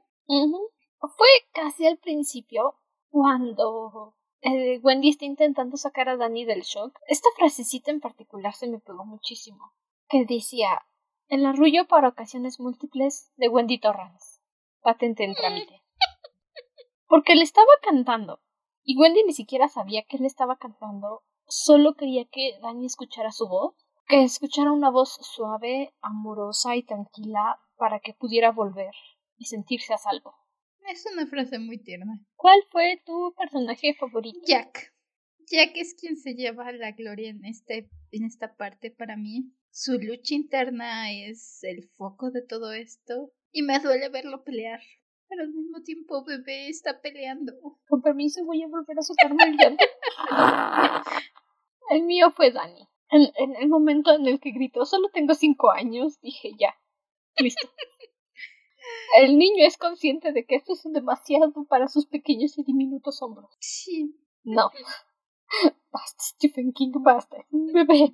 [0.99, 2.75] Fue casi al principio
[3.09, 6.97] cuando eh, Wendy está intentando sacar a Danny del shock.
[7.07, 9.73] Esta frasecita en particular se me pegó muchísimo.
[10.09, 10.85] Que decía,
[11.27, 14.41] el arrullo para ocasiones múltiples de Wendy Torrance.
[14.81, 15.83] Patente en trámite.
[17.07, 18.41] Porque le estaba cantando.
[18.83, 21.23] Y Wendy ni siquiera sabía que él estaba cantando.
[21.47, 23.75] Solo quería que Danny escuchara su voz
[24.07, 28.93] que escuchara una voz suave, amorosa y tranquila para que pudiera volver
[29.37, 30.35] y sentirse a salvo.
[30.87, 32.19] Es una frase muy tierna.
[32.35, 34.39] ¿Cuál fue tu personaje favorito?
[34.45, 34.93] Jack.
[35.49, 39.51] Jack es quien se lleva la gloria en, este, en esta parte para mí.
[39.69, 44.79] Su lucha interna es el foco de todo esto y me duele verlo pelear.
[45.27, 47.53] Pero al mismo tiempo, bebé está peleando.
[47.89, 49.83] Con permiso, voy a volver a soltarme el llanto.
[51.89, 52.87] el mío fue Dani.
[53.09, 56.75] En, el momento en el que gritó, solo tengo cinco años, dije ya,
[57.37, 57.67] listo.
[59.17, 63.49] el niño es consciente de que esto es demasiado para sus pequeños y diminutos hombros.
[63.59, 64.15] Sí.
[64.43, 64.69] No.
[65.91, 67.37] Basta, Stephen King, basta.
[67.49, 68.13] Bebé.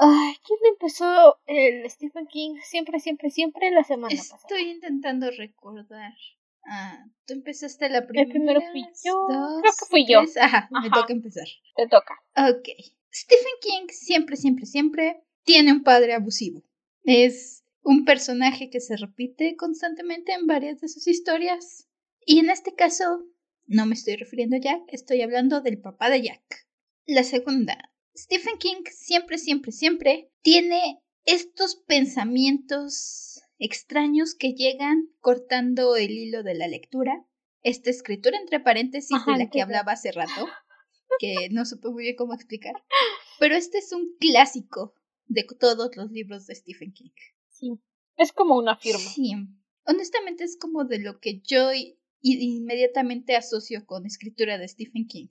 [0.00, 2.56] Ay, ¿quién empezó el Stephen King?
[2.62, 4.48] Siempre, siempre, siempre la semana Estoy pasada.
[4.48, 6.12] Estoy intentando recordar.
[6.64, 8.26] Ah, tú empezaste la primera.
[8.26, 9.26] El primero fui yo.
[9.60, 10.20] Creo que fui yo.
[10.40, 11.46] Ajá, me toca empezar.
[11.74, 12.14] Te toca.
[12.36, 12.68] Ok.
[13.12, 16.62] Stephen King siempre, siempre, siempre tiene un padre abusivo.
[17.04, 21.88] Es un personaje que se repite constantemente en varias de sus historias.
[22.26, 23.24] Y en este caso,
[23.66, 26.66] no me estoy refiriendo a Jack, estoy hablando del papá de Jack.
[27.06, 36.10] La segunda, Stephen King siempre, siempre, siempre tiene estos pensamientos extraños que llegan cortando el
[36.10, 37.24] hilo de la lectura.
[37.62, 40.46] Esta escritura entre paréntesis de la que hablaba hace rato
[41.18, 42.74] que no supe muy bien cómo explicar.
[43.38, 44.94] Pero este es un clásico
[45.26, 47.10] de todos los libros de Stephen King.
[47.50, 47.78] Sí,
[48.16, 49.00] es como una firma.
[49.00, 49.32] Sí,
[49.86, 51.70] honestamente es como de lo que yo
[52.20, 55.28] inmediatamente asocio con escritura de Stephen King.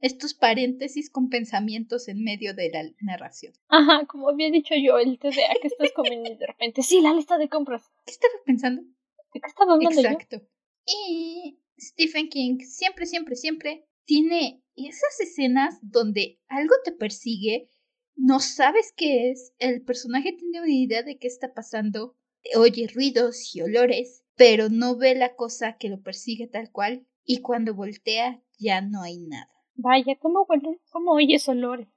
[0.00, 3.54] Estos paréntesis con pensamientos en medio de la narración.
[3.68, 6.82] Ajá, como había dicho yo, el TDA que estás comiendo de repente.
[6.82, 7.90] Sí, la lista de compras.
[8.04, 8.82] ¿Qué estaba pensando?
[8.82, 10.42] ¿De qué estaba hablando Exacto.
[10.86, 17.68] Y Stephen King siempre, siempre, siempre tiene esas escenas donde algo te persigue,
[18.16, 22.16] no sabes qué es, el personaje tiene una idea de qué está pasando,
[22.56, 27.40] oye ruidos y olores, pero no ve la cosa que lo persigue tal cual, y
[27.40, 29.50] cuando voltea ya no hay nada.
[29.74, 30.46] Vaya, ¿cómo?
[30.90, 31.88] ¿Cómo oyes olores?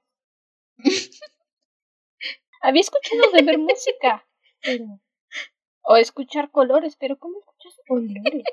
[2.62, 4.26] Había escuchado de ver música,
[5.82, 8.44] o escuchar colores, pero ¿cómo escuchas olores?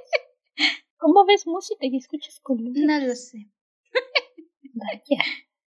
[0.98, 2.84] ¿Cómo ves música y escuchas colores?
[2.84, 3.48] No lo sé.
[4.74, 5.24] Vaya,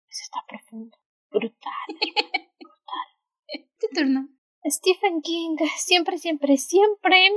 [0.08, 0.96] eso está profundo.
[1.30, 1.88] Brutal.
[2.60, 3.68] Brutal.
[3.80, 4.28] Tu turno.
[4.64, 7.30] Stephen King, siempre, siempre, siempre,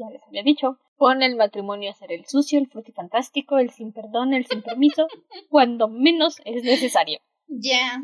[0.00, 3.92] ya les había dicho, pone el matrimonio a ser el sucio, el frutifantástico, el sin
[3.92, 5.06] perdón, el sin permiso,
[5.50, 7.20] cuando menos es necesario.
[7.46, 8.02] Ya.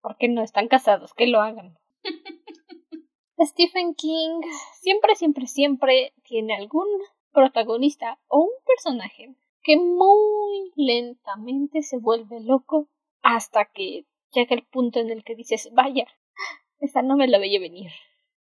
[0.00, 1.76] Porque no están casados, que lo hagan.
[3.40, 4.40] Stephen King
[4.80, 6.86] siempre, siempre, siempre tiene algún
[7.32, 9.34] protagonista o un personaje
[9.64, 12.88] que muy lentamente se vuelve loco
[13.22, 16.06] hasta que llega el punto en el que dices, vaya,
[16.78, 17.90] esta no me la veía venir.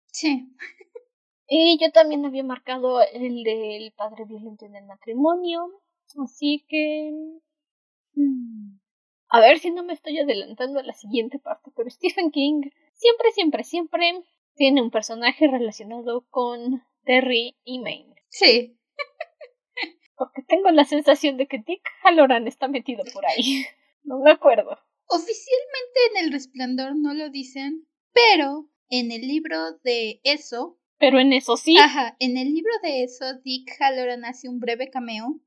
[0.07, 0.49] Sí.
[1.47, 5.71] Y yo también había marcado el del padre violento en el matrimonio,
[6.23, 7.13] así que...
[8.15, 8.79] Mm,
[9.29, 12.63] a ver si no me estoy adelantando a la siguiente parte, pero Stephen King
[12.93, 14.23] siempre, siempre, siempre
[14.55, 18.15] tiene un personaje relacionado con Terry y Maine.
[18.29, 18.79] Sí.
[20.17, 23.65] Porque tengo la sensación de que Dick Halloran está metido por ahí.
[24.05, 24.77] No me acuerdo.
[25.07, 30.77] Oficialmente en El Resplandor no lo dicen, pero en el libro de eso.
[30.99, 31.77] Pero en eso sí.
[31.79, 35.41] Ajá, en el libro de eso, Dick Halloran hace un breve cameo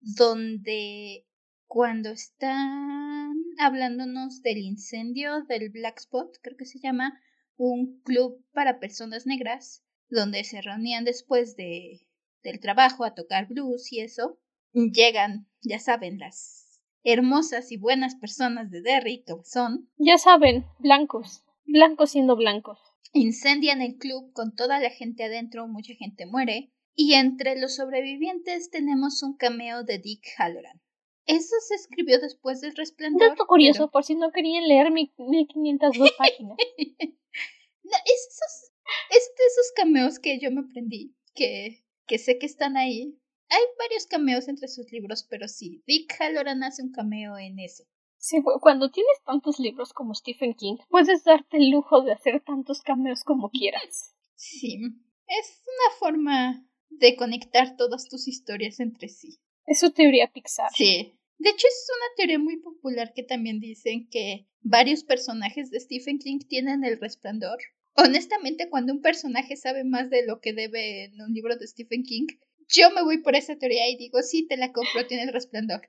[0.00, 1.26] donde
[1.66, 7.20] cuando están hablándonos del incendio del Black Spot, creo que se llama,
[7.56, 12.06] un club para personas negras, donde se reunían después de,
[12.44, 14.38] del trabajo a tocar blues y eso,
[14.72, 19.90] llegan, ya saben, las hermosas y buenas personas de Derry, que son.
[19.96, 22.78] Ya saben, blancos, blancos siendo blancos.
[23.12, 28.70] Incendian el club con toda la gente adentro, mucha gente muere, y entre los sobrevivientes
[28.70, 30.80] tenemos un cameo de Dick Halloran.
[31.26, 33.30] Eso se escribió después del resplandor.
[33.30, 36.56] Dato curioso, por si no querían leer mi 1502 páginas.
[36.76, 38.72] no, es, esos,
[39.10, 43.18] es de esos cameos que yo me aprendí, que, que sé que están ahí.
[43.48, 47.84] Hay varios cameos entre sus libros, pero sí, Dick Halloran hace un cameo en eso.
[48.16, 52.80] Sí, cuando tienes tantos libros como Stephen King, puedes darte el lujo de hacer tantos
[52.82, 54.10] cameos como quieras.
[54.36, 54.78] Sí,
[55.26, 59.38] es una forma de conectar todas tus historias entre sí.
[59.64, 60.70] Es su teoría Pixar.
[60.74, 61.14] Sí.
[61.38, 66.18] De hecho, es una teoría muy popular que también dicen que varios personajes de Stephen
[66.18, 67.58] King tienen el resplandor.
[67.96, 72.02] Honestamente, cuando un personaje sabe más de lo que debe en un libro de Stephen
[72.02, 72.26] King,
[72.68, 75.88] yo me voy por esa teoría y digo, sí, te la compro, tiene el resplandor.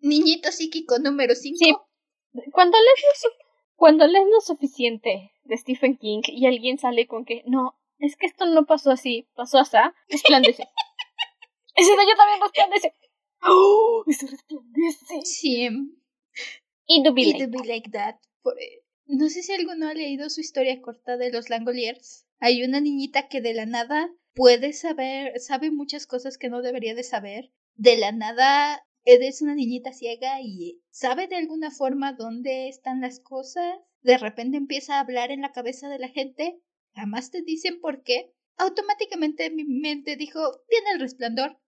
[0.00, 1.56] niñito psíquico número 5.
[1.58, 1.74] Sí.
[2.52, 3.30] Cuando lees, lo
[3.76, 8.26] cuando lees lo suficiente de Stephen King y alguien sale con que no, es que
[8.26, 9.76] esto no pasó así, pasó así,
[10.08, 10.64] resplandece.
[11.74, 12.94] Ese yo también resplandece.
[13.42, 14.04] ¡Oh!
[14.06, 15.20] Eso resplandece.
[15.24, 15.68] Sí.
[16.86, 18.16] Y do be, like, be like that.
[18.44, 18.81] Eh,
[19.12, 22.26] no sé si alguno ha leído su historia corta de los Langoliers.
[22.38, 26.94] Hay una niñita que de la nada puede saber, sabe muchas cosas que no debería
[26.94, 27.52] de saber.
[27.74, 33.20] De la nada es una niñita ciega y sabe de alguna forma dónde están las
[33.20, 33.78] cosas.
[34.00, 36.58] De repente empieza a hablar en la cabeza de la gente.
[36.94, 38.32] Jamás te dicen por qué.
[38.56, 41.58] Automáticamente mi mente dijo, tiene el resplandor.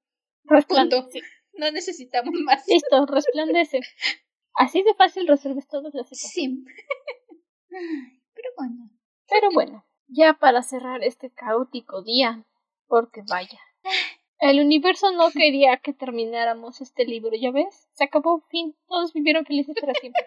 [0.45, 1.21] Resplandece.
[1.53, 2.67] No necesitamos más.
[2.67, 3.81] Listo, resplandece.
[4.55, 6.65] Así de fácil resuelves todas las Sí.
[8.35, 8.91] Pero bueno.
[9.29, 12.45] Pero bueno, ya para cerrar este caótico día,
[12.87, 13.61] porque vaya.
[14.39, 17.89] El universo no quería que termináramos este libro, ¿ya ves?
[17.95, 18.77] Se acabó, fin.
[18.87, 20.23] Todos vivieron felices para siempre.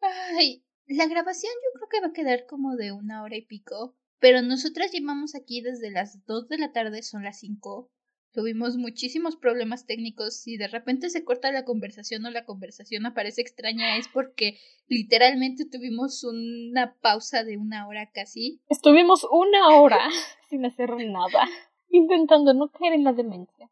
[0.00, 3.94] Ay, la grabación yo creo que va a quedar como de una hora y pico.
[4.18, 7.90] Pero nosotras llevamos aquí desde las dos de la tarde, son las cinco.
[8.32, 10.36] Tuvimos muchísimos problemas técnicos.
[10.36, 15.64] Si de repente se corta la conversación o la conversación aparece extraña es porque literalmente
[15.68, 18.60] tuvimos una pausa de una hora casi.
[18.68, 19.98] Estuvimos una hora
[20.48, 21.48] sin hacer nada,
[21.88, 23.68] intentando no caer en la demencia.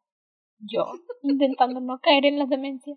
[0.59, 0.87] Yo,
[1.23, 2.97] intentando no caer en la demencia.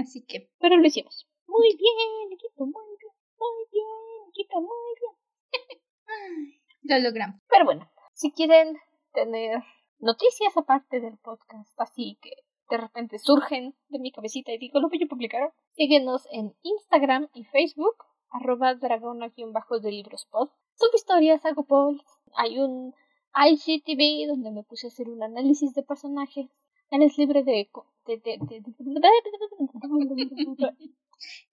[0.00, 0.48] Así que.
[0.60, 1.26] Pero lo hicimos.
[1.48, 6.60] Muy bien, equipo, muy bien, muy bien, equipo, muy bien.
[6.82, 7.40] lo logramos.
[7.48, 8.76] Pero bueno, si quieren
[9.12, 9.60] tener
[9.98, 12.30] noticias aparte del podcast, así que
[12.70, 15.52] de repente surgen de mi cabecita y digo, lo voy a publicar.
[15.72, 17.96] Síguenos en Instagram y Facebook,
[18.30, 20.50] arroba dragona-de librospod.
[20.74, 22.04] Subo historias, hago polls.
[22.34, 22.94] Hay un
[23.34, 26.50] IGTV donde me puse a hacer un análisis de personajes.
[26.90, 27.70] Eres libre de...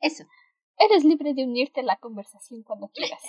[0.01, 0.23] Eso.
[0.77, 3.22] Eres libre de unirte a la conversación cuando quieras.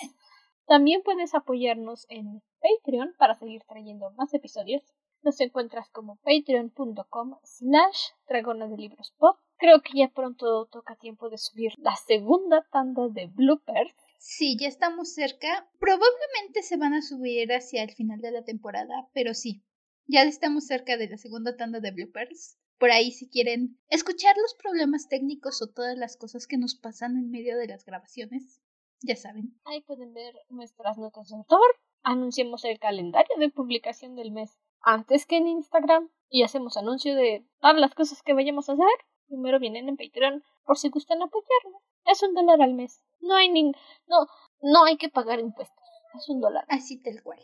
[0.65, 4.83] También puedes apoyarnos en Patreon para seguir trayendo más episodios.
[5.23, 9.37] Nos encuentras como patreon.com slash dragona de libros pop.
[9.57, 13.93] Creo que ya pronto toca tiempo de subir la segunda tanda de bloopers.
[14.19, 15.67] Sí, ya estamos cerca.
[15.79, 19.63] Probablemente se van a subir hacia el final de la temporada, pero sí,
[20.05, 22.57] ya estamos cerca de la segunda tanda de bloopers.
[22.77, 27.17] Por ahí si quieren escuchar los problemas técnicos o todas las cosas que nos pasan
[27.17, 28.61] en medio de las grabaciones,
[29.01, 29.59] ya saben.
[29.65, 31.67] Ahí pueden ver nuestras notas de autor.
[32.03, 37.45] Anunciamos el calendario de publicación del mes antes que en Instagram y hacemos anuncio de
[37.59, 38.85] todas las cosas que vayamos a hacer.
[39.27, 41.81] Primero vienen en Patreon por si gustan apoyarlo.
[42.05, 43.03] Es un dólar al mes.
[43.19, 43.63] No hay ni...
[43.63, 44.27] no,
[44.61, 45.77] no hay que pagar impuestos.
[46.15, 46.65] Es un dólar.
[46.69, 47.39] Así tal cual.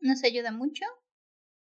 [0.00, 0.84] Nos ayuda mucho.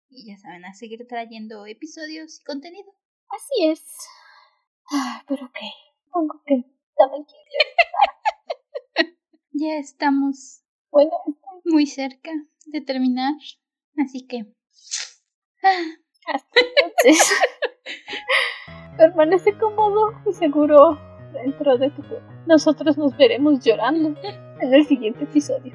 [0.10, 2.92] Y ya saben, a seguir trayendo episodios y contenido.
[3.30, 3.86] Así es.
[4.92, 5.70] Ah, pero qué.
[6.12, 6.66] Pongo que
[6.98, 7.46] también quiero
[9.52, 11.12] Ya estamos bueno,
[11.66, 12.32] muy cerca
[12.66, 13.34] de terminar.
[13.98, 14.54] Así que
[16.28, 17.34] hasta entonces,
[18.98, 21.00] permanece cómodo y seguro
[21.34, 22.32] dentro de tu cuerpo.
[22.46, 24.16] Nosotros nos veremos llorando
[24.60, 25.74] en el siguiente episodio.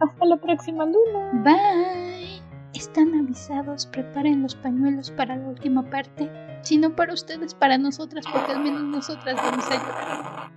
[0.00, 1.30] Hasta la próxima luna.
[1.44, 2.42] Bye.
[2.74, 6.30] Están avisados, preparen los pañuelos para la última parte.
[6.62, 10.50] Si no para ustedes, para nosotras, porque al menos nosotras vamos a llorar.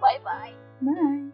[0.00, 0.54] Bye bye.
[0.80, 1.33] Bye.